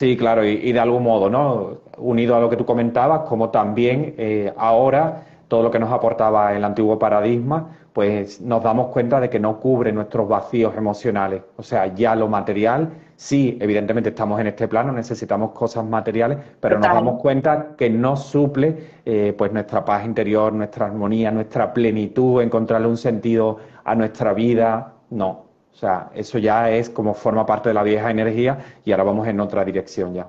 Sí, 0.00 0.16
claro, 0.16 0.42
y, 0.42 0.72
de 0.72 0.80
algún 0.80 1.02
modo, 1.02 1.28
¿no? 1.28 1.80
Unido 1.98 2.34
a 2.34 2.40
lo 2.40 2.48
que 2.48 2.56
tú 2.56 2.64
comentabas, 2.64 3.28
como 3.28 3.50
también 3.50 4.14
eh, 4.16 4.54
ahora 4.56 5.26
todo 5.48 5.62
lo 5.62 5.70
que 5.70 5.78
nos 5.78 5.92
aportaba 5.92 6.56
el 6.56 6.64
antiguo 6.64 6.98
paradigma, 6.98 7.76
pues 7.92 8.40
nos 8.40 8.62
damos 8.62 8.88
cuenta 8.88 9.20
de 9.20 9.28
que 9.28 9.38
no 9.38 9.60
cubre 9.60 9.92
nuestros 9.92 10.26
vacíos 10.26 10.74
emocionales. 10.76 11.42
O 11.56 11.62
sea, 11.62 11.94
ya 11.94 12.14
lo 12.14 12.26
material, 12.26 12.90
sí, 13.16 13.58
evidentemente 13.60 14.10
estamos 14.10 14.40
en 14.40 14.48
este 14.48 14.68
plano, 14.68 14.92
necesitamos 14.92 15.52
cosas 15.52 15.84
materiales, 15.84 16.38
pero 16.60 16.78
nos 16.78 16.88
damos 16.88 17.20
cuenta 17.20 17.74
que 17.76 17.90
no 17.90 18.16
suple 18.16 19.00
eh, 19.04 19.34
pues 19.36 19.52
nuestra 19.52 19.84
paz 19.84 20.04
interior, 20.04 20.52
nuestra 20.52 20.86
armonía, 20.86 21.30
nuestra 21.30 21.72
plenitud, 21.72 22.42
encontrarle 22.42 22.86
un 22.86 22.96
sentido 22.96 23.58
a 23.84 23.94
nuestra 23.94 24.32
vida. 24.34 24.94
No. 25.10 25.46
O 25.72 25.78
sea, 25.78 26.10
eso 26.14 26.38
ya 26.38 26.70
es 26.70 26.88
como 26.88 27.12
forma 27.14 27.44
parte 27.44 27.68
de 27.68 27.74
la 27.74 27.82
vieja 27.82 28.10
energía 28.10 28.58
y 28.84 28.92
ahora 28.92 29.04
vamos 29.04 29.28
en 29.28 29.40
otra 29.40 29.64
dirección 29.64 30.14
ya. 30.14 30.28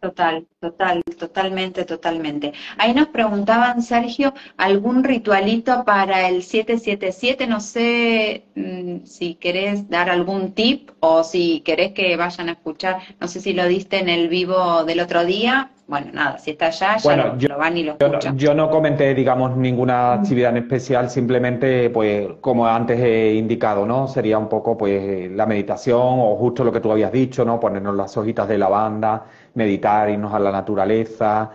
Total, 0.00 0.46
total, 0.60 1.02
totalmente, 1.18 1.84
totalmente. 1.84 2.54
Ahí 2.78 2.94
nos 2.94 3.08
preguntaban, 3.08 3.82
Sergio, 3.82 4.32
algún 4.56 5.04
ritualito 5.04 5.84
para 5.84 6.26
el 6.26 6.42
777. 6.42 7.46
No 7.46 7.60
sé 7.60 8.44
mm, 8.54 9.04
si 9.04 9.34
querés 9.34 9.90
dar 9.90 10.08
algún 10.08 10.52
tip 10.54 10.90
o 11.00 11.22
si 11.22 11.60
querés 11.60 11.92
que 11.92 12.16
vayan 12.16 12.48
a 12.48 12.52
escuchar. 12.52 13.00
No 13.20 13.28
sé 13.28 13.42
si 13.42 13.52
lo 13.52 13.66
diste 13.66 13.98
en 13.98 14.08
el 14.08 14.30
vivo 14.30 14.84
del 14.84 15.00
otro 15.00 15.26
día. 15.26 15.70
Bueno, 15.86 16.12
nada, 16.12 16.38
si 16.38 16.52
está 16.52 16.66
allá, 16.66 16.98
ya 16.98 17.48
lo, 17.48 17.58
van 17.58 17.76
y 17.76 17.82
lo 17.82 17.96
escuchan. 17.98 18.38
Yo, 18.38 18.54
no 18.54 18.70
comenté, 18.70 19.12
digamos, 19.12 19.56
ninguna 19.56 20.12
actividad 20.12 20.56
en 20.56 20.58
especial, 20.58 21.10
simplemente, 21.10 21.90
pues, 21.90 22.28
como 22.40 22.64
antes 22.64 23.00
he 23.00 23.34
indicado, 23.34 23.84
¿no? 23.84 24.06
Sería 24.06 24.38
un 24.38 24.48
poco, 24.48 24.78
pues, 24.78 25.28
la 25.32 25.46
meditación 25.46 26.00
o 26.00 26.36
justo 26.36 26.62
lo 26.62 26.70
que 26.70 26.78
tú 26.78 26.92
habías 26.92 27.10
dicho, 27.10 27.44
¿no? 27.44 27.58
Ponernos 27.58 27.96
las 27.96 28.16
hojitas 28.16 28.46
de 28.46 28.56
lavanda 28.56 29.26
meditar, 29.54 30.10
irnos 30.10 30.32
a 30.32 30.38
la 30.38 30.52
naturaleza, 30.52 31.50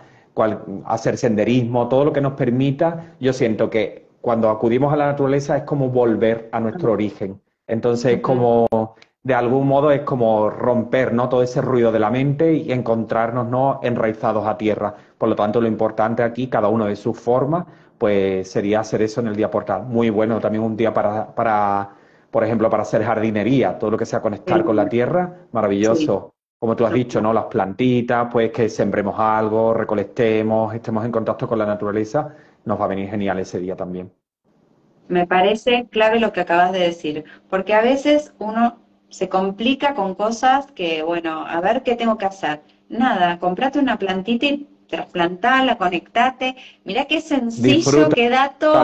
hacer 0.84 1.16
senderismo, 1.16 1.88
todo 1.88 2.04
lo 2.04 2.12
que 2.12 2.20
nos 2.20 2.34
permita, 2.34 3.14
yo 3.20 3.32
siento 3.32 3.70
que 3.70 4.06
cuando 4.20 4.50
acudimos 4.50 4.92
a 4.92 4.96
la 4.96 5.06
naturaleza 5.06 5.56
es 5.56 5.62
como 5.62 5.88
volver 5.88 6.48
a 6.52 6.60
nuestro 6.60 6.92
origen. 6.92 7.40
Entonces, 7.66 8.20
como 8.20 8.66
de 9.22 9.34
algún 9.34 9.66
modo 9.66 9.90
es 9.90 10.02
como 10.02 10.50
romper 10.50 11.12
¿no? 11.12 11.28
todo 11.28 11.42
ese 11.42 11.60
ruido 11.60 11.90
de 11.90 11.98
la 11.98 12.10
mente 12.10 12.52
y 12.54 12.70
encontrarnos 12.70 13.48
¿no? 13.48 13.80
enraizados 13.82 14.46
a 14.46 14.56
tierra. 14.56 14.94
Por 15.18 15.28
lo 15.28 15.36
tanto, 15.36 15.60
lo 15.60 15.68
importante 15.68 16.22
aquí, 16.22 16.48
cada 16.48 16.68
uno 16.68 16.86
de 16.86 16.96
sus 16.96 17.18
formas, 17.18 17.66
pues 17.98 18.50
sería 18.50 18.80
hacer 18.80 19.02
eso 19.02 19.20
en 19.20 19.28
el 19.28 19.36
día 19.36 19.50
portal. 19.50 19.84
Muy 19.84 20.10
bueno, 20.10 20.38
también 20.38 20.62
un 20.62 20.76
día 20.76 20.92
para, 20.92 21.34
para 21.34 21.90
por 22.30 22.44
ejemplo, 22.44 22.68
para 22.68 22.82
hacer 22.82 23.02
jardinería, 23.02 23.78
todo 23.78 23.90
lo 23.90 23.96
que 23.96 24.06
sea 24.06 24.20
conectar 24.20 24.64
con 24.64 24.76
la 24.76 24.88
tierra, 24.88 25.46
maravilloso 25.52 26.35
como 26.66 26.74
tú 26.74 26.84
has 26.84 26.92
dicho, 26.92 27.20
¿no? 27.20 27.32
Las 27.32 27.44
plantitas, 27.44 28.26
pues 28.32 28.50
que 28.50 28.68
sembremos 28.68 29.14
algo, 29.20 29.72
recolectemos, 29.72 30.74
estemos 30.74 31.04
en 31.04 31.12
contacto 31.12 31.46
con 31.46 31.60
la 31.60 31.64
naturaleza, 31.64 32.34
nos 32.64 32.80
va 32.80 32.86
a 32.86 32.88
venir 32.88 33.08
genial 33.08 33.38
ese 33.38 33.60
día 33.60 33.76
también. 33.76 34.12
Me 35.06 35.28
parece 35.28 35.86
clave 35.88 36.18
lo 36.18 36.32
que 36.32 36.40
acabas 36.40 36.72
de 36.72 36.80
decir, 36.80 37.24
porque 37.48 37.72
a 37.72 37.82
veces 37.82 38.34
uno 38.40 38.80
se 39.10 39.28
complica 39.28 39.94
con 39.94 40.16
cosas 40.16 40.72
que, 40.72 41.04
bueno, 41.04 41.46
a 41.46 41.60
ver 41.60 41.84
qué 41.84 41.94
tengo 41.94 42.18
que 42.18 42.26
hacer. 42.26 42.62
Nada, 42.88 43.38
comprate 43.38 43.78
una 43.78 43.96
plantita 43.96 44.46
y 44.46 44.66
trasplantala, 44.86 45.76
conectate. 45.76 46.56
Mira 46.84 47.04
qué 47.04 47.20
sencillo, 47.20 48.08
qué 48.08 48.28
dato. 48.28 48.74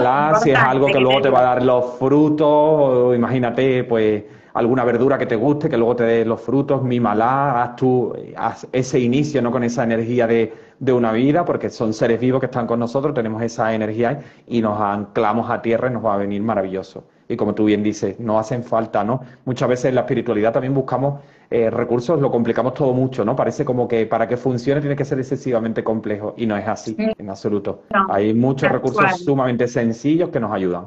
Si 0.42 0.50
es 0.50 0.58
algo 0.58 0.86
que, 0.86 0.94
que 0.94 1.00
luego 1.00 1.20
te 1.22 1.30
va 1.30 1.40
a 1.40 1.42
dar 1.42 1.62
los 1.62 1.98
frutos, 1.98 3.14
imagínate, 3.14 3.84
pues 3.84 4.24
alguna 4.54 4.84
verdura 4.84 5.18
que 5.18 5.26
te 5.26 5.36
guste, 5.36 5.68
que 5.68 5.76
luego 5.76 5.96
te 5.96 6.04
dé 6.04 6.24
los 6.24 6.40
frutos, 6.40 6.82
mímala, 6.82 7.62
haz 7.62 7.76
tú, 7.76 8.14
haz 8.36 8.66
ese 8.72 9.00
inicio, 9.00 9.40
¿no? 9.42 9.50
Con 9.50 9.64
esa 9.64 9.84
energía 9.84 10.26
de, 10.26 10.52
de, 10.78 10.92
una 10.92 11.12
vida, 11.12 11.44
porque 11.44 11.70
son 11.70 11.94
seres 11.94 12.20
vivos 12.20 12.40
que 12.40 12.46
están 12.46 12.66
con 12.66 12.78
nosotros, 12.78 13.14
tenemos 13.14 13.42
esa 13.42 13.74
energía 13.74 14.20
y 14.46 14.60
nos 14.60 14.80
anclamos 14.80 15.50
a 15.50 15.62
tierra 15.62 15.88
y 15.88 15.92
nos 15.92 16.04
va 16.04 16.14
a 16.14 16.18
venir 16.18 16.42
maravilloso. 16.42 17.04
Y 17.28 17.36
como 17.36 17.54
tú 17.54 17.64
bien 17.64 17.82
dices, 17.82 18.18
no 18.20 18.38
hacen 18.38 18.62
falta, 18.62 19.04
¿no? 19.04 19.20
Muchas 19.44 19.68
veces 19.68 19.86
en 19.86 19.94
la 19.94 20.02
espiritualidad 20.02 20.52
también 20.52 20.74
buscamos 20.74 21.20
eh, 21.50 21.70
recursos, 21.70 22.20
lo 22.20 22.30
complicamos 22.30 22.74
todo 22.74 22.92
mucho, 22.92 23.24
¿no? 23.24 23.36
Parece 23.36 23.64
como 23.64 23.86
que 23.86 24.06
para 24.06 24.26
que 24.26 24.36
funcione 24.36 24.80
tiene 24.80 24.96
que 24.96 25.04
ser 25.04 25.18
excesivamente 25.18 25.84
complejo 25.84 26.34
y 26.36 26.46
no 26.46 26.56
es 26.56 26.66
así, 26.66 26.96
en 26.98 27.30
absoluto. 27.30 27.82
Hay 28.08 28.32
muchos 28.34 28.70
recursos 28.70 29.20
sumamente 29.22 29.68
sencillos 29.68 30.30
que 30.30 30.40
nos 30.40 30.52
ayudan. 30.52 30.86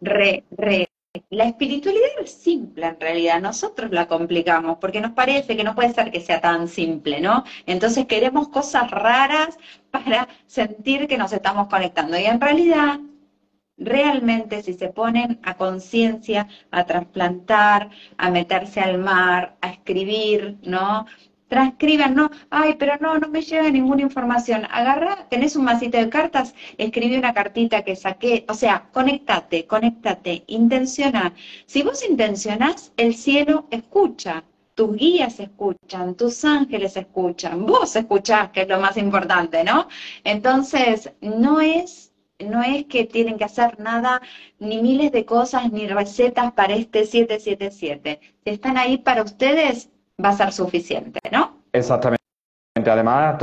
Re, 0.00 0.44
re, 0.50 0.88
la 1.30 1.44
espiritualidad 1.44 2.08
es 2.20 2.32
simple 2.32 2.86
en 2.86 3.00
realidad, 3.00 3.40
nosotros 3.40 3.90
la 3.90 4.06
complicamos 4.06 4.78
porque 4.80 5.00
nos 5.00 5.12
parece 5.12 5.56
que 5.56 5.64
no 5.64 5.74
puede 5.74 5.92
ser 5.92 6.10
que 6.10 6.20
sea 6.20 6.40
tan 6.40 6.68
simple, 6.68 7.20
¿no? 7.20 7.44
Entonces 7.66 8.06
queremos 8.06 8.48
cosas 8.48 8.90
raras 8.90 9.58
para 9.90 10.28
sentir 10.46 11.06
que 11.06 11.18
nos 11.18 11.32
estamos 11.32 11.68
conectando 11.68 12.18
y 12.18 12.24
en 12.24 12.40
realidad 12.40 13.00
realmente 13.78 14.62
si 14.62 14.74
se 14.74 14.88
ponen 14.88 15.40
a 15.42 15.54
conciencia, 15.56 16.48
a 16.70 16.84
trasplantar, 16.84 17.90
a 18.16 18.30
meterse 18.30 18.80
al 18.80 18.98
mar, 18.98 19.56
a 19.60 19.70
escribir, 19.70 20.58
¿no? 20.62 21.06
transcriban, 21.48 22.14
no, 22.14 22.30
ay, 22.50 22.76
pero 22.78 22.96
no, 23.00 23.18
no 23.18 23.28
me 23.28 23.42
llega 23.42 23.70
ninguna 23.70 24.02
información. 24.02 24.66
Agarra, 24.70 25.26
tenés 25.28 25.56
un 25.56 25.64
masito 25.64 25.98
de 25.98 26.08
cartas, 26.08 26.54
escribí 26.76 27.16
una 27.16 27.34
cartita 27.34 27.82
que 27.82 27.96
saqué, 27.96 28.44
o 28.48 28.54
sea, 28.54 28.88
conéctate, 28.92 29.66
conéctate, 29.66 30.44
intenciona. 30.46 31.34
Si 31.66 31.82
vos 31.82 32.06
intencionás, 32.08 32.92
el 32.96 33.14
cielo 33.14 33.66
escucha, 33.70 34.44
tus 34.74 34.94
guías 34.94 35.40
escuchan, 35.40 36.14
tus 36.14 36.44
ángeles 36.44 36.96
escuchan, 36.96 37.66
vos 37.66 37.96
escuchás, 37.96 38.50
que 38.50 38.62
es 38.62 38.68
lo 38.68 38.78
más 38.78 38.96
importante, 38.96 39.64
¿no? 39.64 39.88
Entonces, 40.22 41.10
no 41.20 41.60
es 41.60 42.07
no 42.38 42.62
es 42.62 42.86
que 42.86 43.04
tienen 43.04 43.36
que 43.38 43.44
hacer 43.44 43.78
nada, 43.80 44.20
ni 44.58 44.80
miles 44.80 45.12
de 45.12 45.24
cosas, 45.24 45.72
ni 45.72 45.86
recetas 45.86 46.52
para 46.52 46.74
este 46.74 47.04
777. 47.04 48.20
Si 48.44 48.50
están 48.50 48.76
ahí 48.76 48.98
para 48.98 49.22
ustedes, 49.22 49.90
va 50.22 50.30
a 50.30 50.32
ser 50.32 50.52
suficiente, 50.52 51.20
¿no? 51.32 51.58
Exactamente. 51.72 52.18
Además, 52.86 53.42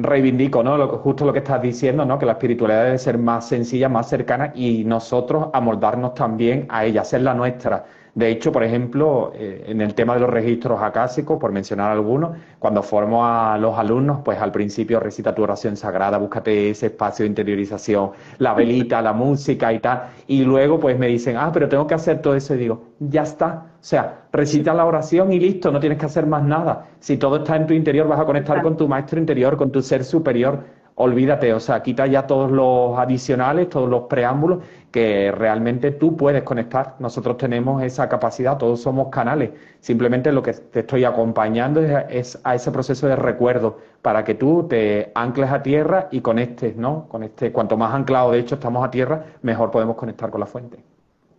reivindico 0.00 0.62
¿no? 0.62 0.88
justo 0.98 1.26
lo 1.26 1.34
que 1.34 1.40
estás 1.40 1.60
diciendo, 1.60 2.06
¿no? 2.06 2.18
que 2.18 2.24
la 2.24 2.32
espiritualidad 2.32 2.84
debe 2.84 2.98
ser 2.98 3.18
más 3.18 3.46
sencilla, 3.46 3.90
más 3.90 4.08
cercana 4.08 4.52
y 4.54 4.84
nosotros 4.84 5.48
amoldarnos 5.52 6.14
también 6.14 6.66
a 6.70 6.86
ella, 6.86 7.02
hacer 7.02 7.20
la 7.20 7.34
nuestra. 7.34 7.84
De 8.14 8.28
hecho, 8.28 8.52
por 8.52 8.62
ejemplo, 8.62 9.32
eh, 9.34 9.64
en 9.68 9.80
el 9.80 9.94
tema 9.94 10.12
de 10.14 10.20
los 10.20 10.28
registros 10.28 10.82
acásicos, 10.82 11.38
por 11.38 11.50
mencionar 11.50 11.90
algunos, 11.90 12.36
cuando 12.58 12.82
formo 12.82 13.24
a 13.24 13.56
los 13.56 13.78
alumnos, 13.78 14.20
pues 14.22 14.38
al 14.38 14.52
principio 14.52 15.00
recita 15.00 15.34
tu 15.34 15.42
oración 15.42 15.76
sagrada, 15.76 16.18
búscate 16.18 16.70
ese 16.70 16.86
espacio 16.86 17.22
de 17.22 17.28
interiorización, 17.28 18.10
la 18.36 18.52
velita, 18.52 19.00
la 19.00 19.14
música 19.14 19.72
y 19.72 19.78
tal, 19.78 20.10
y 20.26 20.42
luego 20.44 20.78
pues 20.78 20.98
me 20.98 21.06
dicen, 21.06 21.38
ah, 21.38 21.50
pero 21.54 21.70
tengo 21.70 21.86
que 21.86 21.94
hacer 21.94 22.20
todo 22.20 22.34
eso 22.34 22.54
y 22.54 22.58
digo, 22.58 22.82
ya 22.98 23.22
está, 23.22 23.66
o 23.80 23.84
sea, 23.84 24.26
recita 24.30 24.74
la 24.74 24.84
oración 24.84 25.32
y 25.32 25.40
listo, 25.40 25.72
no 25.72 25.80
tienes 25.80 25.98
que 25.98 26.06
hacer 26.06 26.26
más 26.26 26.44
nada. 26.44 26.88
Si 27.00 27.16
todo 27.16 27.38
está 27.38 27.56
en 27.56 27.66
tu 27.66 27.72
interior, 27.72 28.06
vas 28.06 28.20
a 28.20 28.26
conectar 28.26 28.62
con 28.62 28.76
tu 28.76 28.86
maestro 28.88 29.18
interior, 29.18 29.56
con 29.56 29.72
tu 29.72 29.80
ser 29.80 30.04
superior 30.04 30.81
olvídate, 30.94 31.52
o 31.54 31.60
sea, 31.60 31.82
quita 31.82 32.06
ya 32.06 32.26
todos 32.26 32.50
los 32.50 32.98
adicionales, 32.98 33.68
todos 33.68 33.88
los 33.88 34.02
preámbulos 34.02 34.62
que 34.90 35.32
realmente 35.32 35.90
tú 35.90 36.16
puedes 36.16 36.42
conectar. 36.42 36.96
Nosotros 36.98 37.38
tenemos 37.38 37.82
esa 37.82 38.08
capacidad, 38.08 38.58
todos 38.58 38.82
somos 38.82 39.08
canales. 39.08 39.50
Simplemente 39.80 40.30
lo 40.32 40.42
que 40.42 40.52
te 40.52 40.80
estoy 40.80 41.04
acompañando 41.04 41.80
es, 41.80 42.38
a 42.44 42.54
ese 42.54 42.70
proceso 42.70 43.06
de 43.06 43.16
recuerdo 43.16 43.78
para 44.02 44.24
que 44.24 44.34
tú 44.34 44.66
te 44.68 45.10
ancles 45.14 45.50
a 45.50 45.62
tierra 45.62 46.08
y 46.10 46.20
conectes, 46.20 46.76
¿no? 46.76 47.08
Con 47.08 47.22
este, 47.22 47.52
cuanto 47.52 47.76
más 47.76 47.94
anclado 47.94 48.32
de 48.32 48.40
hecho 48.40 48.56
estamos 48.56 48.84
a 48.84 48.90
tierra, 48.90 49.24
mejor 49.42 49.70
podemos 49.70 49.96
conectar 49.96 50.30
con 50.30 50.40
la 50.40 50.46
fuente. 50.46 50.78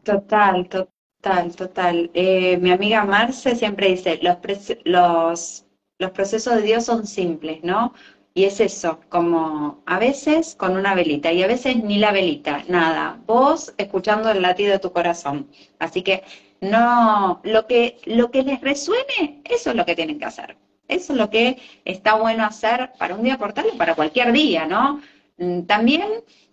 Total, 0.04 0.68
total, 0.68 1.56
total. 1.56 2.10
Eh, 2.14 2.58
mi 2.58 2.72
amiga 2.72 3.06
Marce 3.06 3.56
siempre 3.56 3.88
dice, 3.89 4.20
los, 4.22 4.38
los, 4.84 5.66
los 5.99 6.12
procesos 6.12 6.56
de 6.56 6.62
Dios 6.64 6.86
son 6.86 7.06
simples, 7.06 7.64
¿no? 7.64 7.93
Y 8.36 8.45
es 8.45 8.59
eso, 8.59 8.99
como 9.09 9.84
a 9.86 9.99
veces 9.99 10.55
con 10.55 10.75
una 10.75 10.95
velita 10.95 11.31
y 11.31 11.43
a 11.43 11.47
veces 11.47 11.84
ni 11.84 11.99
la 11.99 12.11
velita, 12.11 12.63
nada. 12.67 13.19
Vos 13.27 13.73
escuchando 13.77 14.31
el 14.31 14.41
latido 14.41 14.71
de 14.71 14.79
tu 14.79 14.91
corazón. 14.91 15.47
Así 15.77 16.01
que 16.01 16.23
no, 16.59 17.41
lo 17.43 17.67
que, 17.67 17.99
lo 18.05 18.31
que 18.31 18.41
les 18.41 18.59
resuene, 18.61 19.41
eso 19.45 19.69
es 19.69 19.75
lo 19.75 19.86
que 19.86 19.95
tienen 19.95 20.17
que 20.17 20.25
hacer. 20.25 20.57
Eso 20.88 21.13
es 21.13 21.19
lo 21.19 21.29
que 21.29 21.59
está 21.86 22.15
bueno 22.15 22.43
hacer 22.43 22.91
para 22.97 23.15
un 23.15 23.23
día 23.23 23.38
portal 23.38 23.67
o 23.71 23.77
para 23.77 23.93
cualquier 23.93 24.31
día, 24.31 24.65
¿no? 24.65 24.99
Mm, 25.38 25.61
también 25.61 26.03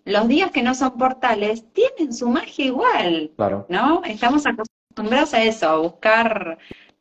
los 0.05 0.29
días 0.29 0.51
que 0.51 0.63
no 0.63 0.75
son 0.75 0.99
portales 0.99 1.65
tienen 1.73 2.13
su 2.13 2.29
magia 2.29 2.67
igual, 2.67 3.31
claro. 3.37 3.67
¿no? 3.69 4.03
Estamos 4.05 4.45
acostumbrados 4.47 5.35
a 5.35 5.43
eso, 5.43 5.69
a 5.69 5.77
buscar 5.79 6.59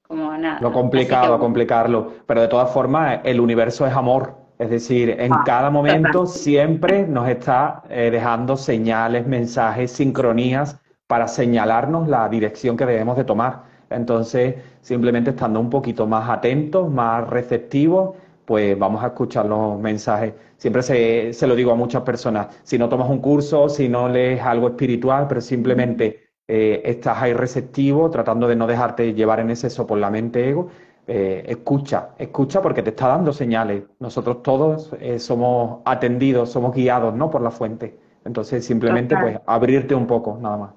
como 0.08 0.36
nada. 0.38 0.60
Lo 0.62 0.72
complicado, 0.72 1.34
a 1.34 1.40
complicarlo. 1.40 2.14
Pero 2.26 2.42
de 2.42 2.48
todas 2.48 2.72
formas, 2.72 3.20
el 3.24 3.40
universo 3.40 3.86
es 3.86 3.94
amor. 3.94 4.39
Es 4.60 4.70
decir, 4.70 5.10
en 5.18 5.32
ah, 5.32 5.44
cada 5.46 5.70
momento 5.70 6.26
siempre 6.26 7.08
nos 7.08 7.30
está 7.30 7.82
eh, 7.90 8.10
dejando 8.12 8.58
señales, 8.58 9.26
mensajes, 9.26 9.90
sincronías 9.90 10.78
para 11.08 11.30
señalarnos 11.30 12.10
la 12.10 12.28
dirección 12.28 12.76
que 12.76 12.86
debemos 12.86 13.16
de 13.16 13.24
tomar. 13.24 13.64
Entonces, 13.90 14.56
simplemente 14.82 15.30
estando 15.30 15.62
un 15.62 15.70
poquito 15.70 16.06
más 16.08 16.30
atentos, 16.30 16.92
más 16.92 17.28
receptivos, 17.30 18.18
pues 18.46 18.78
vamos 18.78 19.02
a 19.02 19.08
escuchar 19.08 19.46
los 19.46 19.80
mensajes. 19.80 20.34
Siempre 20.58 20.84
se, 20.84 21.32
se, 21.32 21.48
lo 21.48 21.56
digo 21.56 21.72
a 21.72 21.76
muchas 21.76 22.02
personas, 22.04 22.48
si 22.64 22.78
no 22.78 22.90
tomas 22.90 23.10
un 23.10 23.20
curso, 23.20 23.70
si 23.70 23.88
no 23.88 24.10
lees 24.10 24.42
algo 24.42 24.68
espiritual, 24.68 25.28
pero 25.30 25.40
simplemente 25.40 26.30
eh, 26.52 26.82
estás 26.84 27.22
ahí 27.22 27.32
receptivo, 27.34 28.10
tratando 28.10 28.48
de 28.48 28.56
no 28.56 28.66
dejarte 28.68 29.14
llevar 29.14 29.40
en 29.40 29.52
exceso 29.52 29.86
por 29.86 30.00
la 30.00 30.10
mente 30.10 30.50
ego, 30.50 30.70
eh, 31.12 31.44
escucha, 31.48 32.10
escucha 32.20 32.62
porque 32.62 32.84
te 32.84 32.92
está 32.92 33.08
dando 33.08 33.34
señales. 33.34 33.82
Nosotros 33.98 34.44
todos 34.44 34.92
eh, 35.00 35.18
somos 35.18 35.82
atendidos, 35.84 36.52
somos 36.52 36.76
guiados, 36.76 37.16
¿no? 37.16 37.32
Por 37.32 37.42
la 37.42 37.50
fuente. 37.50 37.98
Entonces, 38.26 38.64
simplemente, 38.64 39.18
pues, 39.18 39.40
abrirte 39.48 39.96
un 39.96 40.06
poco, 40.06 40.38
nada 40.40 40.58
más. 40.58 40.70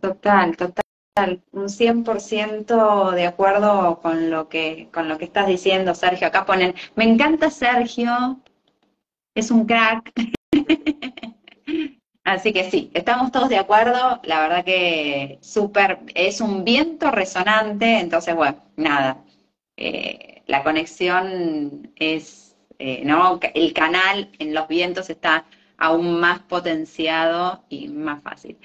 Total, 0.00 0.56
total. 0.56 1.42
Un 1.52 1.68
100% 1.68 3.10
de 3.10 3.26
acuerdo 3.26 4.00
con 4.00 4.30
lo, 4.30 4.48
que, 4.48 4.88
con 4.94 5.10
lo 5.10 5.18
que 5.18 5.26
estás 5.26 5.46
diciendo, 5.46 5.94
Sergio. 5.94 6.28
Acá 6.28 6.46
ponen, 6.46 6.74
me 6.94 7.04
encanta 7.04 7.50
Sergio, 7.50 8.40
es 9.34 9.50
un 9.50 9.66
crack. 9.66 10.10
Así 12.24 12.54
que 12.54 12.70
sí, 12.70 12.90
estamos 12.94 13.30
todos 13.30 13.50
de 13.50 13.58
acuerdo. 13.58 14.20
La 14.22 14.40
verdad 14.40 14.64
que 14.64 15.38
súper, 15.42 15.98
es 16.14 16.40
un 16.40 16.64
viento 16.64 17.10
resonante. 17.10 17.98
Entonces, 18.00 18.34
bueno, 18.34 18.56
nada, 18.76 19.18
eh, 19.80 20.42
la 20.46 20.62
conexión 20.62 21.90
es, 21.96 22.56
eh, 22.78 23.02
¿no? 23.04 23.40
El 23.54 23.72
canal 23.72 24.30
en 24.38 24.54
los 24.54 24.68
vientos 24.68 25.08
está 25.10 25.46
aún 25.78 26.20
más 26.20 26.40
potenciado 26.40 27.64
y 27.70 27.88
más 27.88 28.22
fácil. 28.22 28.58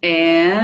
Eh, 0.00 0.54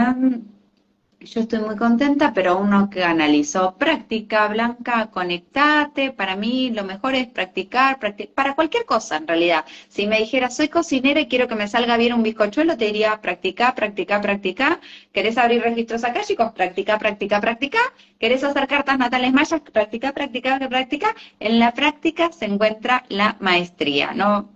yo 1.21 1.41
estoy 1.41 1.59
muy 1.59 1.77
contenta, 1.77 2.33
pero 2.33 2.59
uno 2.59 2.89
que 2.91 3.03
analizó 3.03 3.77
práctica, 3.77 4.47
Blanca, 4.49 5.11
conectate. 5.11 6.13
Para 6.13 6.37
mí 6.37 6.71
lo 6.71 6.85
mejor 6.85 7.15
es 7.15 7.27
practicar, 7.27 7.99
para 8.35 8.55
cualquier 8.55 8.85
cosa 8.85 9.17
en 9.17 9.27
realidad. 9.27 9.65
Si 9.89 10.07
me 10.07 10.19
dijera, 10.21 10.51
soy 10.51 10.69
cocinera 10.69 11.21
y 11.21 11.27
quiero 11.29 11.49
que 11.49 11.57
me 11.57 11.67
salga 11.67 11.97
bien 11.97 12.13
un 12.15 12.23
bizcochuelo, 12.23 12.77
te 12.77 12.87
diría, 12.87 13.21
practica, 13.21 13.75
practica, 13.75 14.21
practica. 14.21 14.81
¿Querés 15.13 15.39
abrir 15.39 15.63
registros 15.63 16.05
acá, 16.05 16.23
chicos? 16.23 16.53
Practica, 16.53 16.99
practica, 16.99 17.41
practica. 17.41 17.79
¿Querés 18.21 18.45
hacer 18.45 18.69
cartas 18.69 18.99
natales 18.99 19.33
mayas? 19.33 19.61
Practica, 19.73 20.13
practica, 20.13 20.59
practica. 20.69 21.15
En 21.41 21.59
la 21.59 21.75
práctica 21.75 22.31
se 22.33 22.47
encuentra 22.47 23.05
la 23.09 23.37
maestría, 23.41 24.13
¿no? 24.15 24.51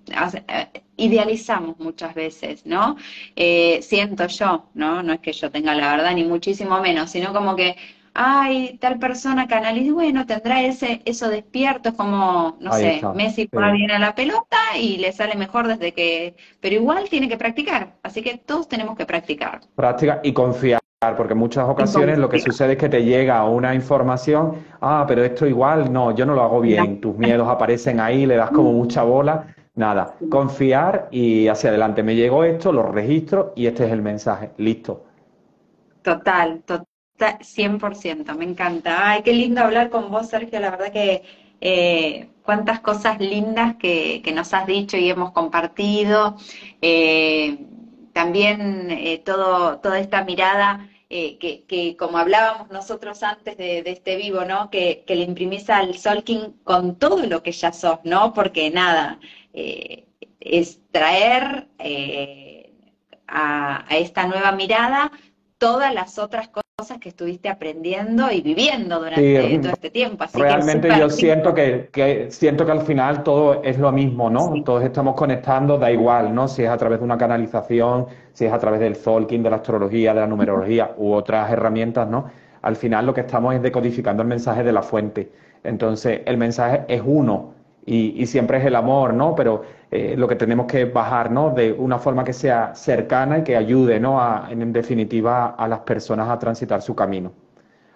Eh, 0.49 0.83
idealizamos 1.03 1.79
muchas 1.79 2.15
veces, 2.15 2.65
¿no? 2.65 2.97
Eh, 3.35 3.81
siento 3.83 4.27
yo, 4.29 4.67
¿no? 4.75 5.03
No 5.03 5.13
es 5.13 5.21
que 5.21 5.33
yo 5.33 5.51
tenga 5.51 5.75
la 5.75 5.97
verdad, 5.97 6.15
ni 6.15 6.25
muchísimo 6.25 6.81
menos, 6.81 7.11
sino 7.11 7.33
como 7.33 7.57
que, 7.57 7.77
ay, 8.15 8.79
tal 8.81 8.99
persona 8.99 9.49
canaliza, 9.49 9.93
bueno, 9.93 10.27
tendrá 10.27 10.63
ese, 10.63 11.03
eso 11.05 11.29
despierto, 11.29 11.89
es 11.91 11.95
como, 11.97 12.57
no 12.61 12.73
sé, 12.73 13.01
Messi 13.15 13.49
pone 13.49 13.73
bien 13.73 13.91
a 13.91 13.99
la 13.99 14.15
pelota 14.15 14.59
y 14.79 14.99
le 14.99 15.13
sale 15.13 15.35
mejor 15.35 15.67
desde 15.67 15.93
que, 15.93 16.37
pero 16.61 16.77
igual 16.77 17.09
tiene 17.09 17.29
que 17.29 17.37
practicar, 17.37 17.95
así 18.03 18.23
que 18.23 18.39
todos 18.39 18.69
tenemos 18.69 18.97
que 18.97 19.07
practicar. 19.07 19.61
Práctica 19.75 20.21
y 20.23 20.33
confiar. 20.33 20.81
Porque 21.17 21.33
en 21.33 21.41
muchas 21.41 21.69
ocasiones 21.69 22.17
lo 22.17 22.29
que 22.29 22.39
sucede 22.39 22.75
es 22.75 22.79
que 22.79 22.89
te 22.89 23.03
llega 23.03 23.43
una 23.43 23.75
información, 23.75 24.59
ah, 24.81 25.05
pero 25.09 25.25
esto 25.25 25.49
igual, 25.49 25.93
no, 25.93 26.15
yo 26.15 26.25
no 26.25 26.33
lo 26.33 26.43
hago 26.43 26.61
bien, 26.61 27.01
tus 27.01 27.19
miedos 27.19 27.49
aparecen 27.49 27.99
ahí, 27.99 28.25
le 28.25 28.37
das 28.37 28.53
como 28.53 28.73
mucha 28.73 29.03
bola 29.03 29.47
Nada, 29.75 30.17
confiar 30.31 31.09
y 31.11 31.49
hacia 31.49 31.71
adelante. 31.71 32.03
Me 32.03 32.15
llegó 32.15 32.45
esto, 32.45 32.73
lo 32.73 32.93
registro 32.93 33.53
y 33.57 33.67
este 33.67 33.87
es 33.87 33.93
el 33.93 34.03
mensaje. 34.03 34.51
Listo. 34.59 35.05
Total, 36.03 36.63
total, 36.67 37.39
100%, 37.41 38.37
me 38.37 38.45
encanta. 38.45 39.11
Ay, 39.11 39.23
qué 39.23 39.33
lindo 39.33 39.63
hablar 39.63 39.89
con 39.89 40.11
vos, 40.11 40.29
Sergio. 40.29 40.61
La 40.61 40.71
verdad 40.71 40.93
que 40.93 41.23
eh, 41.61 42.29
cuántas 42.43 42.81
cosas 42.81 43.19
lindas 43.21 43.77
que, 43.77 44.23
nos 44.35 44.53
has 44.53 44.67
dicho 44.67 44.97
y 44.99 45.09
hemos 45.09 45.33
compartido. 45.33 46.37
Eh, 46.83 47.67
también 48.13 48.91
eh, 48.91 49.23
todo, 49.25 49.79
toda 49.79 50.01
esta 50.01 50.23
mirada 50.25 50.89
que, 51.09 51.97
como 51.99 52.17
hablábamos 52.17 52.71
nosotros 52.71 53.23
antes 53.23 53.57
de, 53.59 53.83
este 53.87 54.17
vivo, 54.17 54.45
¿no? 54.45 54.71
Que, 54.71 55.05
que, 55.07 55.15
le 55.15 55.25
imprimís 55.25 55.69
al 55.71 55.97
Solking 55.99 56.55
con 56.65 56.97
todo 56.99 57.27
lo 57.27 57.43
que 57.43 57.53
ya 57.53 57.73
sos, 57.73 57.99
¿no? 58.05 58.33
Porque 58.33 58.71
nada, 58.71 59.21
eh, 59.53 60.07
es 60.41 60.81
traer 60.91 61.69
eh, 61.79 62.73
a, 63.29 63.85
esta 63.91 64.27
nueva 64.27 64.53
mirada 64.53 65.13
todas 65.59 65.95
las 65.95 66.19
otras 66.19 66.49
cosas 66.49 66.99
que 66.99 67.11
estuviste 67.11 67.49
aprendiendo 67.49 68.31
y 68.33 68.41
viviendo 68.41 68.99
durante 68.99 69.59
todo 69.59 69.73
este 69.73 69.91
tiempo. 69.91 70.25
realmente 70.35 70.89
yo 70.99 71.09
siento 71.09 71.55
que, 71.55 72.27
siento 72.31 72.67
que 72.67 72.73
al 72.73 72.81
final 72.81 73.23
todo 73.23 73.63
es 73.63 73.79
lo 73.79 73.93
mismo, 73.93 74.29
¿no? 74.29 74.53
Todos 74.65 74.83
estamos 74.83 75.15
conectando, 75.15 75.79
da 75.79 75.93
igual, 75.93 76.35
¿no? 76.35 76.49
Si 76.49 76.65
es 76.65 76.69
a 76.69 76.77
través 76.77 76.99
de 76.99 77.05
una 77.05 77.17
canalización, 77.17 78.07
si 78.33 78.47
es 78.47 78.53
a 78.53 78.59
través 78.59 78.81
del 78.81 78.97
Zolkin, 78.97 79.45
de 79.45 79.51
la 79.51 79.57
astrología, 79.57 80.13
de 80.13 80.21
la 80.21 80.27
numerología 80.27 80.93
u 80.97 81.13
otras 81.13 81.53
herramientas, 81.53 82.09
¿no? 82.09 82.29
Al 82.63 82.75
final 82.75 83.07
lo 83.07 83.15
que 83.15 83.21
estamos 83.21 83.55
es 83.55 83.63
decodificando 83.63 84.23
el 84.23 84.29
mensaje 84.29 84.65
de 84.65 84.73
la 84.73 84.83
fuente. 84.83 85.31
Entonces, 85.63 86.23
el 86.25 86.37
mensaje 86.39 86.85
es 86.89 87.03
uno, 87.05 87.55
y, 87.85 88.27
siempre 88.27 88.59
es 88.59 88.65
el 88.65 88.77
amor, 88.77 89.13
¿no? 89.13 89.35
Pero 89.35 89.63
eh, 89.91 90.15
lo 90.17 90.29
que 90.29 90.37
tenemos 90.37 90.67
que 90.67 90.85
bajar, 90.85 91.31
¿no? 91.31 91.51
De 91.51 91.73
una 91.73 91.99
forma 91.99 92.23
que 92.23 92.33
sea 92.33 92.75
cercana 92.75 93.39
y 93.39 93.43
que 93.43 93.57
ayude, 93.57 93.99
¿no? 93.99 94.21
A, 94.21 94.49
en 94.51 94.73
definitiva, 94.73 95.51
a 95.51 95.67
las 95.67 95.81
personas 95.81 96.29
a 96.29 96.39
transitar 96.39 96.81
su 96.81 96.95
camino, 96.95 97.33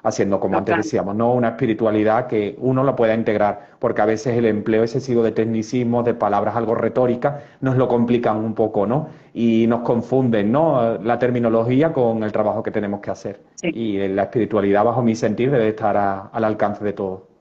haciendo, 0.02 0.40
como 0.40 0.58
antes 0.58 0.76
decíamos, 0.76 1.14
¿no? 1.14 1.32
Una 1.32 1.50
espiritualidad 1.50 2.26
que 2.26 2.56
uno 2.58 2.82
la 2.82 2.96
pueda 2.96 3.14
integrar, 3.14 3.76
porque 3.78 4.02
a 4.02 4.06
veces 4.06 4.36
el 4.36 4.46
empleo 4.46 4.82
excesivo 4.82 5.22
de 5.22 5.30
tecnicismo, 5.30 6.02
de 6.02 6.14
palabras 6.14 6.56
algo 6.56 6.74
retóricas, 6.74 7.44
nos 7.60 7.76
lo 7.76 7.86
complican 7.86 8.38
un 8.38 8.54
poco, 8.54 8.86
¿no? 8.86 9.08
Y 9.34 9.66
nos 9.68 9.82
confunden, 9.82 10.50
¿no? 10.50 10.98
La 10.98 11.18
terminología 11.20 11.92
con 11.92 12.24
el 12.24 12.32
trabajo 12.32 12.60
que 12.62 12.72
tenemos 12.72 13.00
que 13.00 13.12
hacer. 13.12 13.40
Y 13.62 14.08
la 14.08 14.24
espiritualidad, 14.24 14.84
bajo 14.84 15.00
mi 15.02 15.14
sentir, 15.14 15.52
debe 15.52 15.68
estar 15.68 15.96
al 15.96 16.44
alcance 16.44 16.84
de 16.84 16.92
todos. 16.92 17.35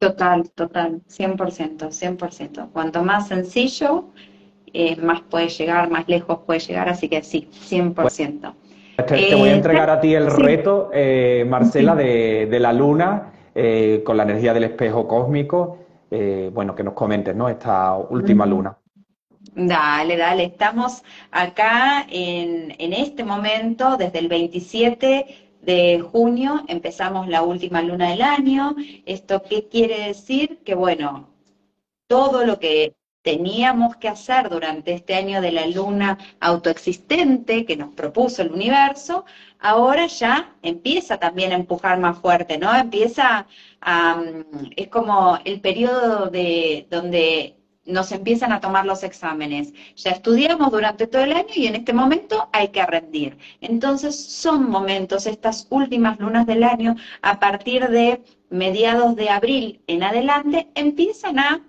Total, 0.00 0.50
total, 0.54 1.02
100%, 1.10 1.90
100%. 1.90 2.70
Cuanto 2.72 3.04
más 3.04 3.28
sencillo, 3.28 4.06
eh, 4.72 4.96
más 4.96 5.20
puede 5.20 5.50
llegar, 5.50 5.90
más 5.90 6.08
lejos 6.08 6.38
puede 6.46 6.58
llegar, 6.58 6.88
así 6.88 7.10
que 7.10 7.22
sí, 7.22 7.50
100%. 7.52 8.54
te, 9.06 9.34
voy 9.34 9.50
a 9.50 9.54
entregar 9.54 9.90
a 9.90 10.00
ti 10.00 10.14
el 10.14 10.30
reto, 10.30 10.88
eh, 10.94 11.44
Marcela, 11.46 11.94
de, 11.94 12.48
la 12.58 12.72
luna, 12.72 13.30
eh, 13.54 14.00
con 14.02 14.16
la 14.16 14.22
energía 14.22 14.54
del 14.54 14.64
espejo 14.64 15.06
cósmico. 15.06 15.76
bueno, 16.54 16.74
que 16.74 16.82
nos 16.82 16.94
comentes, 16.94 17.36
¿no? 17.36 17.50
Esta 17.50 17.94
última 17.94 18.46
luna. 18.46 18.78
Dale, 19.54 20.16
dale. 20.16 20.44
Estamos 20.44 21.04
acá 21.30 22.06
en, 22.08 22.74
en 22.78 22.94
este 22.94 23.22
momento, 23.22 23.98
desde 23.98 24.18
el 24.18 24.28
27 24.28 25.49
de 25.62 26.00
junio 26.00 26.64
empezamos 26.68 27.28
la 27.28 27.42
última 27.42 27.82
luna 27.82 28.10
del 28.10 28.22
año. 28.22 28.74
¿Esto 29.06 29.42
qué 29.42 29.68
quiere 29.68 30.08
decir? 30.08 30.60
Que 30.64 30.74
bueno, 30.74 31.28
todo 32.06 32.44
lo 32.44 32.58
que 32.58 32.94
teníamos 33.22 33.96
que 33.96 34.08
hacer 34.08 34.48
durante 34.48 34.92
este 34.94 35.14
año 35.14 35.40
de 35.42 35.52
la 35.52 35.66
luna 35.66 36.18
autoexistente 36.40 37.66
que 37.66 37.76
nos 37.76 37.94
propuso 37.94 38.42
el 38.42 38.50
universo, 38.50 39.26
ahora 39.58 40.06
ya 40.06 40.56
empieza 40.62 41.18
también 41.18 41.52
a 41.52 41.56
empujar 41.56 41.98
más 41.98 42.18
fuerte, 42.18 42.56
¿no? 42.58 42.74
Empieza 42.74 43.46
a, 43.80 44.22
es 44.76 44.88
como 44.88 45.38
el 45.44 45.60
periodo 45.60 46.30
de 46.30 46.86
donde 46.90 47.59
nos 47.90 48.12
empiezan 48.12 48.52
a 48.52 48.60
tomar 48.60 48.86
los 48.86 49.02
exámenes. 49.02 49.72
Ya 49.96 50.12
estudiamos 50.12 50.70
durante 50.70 51.06
todo 51.06 51.22
el 51.22 51.32
año 51.32 51.48
y 51.54 51.66
en 51.66 51.74
este 51.76 51.92
momento 51.92 52.48
hay 52.52 52.68
que 52.68 52.84
rendir. 52.86 53.38
Entonces 53.60 54.14
son 54.16 54.70
momentos, 54.70 55.26
estas 55.26 55.66
últimas 55.70 56.18
lunas 56.18 56.46
del 56.46 56.64
año, 56.64 56.96
a 57.22 57.40
partir 57.40 57.88
de 57.88 58.22
mediados 58.50 59.16
de 59.16 59.30
abril 59.30 59.82
en 59.86 60.02
adelante, 60.02 60.68
empiezan 60.74 61.38
a 61.38 61.66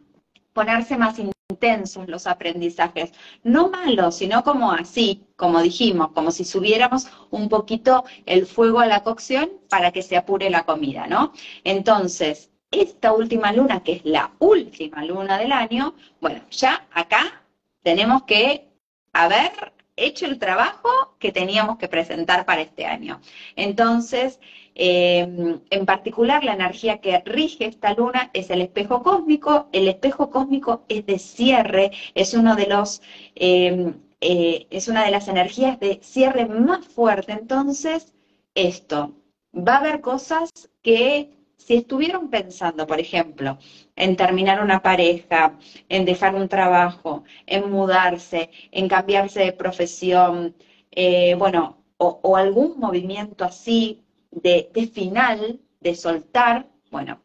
ponerse 0.53 0.97
más 0.97 1.17
intensos 1.19 2.07
los 2.07 2.28
aprendizajes. 2.28 3.11
No 3.43 3.69
malos, 3.69 4.15
sino 4.15 4.43
como 4.43 4.72
así, 4.72 5.24
como 5.36 5.61
dijimos, 5.61 6.11
como 6.11 6.32
si 6.32 6.45
subiéramos 6.45 7.07
un 7.30 7.49
poquito 7.49 8.03
el 8.26 8.45
fuego 8.45 8.80
a 8.80 8.86
la 8.86 9.03
cocción 9.03 9.49
para 9.69 9.91
que 9.91 10.01
se 10.01 10.17
apure 10.17 10.49
la 10.49 10.63
comida, 10.63 11.07
¿no? 11.07 11.34
Entonces, 11.63 12.50
esta 12.72 13.13
última 13.13 13.51
luna, 13.51 13.84
que 13.84 13.93
es 13.93 14.05
la 14.05 14.32
última 14.39 15.03
luna 15.03 15.38
del 15.38 15.51
año, 15.51 15.93
bueno, 16.22 16.41
ya 16.49 16.88
acá 16.91 17.43
tenemos 17.84 18.24
que 18.24 18.69
haber 19.13 19.74
hecho 19.97 20.26
el 20.26 20.39
trabajo 20.39 20.89
que 21.19 21.32
teníamos 21.32 21.78
que 21.78 21.88
presentar 21.88 22.45
para 22.45 22.61
este 22.61 22.86
año. 22.86 23.22
Entonces, 23.55 24.39
eh, 24.76 25.59
en 25.69 25.86
particular, 25.86 26.43
la 26.43 26.53
energía 26.53 27.01
que 27.01 27.22
rige 27.26 27.65
esta 27.65 27.93
luna 27.93 28.30
es 28.34 28.49
el 28.49 28.61
espejo 28.61 29.03
cósmico. 29.03 29.67
El 29.72 29.88
espejo 29.88 30.30
cósmico 30.32 30.86
es 30.88 31.05
de 31.05 31.19
cierre, 31.19 31.91
es 32.15 32.34
uno 32.34 32.55
de 32.55 32.67
los, 32.67 33.01
eh, 33.36 33.93
eh, 34.22 34.67
es 34.69 34.88
una 34.88 35.03
de 35.03 35.11
las 35.11 35.28
energías 35.28 35.80
de 35.80 35.99
cierre 36.01 36.45
más 36.45 36.86
fuerte. 36.88 37.34
Entonces, 37.34 38.13
esto, 38.55 39.13
va 39.55 39.76
a 39.76 39.80
haber 39.80 40.01
cosas 40.01 40.49
que 40.82 41.40
si 41.66 41.76
estuvieron 41.76 42.30
pensando, 42.30 42.88
por 42.88 42.99
ejemplo, 42.99 43.57
en 43.95 44.16
terminar 44.16 44.62
una 44.64 44.82
pareja, 44.82 45.57
en 45.89 46.05
dejar 46.05 46.36
un 46.36 46.47
trabajo, 46.49 47.24
en 47.45 47.72
mudarse, 47.72 48.49
en 48.72 48.88
cambiarse 48.88 49.41
de 49.41 49.53
profesión, 49.53 50.55
eh, 50.91 51.36
bueno, 51.36 51.78
o, 51.97 52.36
algún 52.36 52.80
movimiento 52.80 53.45
así 53.45 54.03
de, 54.32 54.72
de 54.74 54.88
final, 54.88 55.62
de 55.80 55.95
soltar, 55.95 56.68
bueno, 56.89 57.22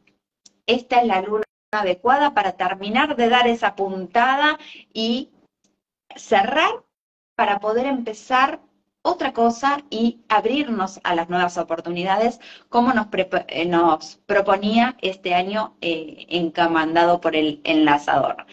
esta 0.67 1.01
es 1.01 1.07
la 1.07 1.23
luna 1.23 1.45
adecuada 1.73 2.35
para 2.35 2.53
terminar 2.53 3.17
de 3.17 3.29
dar 3.31 3.47
esa 3.49 3.75
puntada 3.75 4.59
y 4.93 5.31
cerrar 6.15 6.85
para 7.37 7.59
poder 7.59 7.87
empezar 7.87 8.61
otra 9.07 9.33
cosa 9.33 9.85
y 9.89 10.21
abrirnos 10.29 11.01
a 11.05 11.15
las 11.15 11.29
nuevas 11.29 11.59
oportunidades, 11.59 12.41
como 12.69 12.93
nos, 12.93 13.07
eh, 13.13 13.71
proponía 14.27 14.97
este 15.01 15.33
año 15.35 15.77
eh, 15.81 16.27
encamandado 16.29 17.21
por 17.21 17.37
el 17.37 17.61
enlazador. 17.65 18.47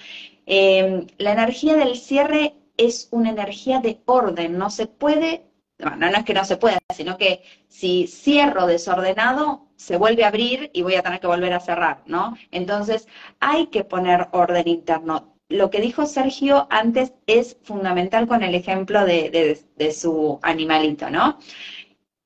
Em, 0.46 1.08
la 1.18 1.32
energía 1.34 1.76
del 1.76 1.96
cierre 1.98 2.56
es 2.78 3.08
una 3.12 3.32
energía 3.32 3.80
de 3.80 4.02
orden, 4.06 4.58
no 4.58 4.70
se 4.70 4.86
puede, 4.88 5.46
no, 5.80 5.96
no 5.96 6.08
es 6.08 6.24
que 6.24 6.34
no 6.36 6.46
se 6.46 6.58
pueda, 6.58 6.80
sino 6.94 7.18
que 7.18 7.44
si 7.68 8.08
cierro 8.08 8.68
desordenado, 8.68 9.68
se 9.76 9.98
vuelve 9.98 10.24
a 10.24 10.28
abrir 10.28 10.70
y 10.74 10.84
voy 10.84 10.96
a 10.96 11.02
tener 11.04 11.20
que 11.20 11.28
volver 11.28 11.54
a 11.54 11.60
cerrar, 11.60 12.04
¿no? 12.06 12.38
Entonces 12.52 13.08
hay 13.40 13.68
que 13.68 13.84
poner 13.84 14.28
orden 14.32 14.68
interno 14.68 15.33
lo 15.50 15.70
que 15.70 15.82
dijo 15.82 16.06
Sergio 16.06 16.68
antes 16.70 17.14
es 17.28 17.58
fundamental 17.64 18.28
con 18.28 18.44
el 18.44 18.56
ejemplo 18.56 19.06
de, 19.06 19.94
su 19.94 20.40
animalito, 20.42 21.10
¿no? 21.10 21.38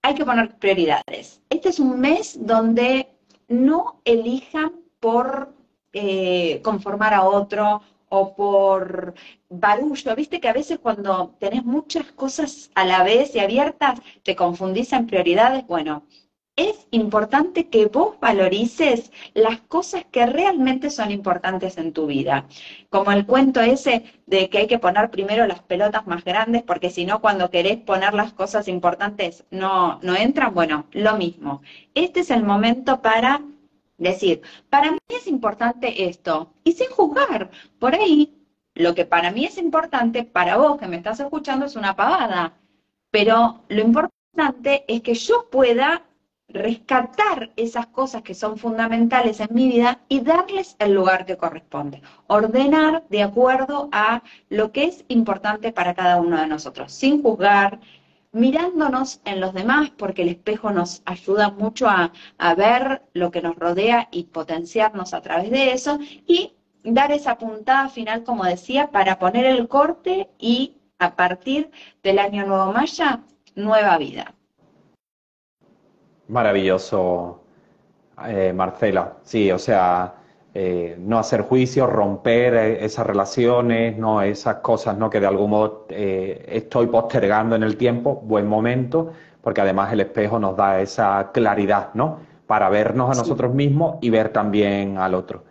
Hay 0.01 0.15
que 0.15 0.25
poner 0.25 0.57
prioridades. 0.57 1.41
Este 1.49 1.69
es 1.69 1.79
un 1.79 1.99
mes 1.99 2.37
donde 2.39 3.09
no 3.47 4.01
elijan 4.05 4.71
por 4.99 5.53
eh, 5.93 6.61
conformar 6.63 7.13
a 7.13 7.23
otro 7.23 7.81
o 8.09 8.35
por 8.35 9.13
barullo. 9.49 10.15
Viste 10.15 10.39
que 10.39 10.47
a 10.47 10.53
veces 10.53 10.79
cuando 10.79 11.35
tenés 11.39 11.65
muchas 11.65 12.11
cosas 12.13 12.71
a 12.75 12.85
la 12.85 13.03
vez 13.03 13.35
y 13.35 13.39
abiertas, 13.39 13.99
te 14.23 14.35
confundís 14.35 14.93
en 14.93 15.07
prioridades. 15.07 15.65
Bueno, 15.67 16.03
es 16.57 16.87
importante 16.91 17.69
que 17.69 17.85
vos 17.85 18.19
valorices 18.19 19.11
las 19.33 19.61
cosas 19.61 20.05
que 20.11 20.25
realmente 20.25 20.89
son 20.89 21.11
importantes 21.11 21.77
en 21.77 21.93
tu 21.93 22.07
vida. 22.07 22.47
Como 22.89 23.11
el 23.11 23.25
cuento 23.25 23.61
ese 23.61 24.03
de 24.25 24.49
que 24.49 24.57
hay 24.57 24.67
que 24.67 24.79
poner 24.79 25.11
primero 25.11 25.45
las 25.47 25.61
pelotas 25.61 26.07
más 26.07 26.25
grandes, 26.25 26.63
porque 26.63 26.89
si 26.89 27.05
no, 27.05 27.21
cuando 27.21 27.51
querés 27.51 27.77
poner 27.77 28.13
las 28.15 28.33
cosas 28.33 28.67
importantes 28.67 29.45
no, 29.51 29.99
no 30.01 30.15
entran. 30.15 30.53
Bueno, 30.53 30.87
lo 30.91 31.15
mismo. 31.15 31.61
Este 31.93 32.21
es 32.21 32.31
el 32.31 32.43
momento 32.43 33.01
para 33.01 33.41
decir, 33.97 34.41
para 34.69 34.91
mí 34.91 34.97
es 35.09 35.27
importante 35.27 36.09
esto, 36.09 36.53
y 36.63 36.71
sin 36.73 36.89
juzgar. 36.89 37.51
Por 37.79 37.93
ahí, 37.95 38.33
lo 38.73 38.95
que 38.95 39.05
para 39.05 39.31
mí 39.31 39.45
es 39.45 39.57
importante, 39.59 40.23
para 40.23 40.57
vos 40.57 40.79
que 40.79 40.87
me 40.87 40.97
estás 40.97 41.19
escuchando, 41.19 41.65
es 41.67 41.75
una 41.75 41.95
pavada. 41.95 42.53
Pero 43.11 43.63
lo 43.69 43.81
importante 43.81 44.85
es 44.87 45.01
que 45.01 45.13
yo 45.13 45.49
pueda 45.51 46.06
rescatar 46.49 47.51
esas 47.57 47.87
cosas 47.87 48.21
que 48.21 48.33
son 48.33 48.57
fundamentales 48.57 49.39
en 49.41 49.49
mi 49.51 49.67
vida 49.67 49.99
y 50.07 50.21
darles 50.21 50.75
el 50.79 50.93
lugar 50.93 51.25
que 51.25 51.37
corresponde. 51.37 52.01
Ordenar 52.27 53.03
de 53.09 53.23
acuerdo 53.23 53.89
a 53.91 54.23
lo 54.49 54.71
que 54.71 54.85
es 54.85 55.03
importante 55.09 55.71
para 55.73 55.93
cada 55.93 56.21
uno 56.21 56.39
de 56.39 56.47
nosotros, 56.47 56.91
sin 56.93 57.21
juzgar, 57.21 57.79
mirándonos 58.31 59.21
en 59.25 59.41
los 59.41 59.53
demás, 59.53 59.89
porque 59.91 60.21
el 60.21 60.29
espejo 60.29 60.71
nos 60.71 61.01
ayuda 61.05 61.49
mucho 61.49 61.87
a, 61.89 62.11
ver 62.55 63.01
lo 63.13 63.31
que 63.31 63.41
nos 63.41 63.55
rodea 63.55 64.07
y 64.11 64.25
potenciarnos 64.25 65.13
a 65.13 65.21
través 65.21 65.51
de 65.51 65.73
eso, 65.73 65.99
y 66.25 66.53
dar 66.83 67.11
esa 67.11 67.37
puntada 67.37 67.89
final, 67.89 68.23
como 68.23 68.45
decía, 68.45 68.91
para 68.91 69.19
poner 69.19 69.45
el 69.45 69.67
corte 69.67 70.29
y 70.39 70.77
a 70.99 71.15
partir 71.15 71.71
del 72.03 72.19
año 72.19 72.45
nuevo 72.45 72.71
maya, 72.71 73.23
nueva 73.55 73.97
vida. 73.97 74.36
Maravilloso, 76.29 77.41
eh, 78.25 78.51
Marcela. 78.53 79.17
Sí, 79.23 79.51
o 79.51 79.59
sea, 79.59 80.15
eh, 80.53 80.97
no 80.99 81.19
hacer 81.19 81.41
juicios, 81.41 81.89
romper 81.89 82.53
eh, 82.55 82.85
esas 82.85 83.07
relaciones, 83.07 83.97
no 83.97 84.21
esas 84.21 84.57
cosas, 84.57 84.97
¿no? 84.97 85.09
Que 85.09 85.19
de 85.19 85.27
algún 85.27 85.51
modo 85.51 85.85
estoy 85.89 86.87
postergando 86.87 87.55
en 87.55 87.63
el 87.63 87.77
tiempo, 87.77 88.15
buen 88.15 88.47
momento, 88.47 89.11
porque 89.41 89.61
además 89.61 89.93
el 89.93 90.01
espejo 90.01 90.39
nos 90.39 90.57
da 90.57 90.81
esa 90.81 91.31
claridad, 91.31 91.93
¿no? 91.93 92.19
Para 92.45 92.69
vernos 92.69 93.09
a 93.11 93.15
nosotros 93.15 93.53
mismos 93.53 93.97
y 94.01 94.09
ver 94.09 94.29
también 94.29 94.97
al 94.97 95.13
otro. 95.15 95.43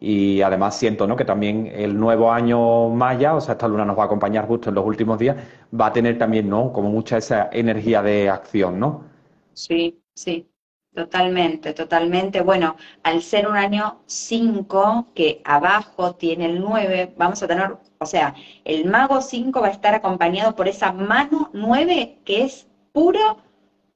Y 0.00 0.42
además 0.42 0.76
siento, 0.76 1.06
¿no? 1.06 1.16
Que 1.16 1.24
también 1.24 1.70
el 1.72 1.98
nuevo 1.98 2.32
año 2.32 2.88
maya, 2.90 3.34
o 3.34 3.40
sea, 3.40 3.52
esta 3.52 3.68
luna 3.68 3.84
nos 3.84 3.96
va 3.98 4.02
a 4.02 4.06
acompañar 4.06 4.46
justo 4.46 4.68
en 4.68 4.74
los 4.74 4.84
últimos 4.84 5.18
días, 5.18 5.36
va 5.78 5.86
a 5.86 5.92
tener 5.92 6.18
también, 6.18 6.48
¿no? 6.48 6.72
Como 6.72 6.90
mucha 6.90 7.16
esa 7.18 7.48
energía 7.52 8.02
de 8.02 8.28
acción, 8.28 8.78
¿no? 8.80 9.04
Sí, 9.52 10.03
Sí, 10.14 10.48
totalmente, 10.94 11.72
totalmente. 11.74 12.40
Bueno, 12.40 12.76
al 13.02 13.22
ser 13.22 13.48
un 13.48 13.56
año 13.56 14.00
5, 14.06 15.08
que 15.14 15.40
abajo 15.44 16.14
tiene 16.16 16.46
el 16.46 16.60
9, 16.60 17.14
vamos 17.16 17.42
a 17.42 17.48
tener, 17.48 17.76
o 17.98 18.06
sea, 18.06 18.34
el 18.64 18.86
mago 18.86 19.20
5 19.20 19.60
va 19.60 19.68
a 19.68 19.70
estar 19.70 19.94
acompañado 19.94 20.54
por 20.56 20.68
esa 20.68 20.92
mano 20.92 21.50
9 21.52 22.20
que 22.24 22.44
es 22.44 22.68
puro, 22.92 23.38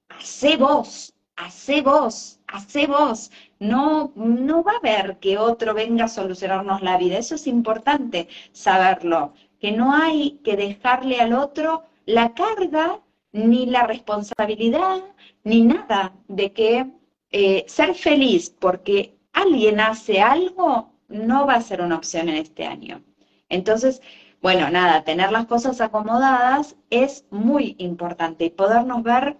hace 0.09 0.57
vos, 0.57 1.15
hace 1.37 1.83
vos, 1.83 2.41
hace 2.47 2.87
vos. 2.87 3.31
No, 3.61 4.13
no 4.17 4.63
va 4.65 4.73
a 4.73 4.79
haber 4.79 5.19
que 5.19 5.39
otro 5.39 5.75
venga 5.75 6.05
a 6.07 6.09
solucionarnos 6.09 6.83
la 6.83 6.97
vida. 6.99 7.19
Eso 7.19 7.35
es 7.37 7.47
importante 7.47 8.29
saberlo, 8.53 9.35
que 9.61 9.73
no 9.73 9.95
hay 9.95 10.41
que 10.45 10.57
dejarle 10.57 11.21
al 11.21 11.33
otro 11.33 11.85
la 12.07 12.35
carga 12.35 13.01
ni 13.33 13.67
la 13.67 13.87
responsabilidad, 13.87 15.03
ni 15.49 15.63
nada 15.63 16.13
de 16.29 16.53
que 16.53 16.87
eh, 17.31 17.65
ser 17.67 17.95
feliz 17.95 18.51
porque 18.51 19.19
alguien 19.33 19.81
hace 19.81 20.21
algo 20.21 20.93
no 21.09 21.47
va 21.47 21.55
a 21.55 21.63
ser 21.63 21.81
una 21.81 21.97
opción 21.97 22.29
en 22.29 22.37
este 22.37 22.67
año. 22.67 23.03
Entonces, 23.49 24.03
bueno, 24.43 24.69
nada, 24.71 25.05
tener 25.05 25.33
las 25.33 25.47
cosas 25.47 25.81
acomodadas 25.81 26.77
es 26.91 27.25
muy 27.31 27.77
importante 27.79 28.45
y 28.45 28.51
podernos 28.51 29.03
ver 29.03 29.39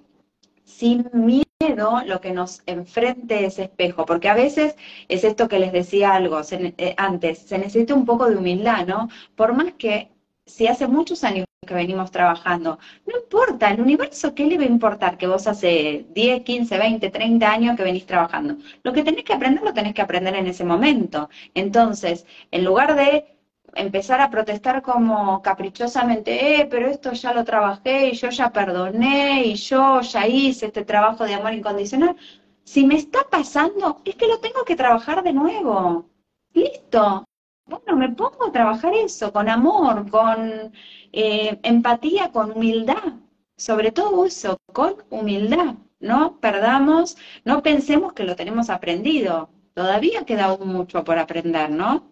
sin 0.65 1.11
miedo 1.13 2.03
lo 2.07 2.21
que 2.21 2.33
nos 2.33 2.63
enfrente 2.67 3.45
ese 3.45 3.65
espejo, 3.65 4.07
porque 4.07 4.29
a 4.29 4.35
veces 4.35 4.77
es 5.09 5.25
esto 5.25 5.49
que 5.49 5.59
les 5.59 5.73
decía 5.73 6.15
algo 6.15 6.41
eh, 6.51 6.95
antes, 6.97 7.39
se 7.41 7.59
necesita 7.59 7.95
un 7.95 8.07
poco 8.07 8.31
de 8.31 8.37
humildad, 8.37 8.87
¿no? 8.87 9.09
Por 9.37 9.55
más 9.55 9.75
que 9.75 10.11
si 10.49 10.67
hace 10.67 10.89
muchos 10.89 11.23
años 11.25 11.47
que 11.67 11.75
venimos 11.75 12.11
trabajando. 12.11 12.79
No 13.07 13.19
importa, 13.19 13.71
el 13.71 13.81
universo, 13.81 14.35
¿qué 14.35 14.47
le 14.47 14.57
va 14.57 14.65
a 14.65 14.67
importar 14.67 15.19
que 15.19 15.27
vos 15.27 15.47
hace 15.47 16.07
10, 16.15 16.43
15, 16.43 16.79
20, 16.79 17.11
30 17.11 17.53
años 17.53 17.77
que 17.77 17.85
venís 17.85 18.07
trabajando? 18.07 18.57
Lo 18.83 18.93
que 18.93 19.05
tenés 19.05 19.25
que 19.25 19.35
aprender, 19.35 19.63
lo 19.63 19.75
tenés 19.75 19.95
que 19.95 20.03
aprender 20.03 20.35
en 20.35 20.47
ese 20.47 20.65
momento. 20.65 21.29
Entonces, 21.55 22.27
en 22.51 22.65
lugar 22.65 22.97
de 22.97 23.37
empezar 23.75 24.21
a 24.21 24.31
protestar 24.31 24.83
como 24.83 25.43
caprichosamente, 25.43 26.61
eh, 26.61 26.67
pero 26.71 26.89
esto 26.89 27.13
ya 27.13 27.33
lo 27.35 27.45
trabajé 27.45 28.09
y 28.09 28.13
yo 28.15 28.31
ya 28.31 28.51
perdoné 28.53 29.45
y 29.45 29.55
yo 29.55 30.01
ya 30.01 30.27
hice 30.27 30.67
este 30.67 30.85
trabajo 30.85 31.25
de 31.25 31.35
amor 31.35 31.53
incondicional, 31.55 32.17
si 32.65 32.87
me 32.87 32.97
está 32.97 33.21
pasando, 33.31 34.01
es 34.05 34.17
que 34.17 34.27
lo 34.27 34.41
tengo 34.41 34.65
que 34.65 34.77
trabajar 34.77 35.23
de 35.23 35.33
nuevo. 35.33 36.07
Listo, 36.55 37.25
bueno, 37.69 37.97
me 37.97 38.09
pongo 38.11 38.47
a 38.47 38.53
trabajar 38.53 38.95
eso, 38.95 39.33
con 39.33 39.49
amor, 39.49 40.11
con 40.11 40.73
eh, 41.13 41.59
empatía, 41.63 42.31
con 42.33 42.53
humildad, 42.53 43.15
sobre 43.57 43.93
todo 43.93 44.25
eso, 44.25 44.57
con 44.73 44.97
humildad. 45.11 45.75
No 46.01 46.39
perdamos, 46.41 47.17
no 47.45 47.63
pensemos 47.63 48.13
que 48.13 48.25
lo 48.25 48.37
tenemos 48.37 48.71
aprendido. 48.71 49.51
Todavía 49.75 50.25
queda 50.25 50.57
mucho 50.57 51.05
por 51.05 51.19
aprender, 51.19 51.71
¿no? 51.71 52.11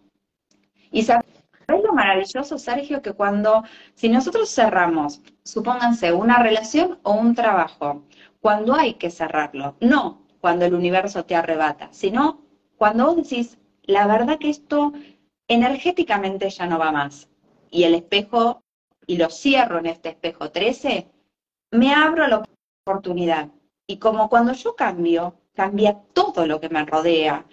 Y 0.90 1.02
sabes 1.02 1.24
lo 1.68 1.92
maravilloso, 1.92 2.59
Sergio, 2.59 3.02
que 3.02 3.12
cuando, 3.12 3.64
si 3.94 4.09
nosotros 4.09 4.54
cerramos, 4.54 5.22
supónganse, 5.42 6.12
una 6.12 6.38
relación 6.38 6.98
o 7.02 7.14
un 7.14 7.34
trabajo, 7.34 8.04
cuando 8.40 8.74
hay 8.74 8.94
que 8.94 9.11
cerrarlo, 9.11 9.76
no 9.80 10.26
cuando 10.40 10.64
el 10.64 10.74
universo 10.74 11.24
te 11.24 11.34
arrebata, 11.34 11.88
sino 11.90 12.40
cuando 12.76 13.07
vos 13.07 13.16
decís, 13.16 13.59
la 13.82 14.07
verdad 14.07 14.38
que 14.38 14.50
esto 14.50 14.92
energéticamente 15.49 16.51
ya 16.51 16.66
no 16.66 16.78
va 16.78 16.92
más. 16.92 17.28
Y 17.70 17.84
el 17.84 17.94
espejo, 17.94 18.62
y 19.07 19.16
lo 19.16 19.30
cierro 19.30 19.78
en 19.78 19.86
este 19.86 20.11
espejo 20.11 20.51
13, 20.51 21.09
me 21.72 21.94
abro 21.94 22.24
a 22.24 22.28
la 22.28 22.44
oportunidad. 22.84 23.49
Y 23.86 23.99
como 23.99 24.28
cuando 24.28 24.53
yo 24.53 24.74
cambio, 24.74 25.34
cambia 25.55 26.01
todo 26.12 26.47
lo 26.47 26.61
que 26.61 26.68
me 26.68 26.84
rodea. 26.84 27.47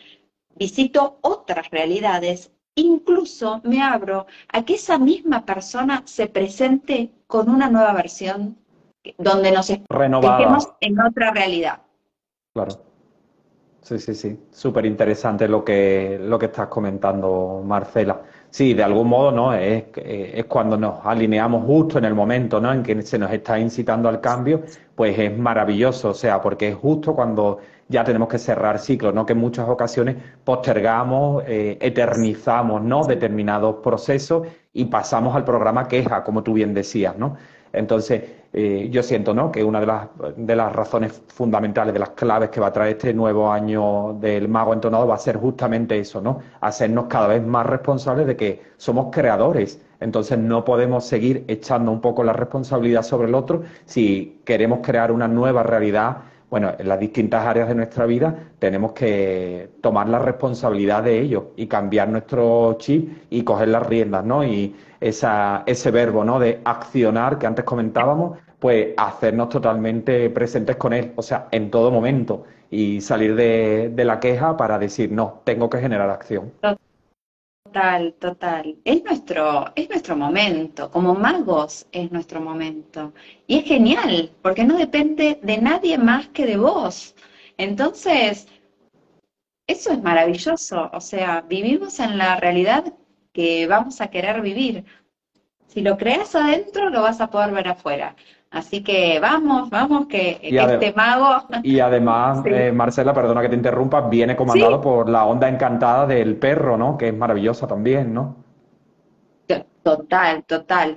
Visito 0.56 1.18
otras 1.22 1.70
realidades, 1.72 2.52
incluso 2.76 3.62
me 3.64 3.82
abro 3.82 4.28
a 4.50 4.64
que 4.66 4.76
esa 4.76 4.98
misma 4.98 5.46
persona 5.46 6.04
se 6.06 6.28
presente 6.28 7.12
con 7.28 7.50
una 7.50 7.70
nueva 7.70 7.94
versión 7.94 8.58
donde 9.18 9.52
nos 9.52 9.70
estemos 9.70 10.70
en 10.80 11.00
otra 11.00 11.32
realidad. 11.32 11.82
Claro. 12.54 12.93
Sí, 13.84 14.00
sí, 14.00 14.16
sí. 14.16 14.48
Súper 14.50 14.86
interesante 14.86 15.46
lo 15.50 15.64
que, 15.66 16.18
lo 16.22 16.40
que 16.40 16.46
estás 16.46 16.68
comentando, 16.70 17.62
Marcela. 17.66 18.22
Sí, 18.50 18.74
de 18.74 18.82
algún 18.82 19.10
modo, 19.10 19.30
¿no? 19.34 19.54
Es, 19.54 19.86
es 19.98 20.46
cuando 20.46 20.78
nos 20.78 21.06
alineamos 21.06 21.66
justo 21.66 21.98
en 21.98 22.06
el 22.06 22.14
momento, 22.14 22.62
¿no? 22.62 22.72
En 22.72 22.82
que 22.82 23.02
se 23.02 23.20
nos 23.20 23.30
está 23.32 23.60
incitando 23.60 24.08
al 24.08 24.22
cambio, 24.22 24.62
pues 24.96 25.20
es 25.20 25.38
maravilloso, 25.38 26.12
o 26.12 26.14
sea, 26.14 26.42
porque 26.42 26.70
es 26.70 26.76
justo 26.76 27.14
cuando 27.14 27.60
ya 27.90 28.06
tenemos 28.06 28.30
que 28.30 28.40
cerrar 28.40 28.80
ciclos, 28.80 29.14
¿no? 29.14 29.26
Que 29.26 29.34
en 29.34 29.40
muchas 29.40 29.68
ocasiones 29.68 30.16
postergamos, 30.46 31.44
eh, 31.46 31.78
eternizamos, 31.82 32.82
¿no? 32.82 33.04
Determinados 33.06 33.78
procesos 33.84 34.48
y 34.72 34.86
pasamos 34.86 35.36
al 35.36 35.44
programa 35.44 35.90
queja, 35.90 36.24
como 36.24 36.42
tú 36.42 36.54
bien 36.54 36.74
decías, 36.74 37.18
¿no? 37.18 37.36
Entonces, 37.74 38.24
eh, 38.56 38.88
yo 38.92 39.02
siento 39.02 39.34
¿no? 39.34 39.52
que 39.52 39.64
una 39.64 39.80
de 39.80 39.88
las, 39.88 40.08
de 40.38 40.56
las 40.56 40.72
razones 40.72 41.24
fundamentales, 41.28 41.92
de 41.92 42.00
las 42.00 42.12
claves 42.12 42.50
que 42.52 42.60
va 42.60 42.68
a 42.68 42.74
traer 42.74 42.92
este 42.98 43.12
nuevo 43.12 43.52
año 43.52 44.14
del 44.20 44.48
mago 44.48 44.74
entonado 44.74 45.08
va 45.08 45.16
a 45.16 45.18
ser 45.18 45.38
justamente 45.38 45.98
eso, 45.98 46.22
¿no? 46.22 46.40
Hacernos 46.62 47.06
cada 47.06 47.28
vez 47.28 47.44
más 47.44 47.66
responsables 47.66 48.28
de 48.28 48.36
que 48.36 48.62
somos 48.78 49.08
creadores. 49.12 49.82
Entonces 50.00 50.38
no 50.38 50.64
podemos 50.66 51.04
seguir 51.06 51.46
echando 51.48 51.92
un 51.92 52.00
poco 52.00 52.24
la 52.24 52.34
responsabilidad 52.34 53.02
sobre 53.02 53.28
el 53.28 53.36
otro 53.36 53.64
si 53.86 54.42
queremos 54.46 54.80
crear 54.84 55.12
una 55.12 55.28
nueva 55.28 55.64
realidad 55.64 56.18
bueno, 56.54 56.72
en 56.78 56.88
las 56.88 57.00
distintas 57.00 57.44
áreas 57.48 57.68
de 57.68 57.74
nuestra 57.74 58.06
vida 58.06 58.52
tenemos 58.60 58.92
que 58.92 59.72
tomar 59.82 60.08
la 60.08 60.20
responsabilidad 60.20 61.02
de 61.02 61.20
ello 61.20 61.54
y 61.56 61.66
cambiar 61.66 62.10
nuestro 62.10 62.76
chip 62.78 63.24
y 63.32 63.44
coger 63.44 63.70
las 63.70 63.84
riendas, 63.88 64.24
¿no? 64.24 64.44
Y 64.44 64.76
esa, 65.02 65.64
ese 65.66 65.90
verbo, 65.90 66.24
¿no? 66.24 66.38
De 66.38 66.62
accionar 66.64 67.40
que 67.40 67.48
antes 67.48 67.66
comentábamos, 67.66 68.38
pues 68.60 68.90
hacernos 68.98 69.50
totalmente 69.50 70.30
presentes 70.30 70.76
con 70.76 70.94
él, 70.94 71.14
o 71.16 71.24
sea, 71.24 71.48
en 71.50 71.72
todo 71.72 71.90
momento 71.90 72.44
y 72.70 73.02
salir 73.02 73.34
de, 73.34 73.90
de 73.92 74.06
la 74.06 74.20
queja 74.20 74.56
para 74.56 74.78
decir, 74.78 75.12
no, 75.12 75.42
tengo 75.46 75.72
que 75.72 75.80
generar 75.80 76.12
acción. 76.12 76.52
Total, 77.74 78.14
total. 78.20 78.78
Es 78.86 79.04
nuestro, 79.04 79.66
es 79.76 79.90
nuestro 79.90 80.16
momento. 80.16 80.92
Como 80.92 81.16
magos 81.16 81.88
es 81.92 82.12
nuestro 82.12 82.40
momento. 82.40 83.14
Y 83.48 83.58
es 83.58 83.66
genial, 83.66 84.32
porque 84.44 84.64
no 84.64 84.78
depende 84.78 85.40
de 85.42 85.58
nadie 85.58 85.98
más 85.98 86.28
que 86.28 86.46
de 86.46 86.58
vos. 86.58 87.16
Entonces, 87.58 88.48
eso 89.68 89.92
es 89.92 90.02
maravilloso. 90.02 90.90
O 90.94 91.02
sea, 91.02 91.42
vivimos 91.42 92.00
en 92.00 92.18
la 92.18 92.36
realidad 92.38 92.94
que 93.34 93.68
vamos 93.68 94.02
a 94.02 94.10
querer 94.10 94.42
vivir. 94.42 94.86
Si 95.68 95.82
lo 95.82 95.98
creas 95.98 96.36
adentro, 96.36 96.90
lo 96.90 97.02
vas 97.02 97.20
a 97.22 97.30
poder 97.30 97.52
ver 97.52 97.68
afuera. 97.68 98.16
Así 98.52 98.84
que 98.84 99.20
vamos, 99.20 99.72
vamos, 99.72 100.06
que, 100.06 100.40
este 100.42 100.94
mago... 100.94 101.48
Y 101.64 101.80
además, 101.80 102.42
eh, 102.46 102.72
Marcela, 102.72 103.14
perdona 103.14 103.42
que 103.42 103.50
te 103.50 103.56
interrumpa, 103.56 104.02
viene 104.02 104.36
comandado 104.36 104.80
por 104.80 105.10
la 105.10 105.26
onda 105.26 105.50
encantada 105.50 106.06
del 106.06 106.38
perro, 106.38 106.78
¿no? 106.78 106.96
Que 106.96 107.08
es 107.08 107.18
maravillosa 107.18 107.68
también, 107.68 108.14
¿no? 108.14 108.44
Total, 109.84 110.44
total. 110.46 110.96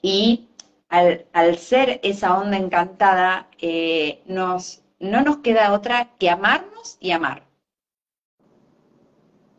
Y 0.00 0.48
al, 0.88 1.58
ser 1.58 2.00
esa 2.04 2.38
onda 2.38 2.56
encantada, 2.56 3.48
eh, 3.60 4.22
nos, 4.26 4.84
no 5.00 5.22
nos 5.22 5.38
queda 5.38 5.72
otra 5.72 6.10
que 6.18 6.30
amarnos 6.30 6.96
y 7.00 7.10
amar. 7.10 7.42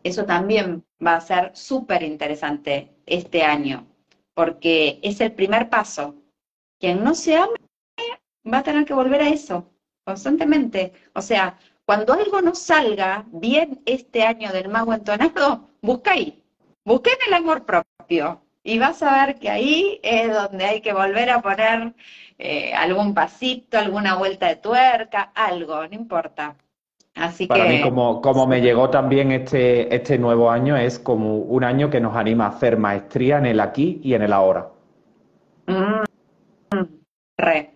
Eso 0.04 0.26
también 0.26 0.86
va 1.06 1.16
a 1.16 1.22
ser 1.22 1.52
súper 1.54 2.04
interesante 2.04 2.94
este 3.06 3.44
año, 3.44 3.88
porque 4.36 5.00
es 5.02 5.20
el 5.22 5.32
primer 5.32 5.70
paso 5.70 6.16
quien 6.80 7.04
no 7.04 7.16
se 7.16 7.36
ame 7.38 7.58
va 8.52 8.60
a 8.60 8.64
tener 8.64 8.86
que 8.86 8.94
volver 8.94 9.22
a 9.22 9.30
eso 9.30 9.72
constantemente. 10.06 10.94
O 11.14 11.22
sea, 11.22 11.58
cuando 11.86 12.14
algo 12.14 12.42
no 12.42 12.54
salga 12.54 13.26
bien 13.32 13.82
este 13.86 14.24
año 14.24 14.52
del 14.52 14.70
mago 14.70 14.94
entonado, 14.94 15.70
busca 15.82 16.12
ahí, 16.12 16.44
busca 16.84 17.12
en 17.12 17.28
el 17.28 17.34
amor 17.34 17.66
propio. 17.66 18.42
Y 18.64 18.80
vas 18.80 19.04
a 19.04 19.26
ver 19.26 19.40
que 19.40 19.50
ahí 19.50 20.00
es 20.04 20.34
donde 20.34 20.66
hay 20.66 20.82
que 20.82 20.94
volver 20.94 21.30
a 21.30 21.42
poner 21.42 21.94
eh, 22.40 22.74
algún 22.74 23.14
pasito, 23.14 23.78
alguna 23.78 24.16
vuelta 24.16 24.48
de 24.48 24.56
tuerca, 24.56 25.32
algo, 25.36 25.88
no 25.88 25.94
importa. 25.94 26.56
Así 27.16 27.48
Para 27.48 27.66
mí, 27.66 27.82
como, 27.82 28.22
como 28.22 28.46
me 28.46 28.60
llegó 28.60 28.90
también 28.90 29.32
este, 29.32 29.94
este 29.96 30.18
nuevo 30.18 30.52
año, 30.52 30.76
es 30.76 31.00
como 31.00 31.38
un 31.38 31.64
año 31.64 31.90
que 31.90 32.02
nos 32.02 32.16
anima 32.16 32.46
a 32.46 32.50
hacer 32.50 32.78
maestría 32.78 33.38
en 33.38 33.46
el 33.46 33.62
aquí 33.62 34.02
y 34.04 34.16
en 34.16 34.24
el 34.24 34.34
ahora. 34.34 34.68
Mm, 35.68 36.04
Re, 37.38 37.74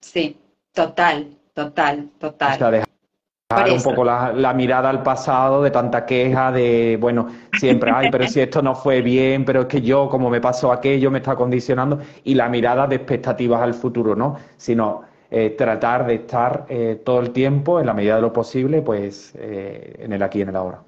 sí, 0.00 0.38
total, 0.72 1.36
total, 1.52 2.08
total. 2.18 2.54
O 2.54 2.58
sea, 2.58 2.70
dejar 2.70 3.72
un 3.72 3.82
poco 3.82 4.04
la, 4.04 4.52
mirada 4.54 4.88
al 4.88 5.02
pasado 5.02 5.62
de 5.62 5.70
tanta 5.70 6.06
queja, 6.06 6.50
de, 6.50 6.96
bueno, 6.98 7.28
siempre, 7.58 7.90
ay, 7.94 8.08
pero 8.10 8.26
si 8.26 8.40
esto 8.40 8.62
no 8.62 8.74
fue 8.74 9.02
bien, 9.02 9.44
pero 9.44 9.62
es 9.62 9.66
que 9.66 9.82
yo, 9.82 10.08
como 10.08 10.30
me 10.30 10.40
pasó 10.40 10.72
aquello, 10.72 11.10
me 11.10 11.18
está 11.18 11.36
condicionando, 11.36 12.00
y 12.24 12.34
la 12.34 12.48
mirada 12.48 12.86
de 12.86 12.96
expectativas 12.96 13.60
al 13.60 13.74
futuro, 13.74 14.14
¿no? 14.14 14.36
Sino 14.56 15.02
eh, 15.30 15.50
tratar 15.50 16.06
de 16.06 16.14
estar 16.14 16.66
eh, 16.68 17.00
todo 17.04 17.20
el 17.20 17.30
tiempo, 17.30 17.80
en 17.80 17.86
la 17.86 17.94
medida 17.94 18.16
de 18.16 18.22
lo 18.22 18.32
posible, 18.32 18.82
pues 18.82 19.34
eh, 19.36 19.96
en 19.98 20.12
el 20.12 20.22
aquí 20.22 20.38
y 20.38 20.42
en 20.42 20.48
el 20.48 20.56
ahora. 20.56 20.82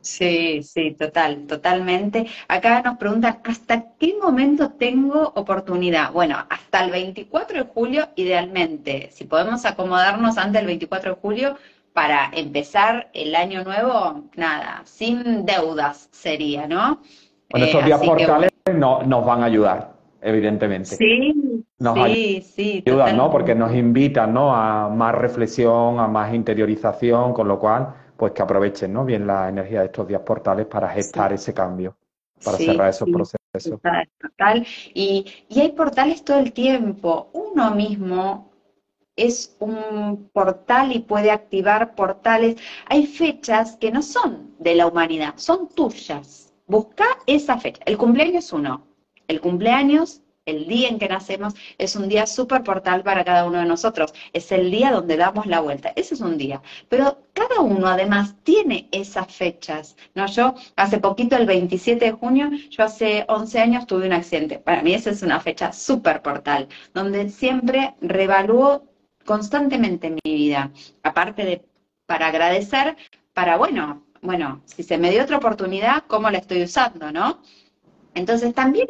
Sí, 0.00 0.62
sí, 0.62 0.92
total, 0.92 1.46
totalmente. 1.46 2.26
Acá 2.46 2.82
nos 2.82 2.96
preguntan, 2.98 3.40
¿hasta 3.44 3.92
qué 3.98 4.14
momento 4.20 4.70
tengo 4.70 5.32
oportunidad? 5.34 6.12
Bueno, 6.12 6.36
hasta 6.48 6.84
el 6.84 6.90
24 6.90 7.64
de 7.64 7.70
julio, 7.70 8.08
idealmente. 8.16 9.10
Si 9.10 9.24
podemos 9.24 9.64
acomodarnos 9.64 10.38
antes 10.38 10.60
del 10.60 10.66
24 10.66 11.14
de 11.14 11.20
julio 11.20 11.56
para 11.92 12.30
empezar 12.32 13.10
el 13.12 13.34
año 13.34 13.64
nuevo, 13.64 14.24
nada, 14.36 14.82
sin 14.84 15.44
deudas 15.44 16.08
sería, 16.12 16.66
¿no? 16.66 17.00
Bueno, 17.50 17.66
estos 17.66 17.82
eh, 17.82 17.86
días 17.86 18.00
portales 18.00 18.50
no, 18.72 19.02
nos 19.02 19.26
van 19.26 19.42
a 19.42 19.46
ayudar, 19.46 19.92
evidentemente. 20.20 20.90
Sí, 20.90 21.64
sí, 21.78 22.42
sí. 22.42 22.82
Ayudan, 22.86 23.16
¿no? 23.16 23.30
Porque 23.30 23.54
nos 23.54 23.74
invitan, 23.74 24.34
¿no? 24.34 24.54
A 24.54 24.88
más 24.88 25.14
reflexión, 25.14 26.00
a 26.00 26.08
más 26.08 26.34
interiorización, 26.34 27.32
con 27.32 27.48
lo 27.48 27.58
cual 27.58 27.94
pues 28.18 28.32
que 28.32 28.42
aprovechen 28.42 28.92
¿no? 28.92 29.04
bien 29.04 29.26
la 29.26 29.48
energía 29.48 29.80
de 29.80 29.86
estos 29.86 30.08
días 30.08 30.22
portales 30.22 30.66
para 30.66 30.88
gestar 30.88 31.32
ese 31.32 31.54
cambio, 31.54 31.96
para 32.44 32.58
cerrar 32.58 32.90
esos 32.90 33.08
procesos. 33.08 33.80
Total, 34.20 34.66
Y, 34.92 35.24
y 35.48 35.60
hay 35.60 35.72
portales 35.72 36.24
todo 36.24 36.40
el 36.40 36.52
tiempo. 36.52 37.30
Uno 37.32 37.70
mismo 37.70 38.50
es 39.14 39.56
un 39.60 40.28
portal 40.32 40.92
y 40.92 40.98
puede 40.98 41.30
activar 41.30 41.94
portales. 41.94 42.56
Hay 42.86 43.06
fechas 43.06 43.76
que 43.76 43.92
no 43.92 44.02
son 44.02 44.52
de 44.58 44.74
la 44.74 44.88
humanidad, 44.88 45.34
son 45.36 45.68
tuyas. 45.68 46.52
Busca 46.66 47.04
esa 47.26 47.56
fecha. 47.58 47.80
El 47.86 47.96
cumpleaños 47.96 48.46
es 48.46 48.52
uno. 48.52 48.82
El 49.28 49.40
cumpleaños 49.40 50.22
el 50.48 50.66
día 50.66 50.88
en 50.88 50.98
que 50.98 51.08
nacemos 51.08 51.54
es 51.78 51.94
un 51.96 52.08
día 52.08 52.26
súper 52.26 52.62
portal 52.62 53.02
para 53.02 53.24
cada 53.24 53.44
uno 53.46 53.58
de 53.58 53.66
nosotros. 53.66 54.12
Es 54.32 54.50
el 54.52 54.70
día 54.70 54.90
donde 54.90 55.16
damos 55.16 55.46
la 55.46 55.60
vuelta. 55.60 55.92
Ese 55.96 56.14
es 56.14 56.20
un 56.20 56.38
día. 56.38 56.62
Pero 56.88 57.18
cada 57.32 57.60
uno 57.60 57.86
además 57.86 58.34
tiene 58.42 58.88
esas 58.92 59.32
fechas. 59.32 59.96
¿no? 60.14 60.26
Yo 60.26 60.54
hace 60.76 60.98
poquito, 60.98 61.36
el 61.36 61.46
27 61.46 62.04
de 62.04 62.12
junio, 62.12 62.50
yo 62.70 62.84
hace 62.84 63.24
11 63.28 63.58
años 63.60 63.86
tuve 63.86 64.06
un 64.06 64.12
accidente. 64.12 64.58
Para 64.58 64.82
mí 64.82 64.94
esa 64.94 65.10
es 65.10 65.22
una 65.22 65.40
fecha 65.40 65.72
súper 65.72 66.22
portal, 66.22 66.68
donde 66.94 67.28
siempre 67.30 67.94
revalúo 68.00 68.84
constantemente 69.24 70.10
mi 70.10 70.34
vida. 70.34 70.72
Aparte 71.02 71.44
de 71.44 71.62
para 72.06 72.28
agradecer, 72.28 72.96
para, 73.34 73.58
bueno, 73.58 74.02
bueno, 74.22 74.62
si 74.64 74.82
se 74.82 74.96
me 74.98 75.10
dio 75.10 75.22
otra 75.22 75.36
oportunidad, 75.36 76.04
¿cómo 76.06 76.30
la 76.30 76.38
estoy 76.38 76.62
usando, 76.62 77.12
no? 77.12 77.40
Entonces 78.14 78.54
también 78.54 78.88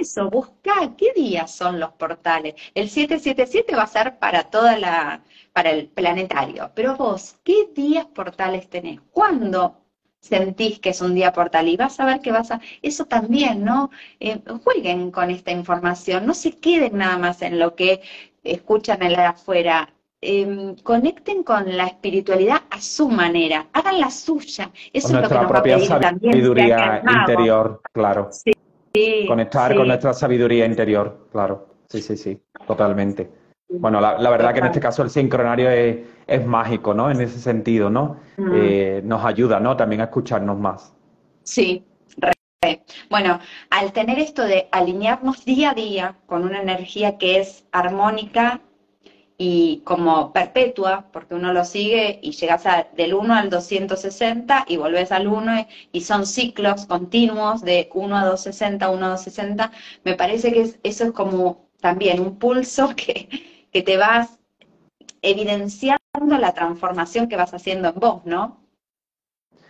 eso, 0.00 0.30
busca 0.30 0.94
qué 0.96 1.12
días 1.14 1.54
son 1.54 1.80
los 1.80 1.92
portales. 1.92 2.54
El 2.74 2.88
777 2.88 3.76
va 3.76 3.82
a 3.82 3.86
ser 3.86 4.18
para 4.18 4.44
toda 4.44 4.78
la, 4.78 5.22
para 5.52 5.70
el 5.70 5.88
planetario. 5.88 6.70
Pero 6.74 6.96
vos, 6.96 7.36
¿qué 7.44 7.68
días 7.74 8.06
portales 8.06 8.68
tenés? 8.68 9.00
¿Cuándo 9.10 9.76
sentís 10.20 10.78
que 10.80 10.90
es 10.90 11.00
un 11.00 11.14
día 11.14 11.32
portal? 11.32 11.68
Y 11.68 11.76
vas 11.76 11.98
a 12.00 12.06
ver 12.06 12.20
que 12.20 12.32
vas 12.32 12.50
a, 12.50 12.60
eso 12.82 13.06
también, 13.06 13.64
¿no? 13.64 13.90
Eh, 14.20 14.40
jueguen 14.64 15.10
con 15.10 15.30
esta 15.30 15.50
información, 15.50 16.26
no 16.26 16.34
se 16.34 16.52
queden 16.52 16.98
nada 16.98 17.18
más 17.18 17.42
en 17.42 17.58
lo 17.58 17.74
que 17.74 18.02
escuchan 18.44 19.02
en 19.02 19.12
la 19.12 19.30
afuera. 19.30 19.92
Em, 20.20 20.74
conecten 20.76 21.44
con 21.44 21.76
la 21.76 21.86
espiritualidad 21.86 22.62
a 22.70 22.80
su 22.80 23.08
manera, 23.08 23.68
hagan 23.72 24.00
la 24.00 24.10
suya. 24.10 24.72
Eso 24.92 25.08
es 25.08 25.14
lo 25.14 25.28
que 25.28 25.34
nos 25.34 25.52
va 25.52 25.58
a 25.58 25.62
pedir 25.62 25.88
también. 26.00 26.32
Sabiduría 26.32 27.02
interior, 27.06 27.80
claro. 27.92 28.28
Sí. 28.32 28.50
Conectar 29.26 29.74
con 29.76 29.88
nuestra 29.88 30.12
sabiduría 30.12 30.66
interior, 30.66 31.28
claro. 31.30 31.66
Sí, 31.88 32.02
sí, 32.02 32.16
sí, 32.16 32.40
totalmente. 32.66 33.30
Bueno, 33.70 34.00
la, 34.00 34.30
verdad 34.30 34.52
que 34.52 34.60
en 34.60 34.66
este 34.66 34.80
caso 34.80 35.02
el 35.02 35.10
sincronario 35.10 35.70
es, 35.70 36.46
mágico, 36.46 36.94
¿no? 36.94 37.10
En 37.10 37.20
ese 37.20 37.38
sentido, 37.38 37.90
¿no? 37.90 38.16
Eh, 38.54 39.02
nos 39.04 39.24
ayuda, 39.24 39.60
¿no? 39.60 39.76
También 39.76 40.00
a 40.00 40.04
escucharnos 40.04 40.58
más. 40.58 40.94
Sí, 41.42 41.84
bueno, 43.08 43.38
al 43.70 43.92
tener 43.92 44.18
esto 44.18 44.42
de 44.42 44.68
alinearnos 44.72 45.44
día 45.44 45.70
a 45.70 45.74
día 45.74 46.16
con 46.26 46.44
una 46.44 46.60
energía 46.60 47.16
que 47.16 47.38
es 47.38 47.64
armónica 47.70 48.60
y 49.40 49.82
como 49.84 50.32
perpetua, 50.32 51.06
porque 51.12 51.36
uno 51.36 51.52
lo 51.52 51.64
sigue 51.64 52.18
y 52.20 52.32
llegas 52.32 52.64
del 52.96 53.14
1 53.14 53.34
al 53.34 53.50
260 53.50 54.64
y 54.66 54.76
volvés 54.76 55.12
al 55.12 55.28
1 55.28 55.66
y 55.92 56.00
son 56.00 56.26
ciclos 56.26 56.86
continuos 56.86 57.62
de 57.62 57.88
1 57.94 58.16
a 58.16 58.24
260, 58.24 58.90
1 58.90 59.06
a 59.06 59.08
260, 59.10 59.72
me 60.04 60.14
parece 60.16 60.52
que 60.52 60.74
eso 60.82 61.04
es 61.04 61.12
como 61.12 61.68
también 61.80 62.20
un 62.20 62.36
pulso 62.38 62.90
que, 62.96 63.28
que 63.72 63.82
te 63.82 63.96
vas 63.96 64.38
evidenciando 65.22 65.98
la 66.38 66.52
transformación 66.52 67.28
que 67.28 67.36
vas 67.36 67.54
haciendo 67.54 67.88
en 67.88 67.94
vos, 67.94 68.24
¿no? 68.24 68.58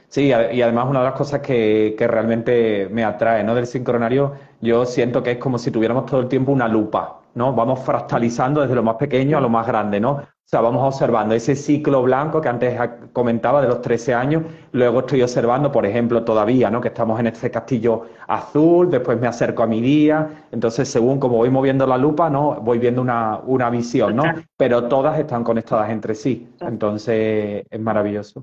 Sí, 0.09 0.29
y 0.29 0.63
además 0.63 0.87
una 0.89 1.01
de 1.01 1.05
las 1.05 1.15
cosas 1.15 1.41
que, 1.41 1.95
que, 1.99 2.09
realmente 2.09 2.89
me 2.91 3.05
atrae 3.05 3.45
¿no? 3.45 3.55
del 3.55 3.67
sincronario, 3.67 4.37
yo 4.63 4.87
siento 4.87 5.23
que 5.23 5.33
es 5.33 5.39
como 5.39 5.59
si 5.59 5.71
tuviéramos 5.71 6.07
todo 6.07 6.21
el 6.21 6.29
tiempo 6.29 6.51
una 6.51 6.67
lupa, 6.67 7.21
¿no? 7.39 7.55
Vamos 7.55 7.81
fractalizando 7.81 8.61
desde 8.61 8.75
lo 8.75 8.83
más 8.83 8.97
pequeño 8.97 9.39
a 9.39 9.41
lo 9.41 9.49
más 9.49 9.67
grande, 9.67 10.01
¿no? 10.01 10.11
O 10.11 10.51
sea, 10.51 10.61
vamos 10.63 10.83
observando 10.83 11.35
ese 11.35 11.55
ciclo 11.55 12.03
blanco 12.03 12.41
que 12.41 12.49
antes 12.49 12.81
comentaba 13.13 13.61
de 13.61 13.69
los 13.69 13.81
13 13.83 14.15
años, 14.15 14.43
luego 14.73 15.01
estoy 15.01 15.23
observando, 15.23 15.71
por 15.71 15.85
ejemplo, 15.85 16.25
todavía, 16.25 16.71
¿no? 16.71 16.81
Que 16.81 16.89
estamos 16.89 17.21
en 17.21 17.27
este 17.29 17.51
castillo 17.51 18.07
azul, 18.27 18.91
después 18.91 19.21
me 19.21 19.29
acerco 19.29 19.63
a 19.63 19.67
mi 19.67 19.81
día, 19.81 20.47
entonces 20.51 20.89
según 20.89 21.21
como 21.21 21.37
voy 21.37 21.51
moviendo 21.51 21.87
la 21.87 21.99
lupa, 21.99 22.29
¿no? 22.31 22.61
Voy 22.63 22.79
viendo 22.79 23.03
una, 23.03 23.39
una 23.45 23.71
visión, 23.71 24.17
¿no? 24.17 24.25
Pero 24.57 24.85
todas 24.89 25.19
están 25.19 25.45
conectadas 25.45 25.91
entre 25.91 26.15
sí, 26.15 26.49
entonces 26.61 27.65
es 27.71 27.81
maravilloso. 27.81 28.43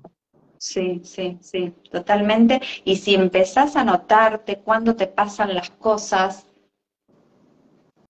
Sí, 0.58 1.02
sí, 1.04 1.38
sí, 1.42 1.74
totalmente. 1.92 2.62
Y 2.86 2.96
si 2.96 3.16
empezás 3.16 3.76
a 3.76 3.84
notarte 3.84 4.60
cuando 4.60 4.96
te 4.96 5.08
pasan 5.08 5.54
las 5.54 5.70
cosas, 5.72 6.48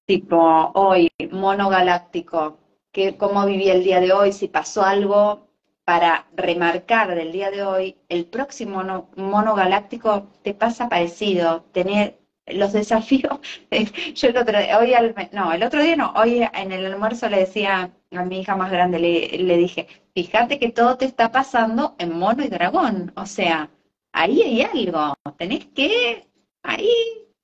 tipo 0.05 0.71
hoy, 0.73 1.09
mono 1.31 1.69
galáctico, 1.69 2.59
que 2.91 3.17
cómo 3.17 3.45
viví 3.45 3.69
el 3.69 3.83
día 3.83 3.99
de 3.99 4.13
hoy, 4.13 4.31
si 4.31 4.47
pasó 4.47 4.83
algo 4.83 5.47
para 5.83 6.25
remarcar 6.35 7.13
del 7.15 7.31
día 7.31 7.51
de 7.51 7.63
hoy, 7.63 7.97
el 8.09 8.25
próximo 8.25 8.83
mono, 9.15 9.55
galáctico 9.55 10.27
te 10.41 10.53
pasa 10.53 10.89
parecido, 10.89 11.63
tener 11.71 12.19
los 12.47 12.73
desafíos. 12.73 13.39
Yo 14.15 14.27
el 14.29 14.37
otro 14.37 14.57
hoy 14.79 14.93
no, 15.31 15.53
el 15.53 15.63
otro 15.63 15.83
día 15.83 15.95
no, 15.95 16.13
hoy 16.15 16.47
en 16.53 16.71
el 16.71 16.85
almuerzo 16.85 17.29
le 17.29 17.39
decía 17.39 17.91
a 18.11 18.23
mi 18.23 18.39
hija 18.39 18.55
más 18.55 18.71
grande, 18.71 18.99
le, 18.99 19.37
le 19.37 19.57
dije, 19.57 19.87
fíjate 20.15 20.57
que 20.57 20.71
todo 20.71 20.97
te 20.97 21.05
está 21.05 21.31
pasando 21.31 21.95
en 21.99 22.17
mono 22.17 22.43
y 22.43 22.47
dragón, 22.47 23.11
o 23.15 23.25
sea, 23.25 23.69
ahí 24.13 24.41
hay 24.41 24.61
algo, 24.61 25.13
tenés 25.37 25.65
que 25.67 26.27
ahí 26.63 26.89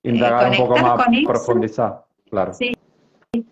eh, 0.03 0.09
Indagar 0.09 0.49
un 0.49 0.57
poco 0.57 0.77
más, 0.77 1.07
profundizar, 1.25 2.05
claro. 2.31 2.53
Sí, 2.55 2.73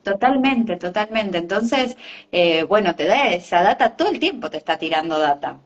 totalmente, 0.01 0.77
totalmente. 0.77 1.37
Entonces, 1.37 1.95
eh, 2.31 2.63
bueno, 2.63 2.95
te 2.95 3.05
da 3.05 3.29
esa 3.29 3.61
data, 3.61 3.95
todo 3.95 4.09
el 4.09 4.19
tiempo 4.19 4.49
te 4.49 4.57
está 4.57 4.77
tirando 4.77 5.19
data. 5.19 5.59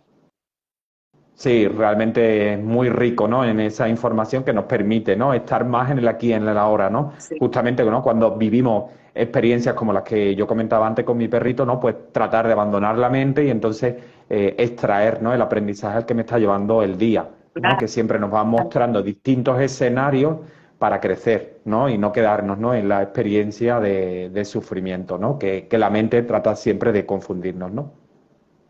Sí, 1.36 1.68
realmente 1.68 2.54
es 2.54 2.60
muy 2.60 2.90
rico, 2.90 3.28
¿no? 3.28 3.44
En 3.44 3.60
esa 3.60 3.90
información 3.90 4.44
que 4.44 4.54
nos 4.54 4.66
permite, 4.66 5.16
¿no? 5.16 5.34
Estar 5.34 5.66
más 5.66 5.90
en 5.90 6.00
el 6.00 6.08
aquí, 6.08 6.32
en 6.32 6.48
el 6.48 6.58
ahora, 6.58 6.90
¿no? 6.90 7.14
Justamente, 7.40 7.84
¿no? 7.84 8.04
Cuando 8.04 8.36
vivimos 8.36 8.92
experiencias 9.16 9.76
como 9.76 9.94
las 9.94 10.04
que 10.04 10.36
yo 10.36 10.46
comentaba 10.48 10.86
antes 10.86 11.06
con 11.06 11.18
mi 11.18 11.28
perrito, 11.28 11.66
¿no? 11.66 11.80
Pues 11.80 11.96
tratar 12.12 12.46
de 12.46 12.54
abandonar 12.54 12.98
la 12.98 13.10
mente 13.10 13.46
y 13.46 13.50
entonces 13.50 13.96
eh, 14.30 14.56
extraer, 14.58 15.22
¿no? 15.24 15.34
El 15.34 15.42
aprendizaje 15.42 15.98
al 15.98 16.06
que 16.06 16.14
me 16.14 16.22
está 16.22 16.38
llevando 16.38 16.84
el 16.84 16.98
día, 16.98 17.28
¿no? 17.56 17.78
Que 17.78 17.88
siempre 17.88 18.20
nos 18.20 18.32
va 18.32 18.44
mostrando 18.44 19.02
distintos 19.02 19.60
escenarios 19.60 20.38
para 20.84 21.00
crecer, 21.00 21.62
¿no? 21.64 21.88
Y 21.88 21.98
no 21.98 22.12
quedarnos, 22.12 22.58
¿no? 22.58 22.74
En 22.74 22.90
la 22.90 23.02
experiencia 23.02 23.80
de, 23.80 24.44
sufrimiento, 24.44 25.18
¿no? 25.18 25.40
Que, 25.40 25.70
que 25.70 25.78
la 25.78 25.90
mente 25.90 26.24
trata 26.24 26.58
siempre 26.58 26.92
de 26.92 27.06
confundirnos, 27.06 27.72
¿no? 27.72 27.94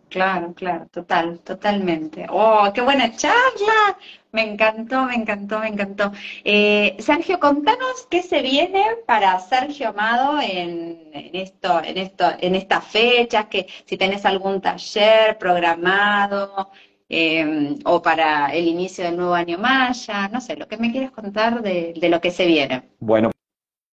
Claro, 0.09 0.53
claro, 0.53 0.86
total, 0.91 1.39
totalmente. 1.39 2.28
¡Oh, 2.30 2.70
qué 2.72 2.82
buena 2.82 3.16
charla! 3.16 3.97
Me 4.32 4.43
encantó, 4.43 5.05
me 5.05 5.16
encantó, 5.16 5.57
me 5.57 5.70
encantó. 5.70 6.11
Eh, 6.43 6.95
Sergio, 6.99 7.39
contanos 7.39 8.05
qué 8.11 8.22
se 8.22 8.43
viene 8.43 8.86
para 9.07 9.39
Sergio 9.39 9.89
Amado 9.89 10.39
en, 10.39 11.09
esto, 11.34 11.82
en 11.84 11.97
esto, 11.97 12.26
en 12.39 12.53
estas 12.53 12.86
fechas, 12.86 13.47
que 13.47 13.66
si 13.86 13.97
tenés 13.97 14.24
algún 14.24 14.61
taller 14.61 15.39
programado 15.39 16.70
em, 17.14 17.78
o 17.86 18.01
para 18.01 18.53
el 18.53 18.68
inicio 18.68 19.03
del 19.03 19.18
nuevo 19.18 19.34
año 19.34 19.57
maya, 19.57 20.28
no 20.30 20.41
sé, 20.41 20.55
lo 20.57 20.68
que 20.68 20.78
me 20.78 20.91
quieras 20.91 21.11
contar 21.11 21.61
de, 21.61 21.93
de 21.99 22.09
lo 22.09 22.20
que 22.20 22.32
se 22.32 22.45
viene. 22.45 22.89
Bueno, 22.99 23.32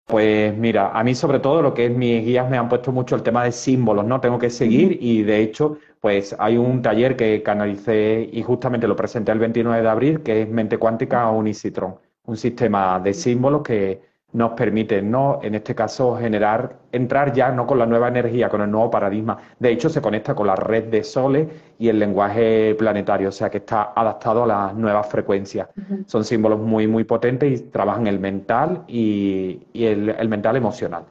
pues 0.10 0.58
mira, 0.58 0.90
a 0.92 1.04
mí 1.04 1.14
sobre 1.14 1.40
todo 1.40 1.62
lo 1.62 1.74
que 1.76 1.86
es 1.86 1.92
mis 1.96 2.26
guías 2.26 2.50
me 2.50 2.58
han 2.58 2.68
puesto 2.68 2.92
mucho 2.92 3.16
el 3.16 3.22
tema 3.22 3.44
de 3.44 3.52
símbolos, 3.52 4.06
¿no? 4.06 4.20
Tengo 4.20 4.40
que 4.40 4.50
seguir 4.50 4.98
y 5.00 5.22
de 5.22 5.40
hecho, 5.42 5.78
pues 6.00 6.36
hay 6.40 6.58
un 6.58 6.82
taller 6.82 7.16
que 7.16 7.44
canalicé 7.44 8.28
y 8.32 8.42
justamente 8.42 8.88
lo 8.88 8.96
presenté 8.96 9.32
el 9.32 9.38
29 9.40 9.84
de 9.84 9.90
abril, 9.90 10.24
que 10.24 10.42
es 10.42 10.50
Mente 10.50 10.80
Cuántica 10.80 11.30
Unicitron, 11.30 12.00
un 12.24 12.38
sistema 12.38 13.00
de 13.00 13.14
símbolos 13.14 13.62
que 13.62 14.09
nos 14.32 14.52
permite, 14.52 15.02
¿no? 15.02 15.40
En 15.42 15.56
este 15.56 15.74
caso, 15.74 16.16
generar, 16.16 16.76
entrar 16.92 17.34
ya 17.34 17.52
no 17.52 17.66
con 17.66 17.80
la 17.80 17.86
nueva 17.88 18.10
energía, 18.10 18.48
con 18.48 18.62
el 18.62 18.70
nuevo 18.70 18.92
paradigma. 18.92 19.38
De 19.58 19.72
hecho, 19.72 19.90
se 19.90 20.02
conecta 20.02 20.36
con 20.36 20.46
la 20.46 20.56
red 20.56 20.86
de 20.86 21.04
soles 21.04 21.48
y 21.80 21.90
el 21.90 21.98
lenguaje 21.98 22.76
planetario, 22.76 23.30
o 23.30 23.32
sea 23.32 23.50
que 23.50 23.58
está 23.58 23.92
adaptado 23.96 24.44
a 24.44 24.48
las 24.48 24.76
nuevas 24.76 25.08
frecuencias. 25.10 25.70
Son 26.06 26.24
símbolos 26.24 26.60
muy, 26.60 26.86
muy 26.88 27.06
potentes 27.06 27.60
y 27.60 27.64
trabajan 27.66 28.06
el 28.06 28.20
mental 28.20 28.84
y, 28.88 29.62
el, 29.74 30.30
mental 30.30 30.56
emocional. 30.58 31.06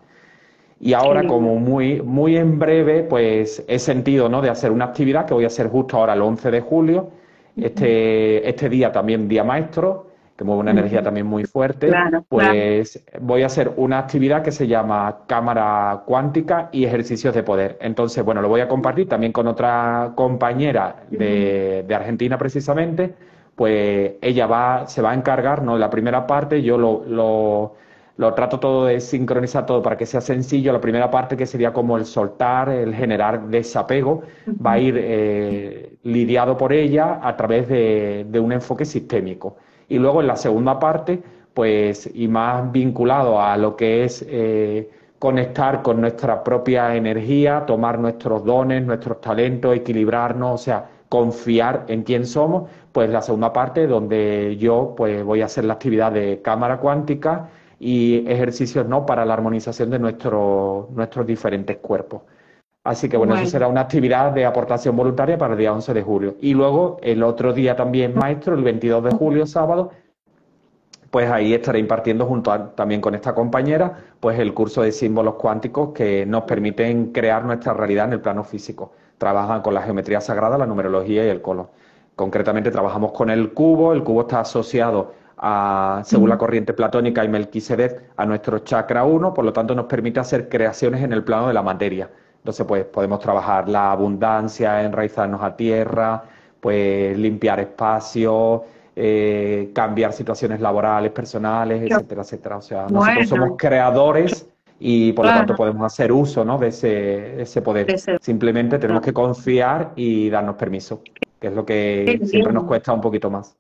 Y 0.81 0.93
ahora, 0.93 1.27
como 1.27 1.57
muy, 1.57 2.01
muy 2.01 2.37
en 2.37 2.57
breve, 2.57 3.03
pues 3.03 3.65
he 3.67 3.81
sentido 3.81 4.29
¿no? 4.29 4.41
de 4.41 4.51
hacer 4.51 4.71
una 4.71 4.85
actividad 4.85 5.27
que 5.27 5.35
voy 5.35 5.43
a 5.43 5.49
hacer 5.49 5.67
justo 5.69 5.97
ahora 5.97 6.13
el 6.13 6.23
11 6.23 6.53
de 6.53 6.61
julio. 6.61 7.11
Este, 7.57 8.49
este 8.49 8.69
día 8.69 8.93
también, 8.93 9.27
día 9.27 9.43
maestro, 9.43 10.08
que 10.39 10.45
mueve 10.45 10.61
una 10.61 10.71
energía 10.71 11.03
también 11.03 11.27
muy 11.27 11.45
fuerte, 11.47 11.91
pues 12.29 13.05
voy 13.21 13.43
a 13.43 13.47
hacer 13.47 13.73
una 13.77 13.99
actividad 13.99 14.41
que 14.41 14.53
se 14.53 14.69
llama 14.69 15.23
cámara 15.27 16.05
cuántica 16.07 16.69
y 16.71 16.85
ejercicios 16.85 17.35
de 17.35 17.43
poder. 17.43 17.77
Entonces, 17.81 18.25
bueno, 18.25 18.41
lo 18.41 18.49
voy 18.49 18.61
a 18.61 18.69
compartir 18.69 19.09
también 19.09 19.33
con 19.33 19.49
otra 19.49 20.13
compañera 20.15 21.03
de, 21.11 21.85
Argentina 21.93 22.39
precisamente, 22.39 23.13
pues 23.57 24.13
ella 24.23 24.47
va, 24.47 24.87
se 24.87 25.03
va 25.03 25.11
a 25.11 25.15
encargar, 25.15 25.65
¿no? 25.65 25.77
La 25.77 25.91
primera 25.91 26.25
parte, 26.25 26.63
yo 26.63 26.79
lo, 26.79 27.75
lo, 28.17 28.35
trato 28.35 28.61
todo 28.61 28.87
de 28.87 29.01
sincronizar 29.01 29.67
todo 29.67 29.83
para 29.83 29.97
que 29.97 30.07
sea 30.07 30.21
sencillo. 30.21 30.73
La 30.73 30.81
primera 30.81 31.11
parte 31.11 31.37
que 31.37 31.47
sería 31.47 31.73
como 31.73 31.97
el 31.97 32.05
soltar, 32.05 32.69
el 32.69 32.95
generar 32.95 33.49
desapego, 33.49 34.23
va 34.65 34.75
a 34.75 34.79
ir 34.79 34.95
eh, 34.97 35.97
lidiado 36.05 36.57
por 36.57 36.73
ella 36.73 37.19
a 37.21 37.37
través 37.37 37.67
de, 37.67 38.25
de 38.29 38.39
un 38.39 38.53
enfoque 38.53 38.85
sistémico. 38.85 39.57
Y 39.89 39.99
luego 39.99 40.21
en 40.21 40.27
la 40.27 40.37
segunda 40.37 40.79
parte, 40.79 41.23
pues, 41.55 42.11
y 42.15 42.29
más 42.29 42.71
vinculado 42.71 43.41
a 43.41 43.57
lo 43.57 43.77
que 43.77 44.05
es 44.05 44.25
eh, 44.29 44.91
conectar 45.19 45.83
con 45.83 46.01
nuestra 46.01 46.45
propia 46.45 46.95
energía, 46.95 47.65
tomar 47.67 47.99
nuestros 47.99 48.45
dones, 48.45 48.85
nuestros 48.85 49.21
talentos, 49.21 49.75
equilibrarnos, 49.75 50.61
o 50.61 50.65
sea, 50.65 50.89
confiar 51.09 51.87
en 51.89 52.03
quién 52.03 52.27
somos, 52.27 52.71
pues 52.93 53.09
la 53.11 53.23
segunda 53.23 53.53
parte 53.53 53.87
donde 53.87 54.57
yo 54.59 54.95
pues 54.97 55.25
voy 55.25 55.41
a 55.43 55.47
hacer 55.47 55.65
la 55.65 55.75
actividad 55.75 56.13
de 56.13 56.41
cámara 56.43 56.79
cuántica 56.79 57.49
y 57.81 58.29
ejercicios 58.31 58.87
no 58.87 59.07
para 59.07 59.25
la 59.25 59.35
armonización 59.35 59.91
de 59.91 59.99
nuestro, 59.99 60.89
nuestros 60.93 61.27
diferentes 61.27 61.79
cuerpos. 61.79 62.23
Así 62.89 63.07
que 63.07 63.19
bueno, 63.19 63.37
eso 63.37 63.45
será 63.51 63.69
una 63.69 63.83
actividad 63.83 64.33
de 64.33 64.47
aportación 64.47 64.97
voluntaria 64.97 65.37
para 65.37 65.53
el 65.53 65.59
día 65.59 65.75
11 65.75 65.93
de 65.93 66.03
julio. 66.03 66.37
Y 66.41 66.55
luego 66.55 66.97
el 67.03 67.23
otro 67.23 67.53
día 67.53 67.77
también, 67.77 68.15
maestro, 68.15 68.55
el 68.55 68.65
22 68.65 69.05
de 69.05 69.11
julio, 69.11 69.45
sábado, 69.45 69.91
pues 71.11 71.31
ahí 71.31 71.53
estaré 71.53 71.81
impartiendo 71.81 72.25
junto 72.25 72.51
también 72.75 73.03
con 73.03 73.15
esta 73.15 73.35
compañera, 73.35 73.93
pues 74.21 74.39
el 74.39 74.55
curso 74.55 74.81
de 74.81 74.93
símbolos 74.93 75.35
cuánticos 75.35 75.91
que 75.93 76.25
nos 76.25 76.45
permiten 76.45 77.13
crear 77.13 77.45
nuestra 77.45 77.75
realidad 77.75 78.07
en 78.07 78.15
el 78.15 78.21
plano 78.23 78.43
físico. 78.43 78.93
Trabajan 79.19 79.61
con 79.61 79.75
la 79.75 79.83
geometría 79.83 80.23
sagrada, 80.23 80.57
la 80.57 80.65
numerología 80.65 81.27
y 81.27 81.29
el 81.29 81.43
color. 81.43 81.69
Concretamente 82.17 82.71
trabajamos 82.71 83.13
con 83.13 83.29
el 83.29 83.53
cubo, 83.53 83.93
el 83.93 84.03
cubo 84.03 84.23
está 84.23 84.41
asociado 84.41 85.13
a, 85.37 86.01
según 86.07 86.31
la 86.31 86.39
corriente 86.39 86.73
platónica 86.73 87.23
y 87.23 87.29
Melquisedec, 87.29 88.13
a 88.17 88.25
nuestro 88.25 88.61
chakra 88.61 89.05
1, 89.05 89.35
por 89.35 89.45
lo 89.45 89.53
tanto 89.53 89.75
nos 89.75 89.85
permite 89.85 90.21
hacer 90.21 90.49
creaciones 90.49 91.03
en 91.03 91.13
el 91.13 91.23
plano 91.23 91.49
de 91.49 91.53
la 91.53 91.63
materia. 91.63 92.09
Entonces, 92.39 92.67
pues 92.67 92.85
podemos 92.85 93.21
trabajar 93.21 93.69
la 93.69 93.93
abundancia, 93.93 94.83
enraizarnos 94.83 95.43
a 95.43 95.55
tierra, 95.55 96.23
pues 96.61 97.17
limpiar 97.19 97.61
espacios, 97.61 98.63
eh, 98.97 99.71
cambiar 99.75 100.13
situaciones 100.13 100.61
laborales, 100.61 101.13
personales, 101.13 101.83
etcétera, 101.83 102.23
etcétera. 102.23 102.57
O 102.57 102.63
sea, 102.63 102.87
nosotros 102.89 103.29
somos 103.29 103.51
creadores 103.57 104.49
y 104.81 105.13
por 105.13 105.27
lo 105.27 105.33
tanto 105.33 105.57
podemos 105.57 105.85
hacer 105.85 106.13
uso 106.13 106.45
¿no? 106.45 106.59
de 106.59 106.69
ese, 106.69 107.43
ese 107.43 107.63
poder. 107.63 107.99
Simplemente 108.21 108.79
tenemos 108.79 109.03
que 109.03 109.13
confiar 109.13 109.93
y 109.97 110.31
darnos 110.31 110.57
permiso, 110.57 111.03
que 111.41 111.47
es 111.49 111.53
lo 111.53 111.65
que 111.65 112.21
siempre 112.25 112.53
nos 112.53 112.65
cuesta 112.65 112.93
un 112.93 113.01
poquito 113.01 113.31
más. 113.31 113.57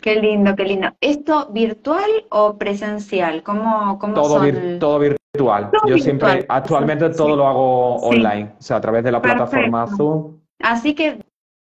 Qué 0.00 0.16
lindo, 0.16 0.54
qué 0.54 0.64
lindo. 0.64 0.88
¿Esto 1.00 1.48
virtual 1.50 2.10
o 2.30 2.56
presencial? 2.56 3.42
¿Cómo, 3.42 3.98
cómo 3.98 4.14
todo, 4.14 4.40
todo 4.78 4.98
virtual. 4.98 5.16
Yo 5.86 5.98
siempre, 5.98 6.44
actualmente 6.48 7.10
todo 7.10 7.36
lo 7.36 7.46
hago 7.46 7.96
online, 7.96 8.52
o 8.58 8.62
sea, 8.62 8.76
a 8.76 8.80
través 8.80 9.04
de 9.04 9.12
la 9.12 9.20
plataforma 9.20 9.86
Zoom. 9.96 10.38
Así 10.62 10.94
que 10.94 11.20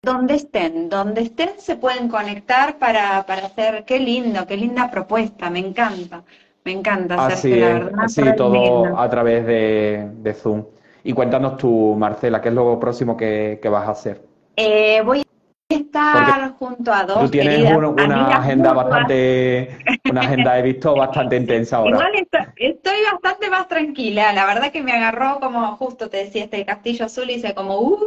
donde 0.02 0.36
estén, 0.36 0.88
donde 0.90 1.22
estén 1.22 1.52
se 1.58 1.76
pueden 1.76 2.08
conectar 2.08 2.78
para, 2.78 3.26
para 3.26 3.48
hacer, 3.48 3.84
qué 3.86 4.00
lindo, 4.00 4.46
qué 4.46 4.56
linda 4.56 4.90
propuesta, 4.90 5.50
me 5.50 5.60
encanta. 5.60 6.24
Me 6.64 6.72
encanta 6.72 7.28
así 7.28 7.56
la 7.56 7.68
verdad. 7.68 8.00
Así 8.00 8.24
todo 8.36 8.98
a 8.98 9.10
través 9.10 9.46
de, 9.46 10.34
Zoom. 10.34 10.66
Y 11.04 11.14
cuéntanos 11.14 11.58
tú, 11.58 11.96
Marcela, 11.96 12.42
¿qué 12.42 12.50
es 12.50 12.56
lo 12.56 12.80
próximo 12.80 13.16
que, 13.16 13.60
vas 13.64 13.88
a 13.88 13.92
hacer? 13.92 14.22
Eh, 14.56 15.02
voy 15.06 15.25
estar 15.70 16.52
junto 16.58 16.94
a 16.94 17.04
dos. 17.04 17.22
Tú 17.22 17.30
tienes 17.30 17.72
una 17.72 18.38
agenda 18.38 18.74
bastante, 18.74 19.78
una 20.10 20.22
agenda 20.22 20.60
he 20.60 20.62
visto 20.62 20.96
bastante 20.98 21.38
intensa 21.38 21.78
ahora. 21.78 21.92
Igual 21.92 22.28
estoy, 22.56 22.98
bastante 23.12 23.50
más 23.50 23.68
tranquila. 23.68 24.34
La 24.34 24.46
verdad 24.46 24.72
que 24.72 24.82
me 24.82 24.92
agarró 24.92 25.40
como 25.40 25.76
justo 25.78 26.10
te 26.10 26.18
decía 26.18 26.44
este 26.44 26.66
castillo 26.66 27.06
azul 27.06 27.30
y 27.30 27.36
hice 27.36 27.56
como 27.56 27.80
uh, 27.80 28.00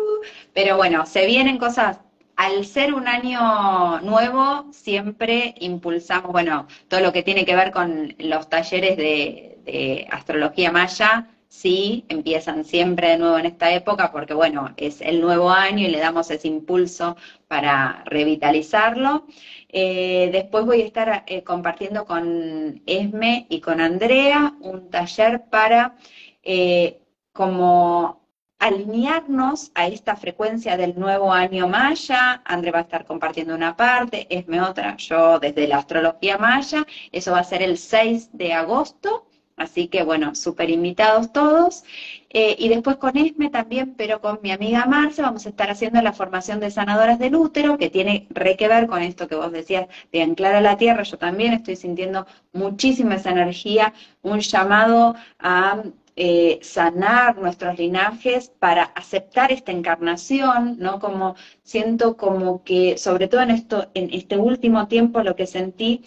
pero 0.54 0.76
bueno, 0.76 1.04
se 1.06 1.26
vienen 1.26 1.58
cosas 1.58 2.00
al 2.36 2.64
ser 2.64 2.94
un 2.94 3.08
año 3.08 4.00
nuevo, 4.02 4.66
siempre 4.70 5.56
impulsamos, 5.58 6.30
bueno, 6.30 6.68
todo 6.86 7.00
lo 7.00 7.12
que 7.12 7.24
tiene 7.24 7.44
que 7.44 7.56
ver 7.56 7.72
con 7.72 8.14
los 8.18 8.48
talleres 8.48 8.96
de, 8.96 10.06
astrología 10.10 10.70
maya, 10.70 11.26
sí, 11.48 12.04
empiezan 12.08 12.64
siempre 12.64 13.10
de 13.10 13.18
nuevo 13.18 13.38
en 13.38 13.46
esta 13.46 13.72
época 13.72 14.12
porque, 14.12 14.34
bueno, 14.34 14.72
es 14.76 15.00
el 15.00 15.20
nuevo 15.20 15.50
año 15.50 15.86
y 15.86 15.90
le 15.90 15.98
damos 16.00 16.30
ese 16.30 16.48
impulso 16.48 17.16
para 17.48 18.02
revitalizarlo. 18.06 19.26
Eh, 19.68 20.30
después 20.32 20.64
voy 20.64 20.82
a 20.82 20.86
estar 20.86 21.24
eh, 21.26 21.42
compartiendo 21.44 22.06
con 22.06 22.82
Esme 22.86 23.46
y 23.50 23.60
con 23.60 23.80
Andrea 23.80 24.54
un 24.60 24.90
taller 24.90 25.44
para 25.50 25.96
eh, 26.42 27.00
como 27.32 28.18
alinearnos 28.58 29.70
a 29.74 29.86
esta 29.86 30.16
frecuencia 30.16 30.76
del 30.76 30.98
nuevo 30.98 31.32
año 31.32 31.68
maya. 31.68 32.42
André 32.44 32.70
va 32.72 32.80
a 32.80 32.82
estar 32.82 33.04
compartiendo 33.06 33.54
una 33.54 33.76
parte, 33.76 34.26
Esme 34.30 34.60
otra, 34.60 34.96
yo 34.96 35.38
desde 35.38 35.68
la 35.68 35.78
astrología 35.78 36.38
maya. 36.38 36.86
Eso 37.12 37.32
va 37.32 37.40
a 37.40 37.44
ser 37.44 37.62
el 37.62 37.78
6 37.78 38.30
de 38.32 38.52
agosto. 38.54 39.27
Así 39.58 39.88
que 39.88 40.02
bueno, 40.04 40.34
súper 40.34 40.70
invitados 40.70 41.32
todos. 41.32 41.84
Eh, 42.30 42.56
y 42.58 42.68
después 42.68 42.96
con 42.96 43.16
Esme 43.16 43.50
también, 43.50 43.94
pero 43.96 44.20
con 44.20 44.38
mi 44.42 44.50
amiga 44.52 44.86
Marce, 44.86 45.22
vamos 45.22 45.46
a 45.46 45.48
estar 45.48 45.70
haciendo 45.70 46.00
la 46.02 46.12
formación 46.12 46.60
de 46.60 46.70
sanadoras 46.70 47.18
del 47.18 47.34
útero, 47.36 47.78
que 47.78 47.90
tiene 47.90 48.26
re 48.30 48.56
que 48.56 48.68
ver 48.68 48.86
con 48.86 49.02
esto 49.02 49.28
que 49.28 49.34
vos 49.34 49.50
decías 49.52 49.88
de 50.12 50.22
anclar 50.22 50.54
a 50.54 50.60
la 50.60 50.76
tierra. 50.76 51.02
Yo 51.02 51.18
también 51.18 51.52
estoy 51.54 51.76
sintiendo 51.76 52.26
muchísima 52.52 53.16
esa 53.16 53.30
energía, 53.30 53.94
un 54.22 54.40
llamado 54.40 55.14
a 55.38 55.82
eh, 56.16 56.58
sanar 56.62 57.38
nuestros 57.38 57.78
linajes 57.78 58.50
para 58.58 58.82
aceptar 58.82 59.52
esta 59.52 59.72
encarnación, 59.72 60.76
¿no? 60.78 60.98
Como 60.98 61.36
siento 61.62 62.16
como 62.16 62.64
que, 62.64 62.98
sobre 62.98 63.28
todo 63.28 63.42
en 63.42 63.50
esto, 63.52 63.90
en 63.94 64.10
este 64.12 64.36
último 64.36 64.88
tiempo, 64.88 65.22
lo 65.22 65.36
que 65.36 65.46
sentí 65.46 66.04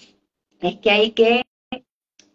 es 0.59 0.77
que 0.77 0.91
hay 0.91 1.11
que 1.11 1.43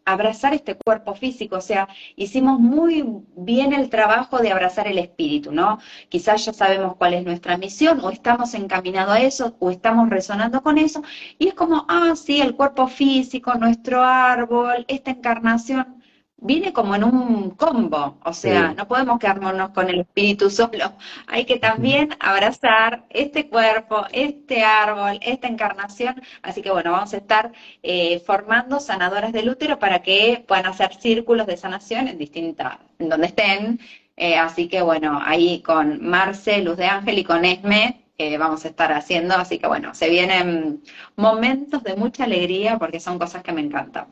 abrazar 0.07 0.55
este 0.55 0.77
cuerpo 0.77 1.15
físico, 1.15 1.57
o 1.57 1.61
sea, 1.61 1.89
hicimos 2.17 2.61
muy 2.61 3.05
bien 3.37 3.73
el 3.73 3.91
trabajo 3.91 4.39
de 4.39 4.53
abrazar 4.53 4.87
el 4.89 4.99
espíritu, 4.99 5.53
¿no? 5.53 5.79
Quizás 6.09 6.45
ya 6.47 6.53
sabemos 6.53 6.97
cuál 6.97 7.15
es 7.15 7.25
nuestra 7.25 7.59
misión, 7.59 8.01
o 8.03 8.11
estamos 8.11 8.55
encaminados 8.55 9.15
a 9.15 9.21
eso, 9.21 9.57
o 9.59 9.71
estamos 9.71 10.09
resonando 10.09 10.63
con 10.63 10.79
eso, 10.79 11.03
y 11.39 11.49
es 11.49 11.55
como, 11.55 11.85
ah, 11.89 12.15
sí, 12.17 12.41
el 12.41 12.55
cuerpo 12.57 12.87
físico, 12.89 13.55
nuestro 13.55 14.03
árbol, 14.03 14.85
esta 14.89 15.11
encarnación, 15.11 15.96
viene 16.39 16.73
como 16.73 16.95
en 16.95 17.05
un 17.05 17.51
combo, 17.51 18.19
o 18.25 18.33
sea, 18.33 18.75
no 18.75 18.87
podemos 18.87 19.19
quedarnos 19.19 19.71
con 19.71 19.89
el 19.89 20.01
espíritu 20.01 20.51
solo, 20.51 20.93
hay 21.27 21.45
que 21.47 21.59
también 21.59 22.11
abrazar 22.21 23.05
este 23.11 23.49
cuerpo, 23.49 24.05
este 24.13 24.63
árbol, 24.63 25.19
esta 25.23 25.49
encarnación, 25.49 26.21
así 26.43 26.63
que 26.63 26.71
bueno, 26.71 26.93
vamos 26.93 27.15
a 27.15 27.17
estar 27.19 27.53
eh, 27.83 28.21
formando 28.21 28.81
sanadoras 28.81 29.33
del 29.33 29.49
útero 29.49 29.79
para 29.79 30.03
que 30.03 30.45
puedan 30.47 30.67
hacer 30.67 30.95
círculos 30.95 31.47
de 31.47 31.57
sanación 31.57 32.09
en 32.09 32.19
distintas, 32.19 32.79
en 32.99 33.09
donde 33.09 33.29
estén, 33.29 33.81
eh, 34.17 34.37
así 34.37 34.69
que 34.69 34.83
bueno, 34.83 35.21
ahí 35.25 35.63
con 35.63 36.07
Marce, 36.07 36.63
Luz 36.63 36.77
de 36.77 36.87
Ángel 36.87 37.19
y 37.19 37.25
con 37.25 37.45
Esme, 37.45 38.07
eh, 38.19 38.39
vamos 38.39 38.65
a 38.65 38.69
estar 38.69 38.93
haciendo, 38.93 39.35
así 39.35 39.59
que 39.59 39.67
bueno, 39.67 39.95
se 39.95 40.09
vienen 40.09 40.83
momentos 41.17 41.83
de 41.83 41.97
mucha 41.97 42.25
alegría 42.25 42.79
porque 42.79 43.01
son 43.01 43.19
cosas 43.19 43.43
que 43.43 43.53
me 43.53 43.61
encantan. 43.61 44.07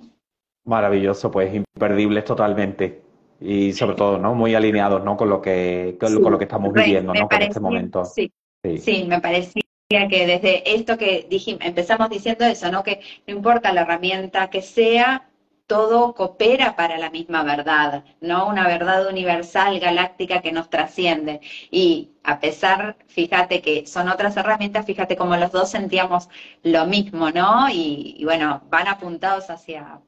Maravilloso, 0.64 1.30
pues 1.30 1.54
imperdibles 1.54 2.24
totalmente. 2.24 3.02
Y 3.40 3.72
sobre 3.72 3.96
todo, 3.96 4.18
¿no? 4.18 4.34
Muy 4.34 4.54
alineados, 4.54 5.04
¿no? 5.04 5.16
Con 5.16 5.28
lo 5.28 5.42
que, 5.42 5.96
con, 6.00 6.14
lo 6.14 6.38
que 6.38 6.44
estamos 6.44 6.72
viviendo, 6.72 7.12
¿no? 7.12 7.28
Con 7.28 7.42
este 7.42 7.60
momento. 7.60 8.04
Sí, 8.04 8.32
sí, 8.78 9.04
me 9.06 9.20
parecía 9.20 9.62
que 10.08 10.26
desde 10.26 10.74
esto 10.74 10.96
que 10.96 11.26
dijimos, 11.28 11.60
empezamos 11.64 12.08
diciendo 12.08 12.44
eso, 12.44 12.70
¿no? 12.70 12.82
Que 12.82 13.00
no 13.26 13.34
importa 13.34 13.72
la 13.72 13.82
herramienta 13.82 14.48
que 14.48 14.62
sea, 14.62 15.28
todo 15.66 16.14
coopera 16.14 16.76
para 16.76 16.98
la 16.98 17.10
misma 17.10 17.42
verdad, 17.42 18.04
¿no? 18.20 18.48
Una 18.48 18.66
verdad 18.66 19.08
universal, 19.08 19.80
galáctica 19.80 20.42
que 20.42 20.52
nos 20.52 20.68
trasciende. 20.70 21.40
Y 21.70 22.12
a 22.22 22.40
pesar, 22.40 22.96
fíjate 23.06 23.62
que 23.62 23.86
son 23.86 24.08
otras 24.08 24.36
herramientas, 24.36 24.86
fíjate 24.86 25.16
cómo 25.16 25.36
los 25.36 25.52
dos 25.52 25.70
sentíamos 25.70 26.28
lo 26.62 26.86
mismo, 26.86 27.30
¿no? 27.30 27.68
Y, 27.70 28.22
bueno, 28.24 28.62
van 28.68 28.88
apuntados 28.88 29.50
hacia 29.50 30.00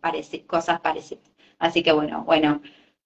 cosas 0.46 0.80
parecidas. 0.80 1.30
Así 1.58 1.82
que 1.82 1.92
bueno, 1.92 2.24
bueno, 2.24 2.60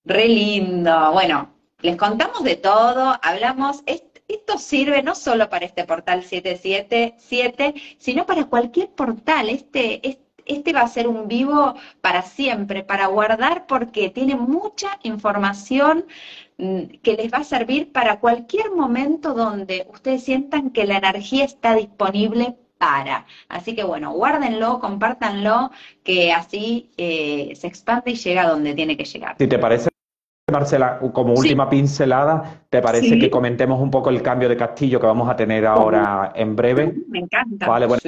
re 0.04 0.28
lindo. 0.28 1.12
Bueno, 1.12 1.54
les 1.80 1.96
contamos 1.96 2.42
de 2.44 2.56
todo, 2.56 3.18
hablamos, 3.22 3.82
esto 3.86 4.58
sirve 4.58 5.02
no 5.02 5.14
solo 5.14 5.48
para 5.50 5.66
este 5.66 5.84
portal 5.84 6.22
777, 6.24 7.74
sino 7.98 8.26
para 8.26 8.44
cualquier 8.46 8.90
portal. 8.90 9.48
Este, 9.50 10.06
este 10.06 10.29
este 10.50 10.72
va 10.72 10.82
a 10.82 10.88
ser 10.88 11.08
un 11.08 11.28
vivo 11.28 11.74
para 12.00 12.22
siempre, 12.22 12.82
para 12.82 13.06
guardar, 13.06 13.66
porque 13.66 14.10
tiene 14.10 14.36
mucha 14.36 14.98
información 15.02 16.06
mm, 16.58 16.82
que 17.02 17.14
les 17.14 17.32
va 17.32 17.38
a 17.38 17.44
servir 17.44 17.92
para 17.92 18.20
cualquier 18.20 18.70
momento 18.72 19.34
donde 19.34 19.86
ustedes 19.92 20.24
sientan 20.24 20.70
que 20.70 20.84
la 20.86 20.98
energía 20.98 21.44
está 21.44 21.74
disponible 21.74 22.56
para. 22.78 23.26
Así 23.48 23.74
que 23.74 23.84
bueno, 23.84 24.12
guárdenlo, 24.12 24.80
compártanlo, 24.80 25.70
que 26.02 26.32
así 26.32 26.90
eh, 26.96 27.52
se 27.54 27.66
expande 27.66 28.12
y 28.12 28.14
llega 28.14 28.48
donde 28.48 28.74
tiene 28.74 28.96
que 28.96 29.04
llegar. 29.04 29.36
Si 29.38 29.46
te 29.46 29.58
parece, 29.58 29.90
Marcela, 30.50 30.98
como 31.12 31.34
última 31.34 31.68
pincelada, 31.68 32.62
¿te 32.68 32.80
parece 32.80 33.18
que 33.18 33.30
comentemos 33.30 33.80
un 33.80 33.90
poco 33.90 34.10
el 34.10 34.22
cambio 34.22 34.48
de 34.48 34.56
castillo 34.56 35.00
que 35.00 35.06
vamos 35.06 35.28
a 35.28 35.36
tener 35.36 35.66
ahora 35.66 36.32
en 36.34 36.56
breve? 36.56 36.94
Me 37.08 37.20
encanta. 37.20 37.68
Vale, 37.68 37.86
bueno, 37.86 38.00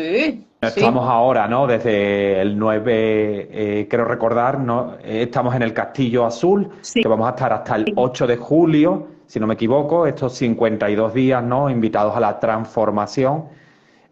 estamos 0.60 1.08
ahora, 1.08 1.48
¿no? 1.48 1.66
Desde 1.66 2.40
el 2.40 2.58
9, 2.58 3.48
eh, 3.50 3.86
creo 3.88 4.04
recordar, 4.04 4.60
¿no? 4.60 4.94
Eh, 5.02 5.22
estamos 5.22 5.54
en 5.54 5.62
el 5.62 5.72
castillo 5.72 6.24
azul, 6.24 6.68
que 6.94 7.08
vamos 7.08 7.26
a 7.26 7.30
estar 7.30 7.52
hasta 7.52 7.76
el 7.76 7.92
8 7.94 8.26
de 8.26 8.36
julio, 8.36 9.06
si 9.26 9.40
no 9.40 9.46
me 9.46 9.54
equivoco, 9.54 10.06
estos 10.06 10.34
52 10.34 11.14
días, 11.14 11.42
¿no? 11.42 11.70
Invitados 11.70 12.16
a 12.16 12.20
la 12.20 12.38
transformación, 12.38 13.44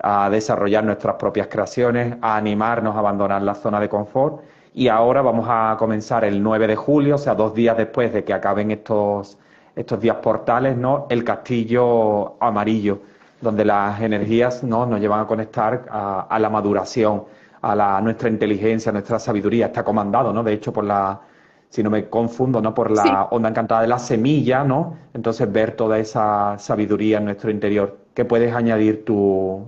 a 0.03 0.31
desarrollar 0.31 0.85
nuestras 0.85 1.17
propias 1.17 1.49
creaciones, 1.49 2.17
a 2.23 2.37
animarnos 2.37 2.97
a 2.97 3.01
abandonar 3.01 3.43
la 3.43 3.55
zona 3.55 3.81
de 3.81 3.89
confort 3.89 4.41
y 4.75 4.89
ahora 4.89 5.23
vamos 5.23 5.47
a 5.49 5.77
comenzar 5.79 6.25
el 6.25 6.43
9 6.43 6.67
de 6.69 6.77
julio, 6.77 7.17
o 7.17 7.19
sea, 7.19 7.35
dos 7.35 7.55
días 7.55 7.77
después 7.77 8.13
de 8.13 8.25
que 8.25 8.33
acaben 8.33 8.71
estos, 8.71 9.39
estos 9.75 10.01
días 10.01 10.17
portales, 10.17 10.77
¿no? 10.77 11.07
El 11.11 11.25
castillo 11.25 12.37
amarillo, 12.41 13.01
donde 13.41 13.65
las 13.65 14.01
energías 14.01 14.63
¿no? 14.63 14.87
nos 14.87 15.01
llevan 15.01 15.21
a 15.21 15.27
conectar 15.27 15.87
a, 15.91 16.39
la 16.39 16.51
maduración, 16.51 17.25
a 17.63 17.75
la, 17.75 18.01
nuestra 18.01 18.29
inteligencia, 18.29 18.91
a 18.91 18.93
nuestra 18.93 19.19
sabiduría. 19.19 19.67
Está 19.67 19.83
comandado, 19.83 20.33
¿no? 20.33 20.43
De 20.45 20.53
hecho, 20.53 20.73
por 20.73 20.85
la, 20.85 21.21
si 21.69 21.83
no 21.83 21.91
me 21.91 22.09
confundo, 22.09 22.61
¿no? 22.61 22.75
Por 22.75 22.91
la 22.91 23.25
onda 23.31 23.49
encantada 23.49 23.83
de 23.83 23.89
la 23.89 23.99
semilla, 23.99 24.63
¿no? 24.63 24.97
Entonces 25.15 25.51
ver 25.51 25.73
toda 25.73 25.99
esa 25.99 26.59
sabiduría 26.59 27.19
en 27.19 27.25
nuestro 27.25 27.51
interior. 27.51 27.99
¿Qué 28.15 28.25
puedes 28.25 28.55
añadir 28.55 29.05
tú? 29.05 29.65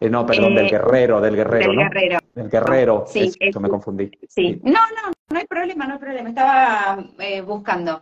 Eh, 0.00 0.08
no, 0.08 0.24
perdón, 0.26 0.54
del 0.54 0.66
eh, 0.66 0.70
guerrero, 0.70 1.20
del 1.20 1.36
guerrero, 1.36 1.68
del 1.68 1.78
Guerrero. 1.78 2.19
Del 2.34 2.48
guerrero, 2.48 3.04
sí, 3.08 3.30
eso, 3.40 3.60
me 3.60 3.68
confundí. 3.68 4.10
Sí. 4.28 4.60
no, 4.62 4.72
no, 4.72 5.12
no 5.30 5.38
hay 5.38 5.46
problema, 5.46 5.86
no 5.86 5.94
hay 5.94 5.98
problema, 5.98 6.28
estaba 6.28 7.04
eh, 7.18 7.40
buscando. 7.40 8.00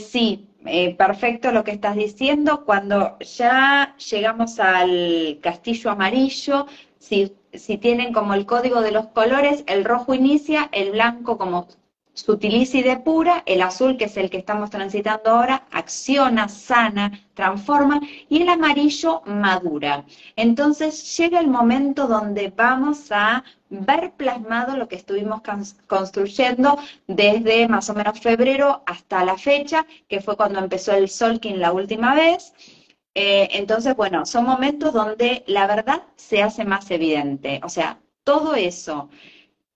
sí, 0.00 0.48
perfecto 0.96 1.52
lo 1.52 1.62
que 1.62 1.72
estás 1.72 1.94
diciendo. 1.94 2.64
Cuando 2.64 3.18
ya 3.18 3.94
llegamos 3.96 4.58
al 4.58 5.38
castillo 5.42 5.90
amarillo, 5.90 6.66
si, 6.98 7.36
si 7.52 7.76
tienen 7.76 8.14
como 8.14 8.32
el 8.32 8.46
código 8.46 8.80
de 8.80 8.92
los 8.92 9.08
colores, 9.08 9.62
el 9.66 9.84
rojo 9.84 10.14
inicia, 10.14 10.70
el 10.72 10.92
blanco 10.92 11.36
como 11.36 11.68
sutiliza 12.14 12.78
y 12.78 12.82
depura, 12.82 13.42
el 13.44 13.60
azul, 13.60 13.96
que 13.96 14.04
es 14.04 14.16
el 14.16 14.30
que 14.30 14.38
estamos 14.38 14.70
transitando 14.70 15.30
ahora, 15.30 15.66
acciona, 15.72 16.48
sana, 16.48 17.12
transforma, 17.34 18.00
y 18.28 18.42
el 18.42 18.48
amarillo 18.48 19.22
madura. 19.26 20.04
Entonces 20.36 21.16
llega 21.16 21.40
el 21.40 21.48
momento 21.48 22.06
donde 22.06 22.52
vamos 22.56 23.10
a 23.10 23.44
ver 23.68 24.12
plasmado 24.12 24.76
lo 24.76 24.88
que 24.88 24.96
estuvimos 24.96 25.42
construyendo 25.88 26.78
desde 27.08 27.68
más 27.68 27.90
o 27.90 27.94
menos 27.94 28.20
febrero 28.20 28.82
hasta 28.86 29.24
la 29.24 29.36
fecha, 29.36 29.84
que 30.08 30.20
fue 30.20 30.36
cuando 30.36 30.60
empezó 30.60 30.92
el 30.92 31.08
Solking 31.08 31.60
la 31.60 31.72
última 31.72 32.14
vez. 32.14 32.54
Eh, 33.14 33.48
entonces, 33.52 33.94
bueno, 33.96 34.26
son 34.26 34.44
momentos 34.44 34.92
donde 34.92 35.44
la 35.46 35.66
verdad 35.66 36.02
se 36.16 36.42
hace 36.42 36.64
más 36.64 36.90
evidente. 36.90 37.60
O 37.64 37.68
sea, 37.68 38.00
todo 38.24 38.54
eso 38.54 39.08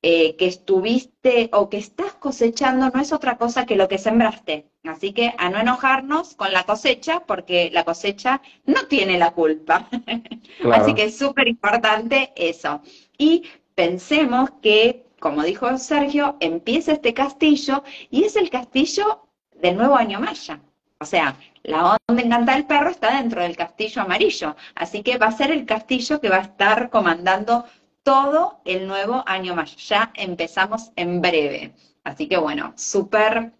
eh, 0.01 0.37
que 0.37 0.47
estuviste 0.47 1.51
o 1.53 1.69
que 1.69 1.79
estás 1.79 2.15
cosechando 2.15 2.89
no 2.95 3.01
es 3.01 3.13
otra 3.13 3.37
cosa 3.37 3.67
que 3.67 3.75
lo 3.75 3.89
que 3.89 3.99
sembraste. 3.99 4.71
Así 4.85 5.13
que 5.13 5.35
a 5.37 5.51
no 5.51 5.59
enojarnos 5.59 6.35
con 6.37 6.53
la 6.53 6.65
cosecha, 6.65 7.21
porque 7.27 7.71
la 7.73 7.85
cosecha 7.85 8.41
no 8.65 8.87
tiene 8.87 9.19
la 9.19 9.33
culpa. 9.33 9.89
Así 10.73 10.95
que 10.95 11.05
es 11.05 11.19
súper 11.19 11.49
importante 11.49 12.33
eso. 12.37 12.81
Y 13.19 13.45
pensemos 13.75 14.51
que, 14.63 15.05
como 15.19 15.43
dijo 15.43 15.77
Sergio, 15.79 16.37
empieza 16.41 16.93
este 16.93 17.13
castillo 17.13 17.83
y 18.11 18.25
es 18.25 18.37
el 18.37 18.51
castillo 18.51 19.27
del 19.61 19.77
nuevo 19.77 19.97
año 19.97 20.21
maya. 20.21 20.61
O 21.01 21.05
sea, 21.05 21.37
la 21.63 21.99
onda 22.09 22.23
encanta 22.23 22.55
del 22.55 22.67
perro 22.67 22.91
está 22.91 23.17
dentro 23.17 23.43
del 23.43 23.57
castillo 23.57 24.03
amarillo, 24.03 24.57
así 24.75 25.03
que 25.03 25.17
va 25.17 25.27
a 25.27 25.33
ser 25.33 25.53
el 25.53 25.65
castillo 25.65 26.21
que 26.21 26.29
va 26.29 26.39
a 26.39 26.43
estar 26.43 26.91
comandando 26.91 27.65
todo 28.09 28.63
el 28.65 28.87
nuevo 28.87 29.23
año 29.27 29.55
más. 29.55 29.77
Ya 29.87 30.13
empezamos 30.15 30.93
en 30.97 31.21
breve. 31.21 31.75
Así 32.05 32.27
que 32.27 32.39
bueno, 32.39 32.73
súper 32.75 33.53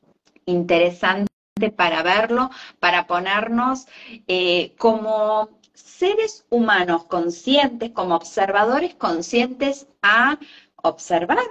interesante 0.47 1.29
para 1.77 2.03
verlo, 2.03 2.49
para 2.81 3.07
ponernos 3.07 3.87
eh, 4.27 4.75
como 4.79 5.51
seres 5.75 6.47
humanos 6.49 7.05
conscientes, 7.05 7.91
como 7.91 8.15
observadores 8.15 8.95
conscientes 8.95 9.87
a 10.01 10.39
observar 10.77 11.45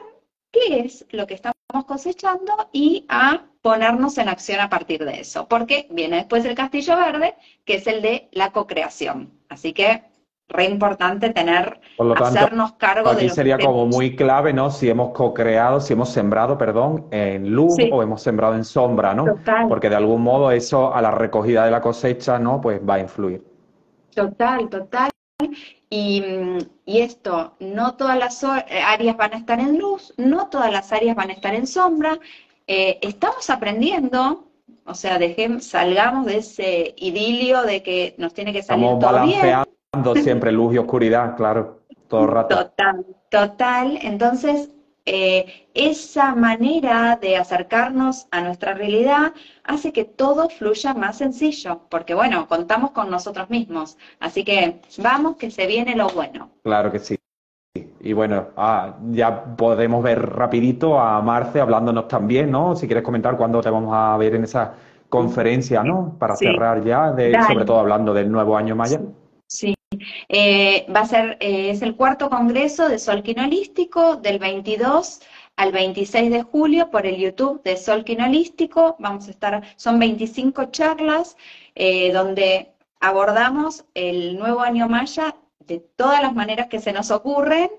qué 0.52 0.80
es 0.80 1.06
lo 1.12 1.28
que 1.28 1.36
estamos 1.36 1.86
cosechando 1.86 2.68
y 2.74 3.06
a 3.10 3.46
ponernos 3.62 4.18
en 4.18 4.28
acción 4.28 4.60
a 4.60 4.72
partir 4.72 5.06
de 5.06 5.20
eso, 5.20 5.48
porque 5.48 5.88
viene 5.92 6.16
después 6.16 6.44
el 6.46 6.56
castillo 6.56 6.96
verde, 6.96 7.36
que 7.64 7.76
es 7.76 7.86
el 7.86 8.02
de 8.02 8.28
la 8.32 8.52
co-creación. 8.52 9.40
Así 9.50 9.74
que 9.74 10.02
re 10.50 10.66
importante 10.66 11.32
tener, 11.32 11.80
hacernos 12.16 12.74
cargo 12.74 13.10
aquí 13.10 13.30
sería 13.30 13.58
como 13.58 13.86
muy 13.86 14.16
clave, 14.16 14.54
¿no? 14.54 14.70
Si 14.72 14.90
hemos 14.90 15.12
co-creado, 15.12 15.82
si 15.82 15.94
hemos 15.94 16.10
sembrado, 16.10 16.58
perdón, 16.58 17.08
en 17.12 17.52
luz 17.52 17.76
o 17.92 18.02
hemos 18.02 18.22
sembrado 18.22 18.56
en 18.56 18.64
sombra, 18.64 19.14
¿no? 19.14 19.26
Porque 19.68 19.90
de 19.90 19.96
algún 19.98 20.22
modo 20.22 20.52
eso 20.52 20.94
a 20.94 21.02
la 21.02 21.12
recogida 21.12 21.66
de 21.66 21.72
la 21.72 21.82
cosecha, 21.82 22.40
¿no? 22.40 22.62
Pues 22.62 22.80
va 22.88 22.96
a 22.96 23.00
influir. 23.00 23.44
Total, 24.16 24.70
total. 24.70 25.12
Y, 25.90 26.24
y, 26.86 27.00
esto, 27.00 27.54
no 27.60 27.96
todas 27.96 28.18
las 28.18 28.44
áreas 28.44 29.16
van 29.16 29.34
a 29.34 29.38
estar 29.38 29.60
en 29.60 29.78
luz, 29.78 30.14
no 30.18 30.48
todas 30.48 30.72
las 30.72 30.92
áreas 30.92 31.16
van 31.16 31.30
a 31.30 31.34
estar 31.34 31.54
en 31.54 31.68
sombra. 31.68 32.20
Eh, 32.66 33.00
estamos 33.02 33.50
aprendiendo, 33.50 34.48
o 34.86 34.94
sea, 34.94 35.20
dejemos, 35.20 35.66
salgamos 35.66 36.26
de 36.26 36.38
ese 36.38 36.96
idilio 36.98 37.62
de 37.64 37.84
que 37.84 38.16
nos 38.18 38.34
tiene 38.34 38.52
que 38.52 38.64
salir 38.64 38.86
Estamos 38.86 39.12
todo 39.12 39.26
bien 39.26 39.77
siempre 40.16 40.52
luz 40.52 40.74
y 40.74 40.78
oscuridad, 40.78 41.36
claro, 41.36 41.80
todo 42.08 42.26
el 42.26 42.32
rato. 42.32 42.56
Total, 42.56 43.06
total. 43.30 44.00
Entonces, 44.02 44.70
eh, 45.10 45.68
esa 45.74 46.36
manera 46.36 47.18
de 47.22 47.38
acercarnos 47.38 48.28
a 48.32 48.42
nuestra 48.42 48.74
realidad 48.74 49.32
hace 49.64 49.94
que 49.94 50.04
todo 50.04 50.50
fluya 50.50 50.94
más 50.94 51.20
sencillo, 51.20 51.80
porque 51.90 52.14
bueno, 52.14 52.46
contamos 52.48 52.92
con 52.92 53.10
nosotros 53.10 53.50
mismos. 53.50 53.98
Así 54.20 54.44
que 54.44 54.82
vamos, 54.98 55.38
que 55.38 55.50
se 55.50 55.66
viene 55.66 55.96
lo 55.96 56.10
bueno. 56.10 56.50
Claro 56.62 56.92
que 56.92 57.00
sí. 57.00 57.18
Y 58.02 58.12
bueno, 58.12 58.48
ah, 58.58 58.96
ya 59.12 59.56
podemos 59.56 60.04
ver 60.04 60.22
rapidito 60.30 61.00
a 61.00 61.22
Marce 61.22 61.62
hablándonos 61.62 62.10
también, 62.10 62.52
¿no? 62.52 62.76
Si 62.76 62.86
quieres 62.86 63.04
comentar 63.04 63.38
cuándo 63.38 63.62
te 63.62 63.70
vamos 63.70 63.94
a 63.94 64.18
ver 64.18 64.36
en 64.36 64.44
esa 64.44 64.74
conferencia, 65.08 65.84
¿no? 65.84 66.16
Para 66.20 66.36
cerrar 66.36 66.84
ya, 66.84 67.14
de, 67.14 67.34
sobre 67.48 67.64
todo 67.64 67.80
hablando 67.80 68.14
del 68.14 68.30
nuevo 68.30 68.58
año 68.58 68.76
maya. 68.76 68.98
Sí, 68.98 69.06
eh, 70.30 70.86
va 70.94 71.02
a 71.02 71.06
ser, 71.06 71.38
eh, 71.40 71.70
es 71.72 71.82
el 71.82 71.96
cuarto 71.96 72.30
congreso 72.30 72.90
de 72.90 73.00
Sol 73.00 73.24
Quinolístico 73.24 74.18
del 74.18 74.40
22 74.40 75.22
al 75.56 75.72
26 75.72 76.30
de 76.32 76.44
julio 76.44 76.92
por 76.92 77.06
el 77.06 77.18
YouTube 77.18 77.64
de 77.64 77.78
Sol 77.78 78.04
Quinolístico. 78.04 78.96
Vamos 79.00 79.28
a 79.28 79.32
estar, 79.32 79.64
son 79.78 80.00
25 80.00 80.66
charlas 80.66 81.38
eh, 81.76 82.12
donde 82.12 82.74
abordamos 83.00 83.86
el 83.94 84.38
nuevo 84.38 84.62
año 84.62 84.88
maya 84.90 85.36
de 85.68 85.80
todas 85.96 86.22
las 86.22 86.34
maneras 86.34 86.68
que 86.68 86.80
se 86.80 86.94
nos 86.94 87.12
ocurren. 87.12 87.70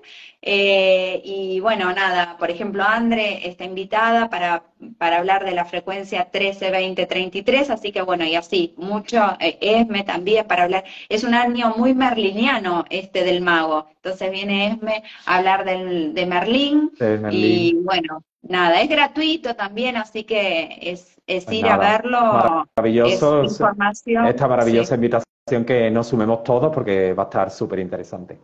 Eh, 0.41 1.21
y 1.25 1.59
bueno, 1.59 1.91
nada, 1.93 2.37
por 2.37 2.49
ejemplo, 2.49 2.83
Andre 2.83 3.45
está 3.49 3.65
invitada 3.65 4.29
para, 4.29 4.63
para 4.97 5.17
hablar 5.17 5.43
de 5.43 5.51
la 5.51 5.65
frecuencia 5.65 6.31
13-20-33, 6.31 7.69
así 7.69 7.91
que 7.91 8.01
bueno, 8.01 8.23
y 8.23 8.35
así, 8.35 8.73
mucho, 8.77 9.19
eh, 9.41 9.57
Esme 9.59 10.03
también 10.03 10.47
para 10.47 10.63
hablar, 10.63 10.85
es 11.09 11.25
un 11.25 11.33
año 11.33 11.73
muy 11.75 11.93
merliniano 11.93 12.85
este 12.89 13.25
del 13.25 13.41
mago, 13.41 13.87
entonces 13.95 14.31
viene 14.31 14.67
Esme 14.67 15.03
a 15.25 15.37
hablar 15.37 15.65
del, 15.65 16.13
de 16.13 16.25
Merlín, 16.25 16.91
y 17.31 17.75
bueno, 17.83 18.23
nada, 18.41 18.81
es 18.81 18.87
gratuito 18.87 19.57
también, 19.57 19.97
así 19.97 20.23
que 20.23 20.77
es, 20.81 21.17
es 21.27 21.43
pues 21.43 21.57
ir 21.57 21.67
a 21.67 21.75
verlo. 21.77 22.65
Maravilloso, 22.77 23.43
información, 23.43 24.25
esta 24.25 24.47
maravillosa 24.47 24.95
invitación 24.95 25.28
que 25.65 25.89
nos 25.91 26.07
sumemos 26.07 26.43
todos 26.43 26.73
porque 26.73 27.13
va 27.13 27.23
a 27.23 27.25
estar 27.25 27.51
súper 27.51 27.79
interesante. 27.79 28.39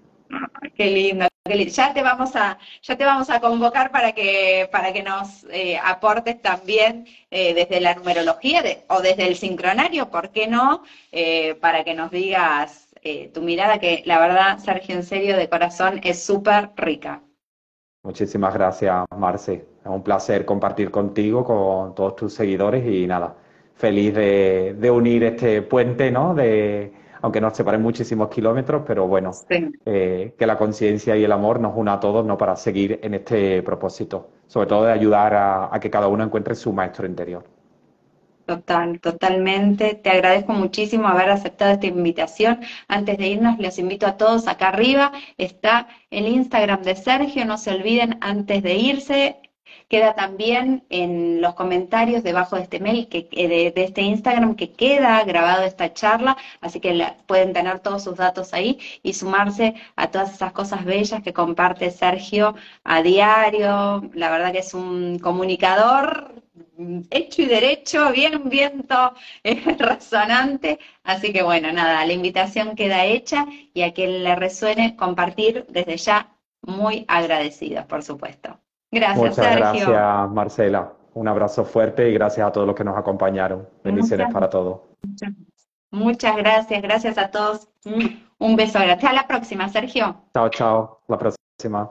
Qué 0.76 0.88
lindo, 0.88 1.28
Ya 1.46 1.94
te 1.94 2.02
vamos 2.02 2.36
a, 2.36 2.58
ya 2.82 2.98
te 2.98 3.06
vamos 3.06 3.30
a 3.30 3.40
convocar 3.40 3.92
para 3.92 4.12
que, 4.14 4.68
para 4.72 4.92
que 4.92 5.04
nos 5.04 5.46
eh, 5.52 5.78
aportes 5.84 6.42
también 6.42 7.06
eh, 7.30 7.54
desde 7.54 7.80
la 7.80 7.96
numerología 7.96 8.64
o 8.90 9.02
desde 9.02 9.28
el 9.28 9.36
sincronario, 9.36 10.10
¿por 10.10 10.32
qué 10.32 10.48
no? 10.48 10.84
Eh, 11.12 11.56
para 11.56 11.84
que 11.84 11.94
nos 11.94 12.12
digas 12.12 12.82
tu 13.36 13.44
mirada, 13.44 13.78
que 13.78 14.02
la 14.08 14.18
verdad, 14.18 14.58
Sergio, 14.58 14.96
en 14.96 15.04
serio, 15.04 15.38
de 15.38 15.48
corazón, 15.48 16.02
es 16.04 16.24
súper 16.24 16.72
rica. 16.76 17.22
Muchísimas 18.02 18.52
gracias, 18.52 19.06
Marce. 19.16 19.54
Es 19.54 19.86
un 19.86 20.02
placer 20.02 20.44
compartir 20.44 20.90
contigo, 20.90 21.44
con 21.44 21.94
todos 21.94 22.16
tus 22.16 22.34
seguidores 22.34 22.84
y 22.88 23.06
nada, 23.06 23.36
feliz 23.76 24.14
de, 24.14 24.92
unir 24.92 25.24
este 25.24 25.62
puente, 25.62 26.12
¿no? 26.12 26.34
De, 26.34 26.94
aunque 27.22 27.42
nos 27.42 27.56
separen 27.56 27.82
muchísimos 27.82 28.30
kilómetros, 28.30 28.84
pero 28.86 29.08
bueno, 29.08 29.32
eh, 29.50 30.34
que 30.38 30.48
la 30.48 30.58
conciencia 30.58 31.16
y 31.18 31.24
el 31.24 31.32
amor 31.32 31.60
nos 31.60 31.74
una 31.76 31.94
a 31.94 32.00
todos, 32.00 32.26
¿no? 32.26 32.38
Para 32.38 32.56
seguir 32.56 33.00
en 33.04 33.16
este 33.16 33.62
propósito, 33.64 34.30
sobre 34.48 34.68
todo 34.68 34.86
de 34.86 34.92
ayudar 34.92 35.34
a, 35.36 35.80
que 35.80 35.90
cada 35.90 36.08
uno 36.08 36.24
encuentre 36.24 36.56
su 36.56 36.72
maestro 36.72 37.06
interior. 37.06 37.44
Total, 38.46 39.00
totalmente. 39.00 39.96
Te 39.96 40.12
agradezco 40.12 40.54
muchísimo 40.54 41.08
haber 41.08 41.32
aceptado 41.32 41.72
esta 41.72 41.88
invitación. 41.88 42.60
Antes 42.88 43.18
de 43.18 43.28
irnos, 43.28 43.58
les 43.58 43.80
invito 43.80 44.06
a 44.06 44.18
todos 44.18 44.48
acá 44.48 44.70
arriba. 44.70 45.12
Está 45.40 45.88
el 46.12 46.28
Instagram 46.28 46.84
de 46.84 46.96
Sergio. 46.96 47.44
No 47.46 47.58
se 47.58 47.72
olviden 47.72 48.20
antes 48.22 48.62
de 48.62 48.76
irse. 48.76 49.45
Queda 49.90 50.16
también 50.16 50.86
en 50.90 51.42
los 51.42 51.54
comentarios 51.56 52.24
debajo 52.24 52.56
de 52.56 52.64
este 52.64 52.80
mail, 52.80 53.08
que, 53.08 53.28
de, 53.32 53.74
este 53.76 54.02
Instagram, 54.02 54.56
que 54.56 54.72
queda 54.74 55.24
grabado 55.24 55.64
esta 55.64 55.94
charla, 55.94 56.38
así 56.62 56.80
que 56.80 57.06
pueden 57.28 57.54
tener 57.54 57.80
todos 57.80 58.04
sus 58.04 58.16
datos 58.18 58.54
ahí 58.54 58.80
y 59.04 59.14
sumarse 59.14 59.76
a 59.96 60.12
todas 60.12 60.34
esas 60.34 60.52
cosas 60.54 60.86
bellas 60.86 61.24
que 61.24 61.34
comparte 61.34 61.92
Sergio 61.92 62.56
a 62.84 63.02
diario. 63.02 64.10
La 64.14 64.30
verdad 64.32 64.52
que 64.52 64.60
es 64.60 64.74
un 64.74 65.20
comunicador 65.20 66.44
hecho 67.10 67.42
y 67.42 67.46
derecho, 67.46 68.12
bien 68.12 68.50
viento, 68.50 69.14
es 69.44 69.78
razonante. 69.78 70.80
Así 71.04 71.34
que 71.34 71.44
bueno, 71.44 71.72
nada, 71.72 72.06
la 72.06 72.14
invitación 72.14 72.76
queda 72.76 73.06
hecha 73.06 73.46
y 73.74 73.84
a 73.84 73.94
quien 73.94 74.24
le 74.24 74.36
resuene 74.36 74.96
compartir 74.96 75.66
desde 75.70 75.98
ya, 75.98 76.32
muy 76.62 77.06
agradecidos, 77.08 77.86
por 77.86 78.04
supuesto. 78.04 78.60
Gracias, 78.96 79.38
Muchas 79.38 79.58
gracias, 79.58 80.32
Marcela. 80.32 80.94
Un 81.16 81.28
abrazo 81.28 81.66
fuerte 81.66 82.10
y 82.10 82.14
gracias 82.14 82.48
a 82.48 82.52
todos 82.54 82.66
los 82.66 82.78
que 82.78 82.86
nos 82.86 82.98
acompañaron. 82.98 83.68
Bendiciones 83.84 84.32
para 84.32 84.50
todos. 84.50 84.80
Muchas, 85.92 86.38
gracias, 86.38 86.82
gracias 86.82 87.18
a 87.18 87.30
todos. 87.30 87.68
Un 88.40 88.56
beso. 88.56 88.80
Hasta 88.80 89.12
la 89.12 89.28
próxima, 89.28 89.68
Sergio. 89.68 90.16
Chao, 90.34 90.48
chao. 90.48 91.02
La 91.10 91.18
próxima. 91.18 91.90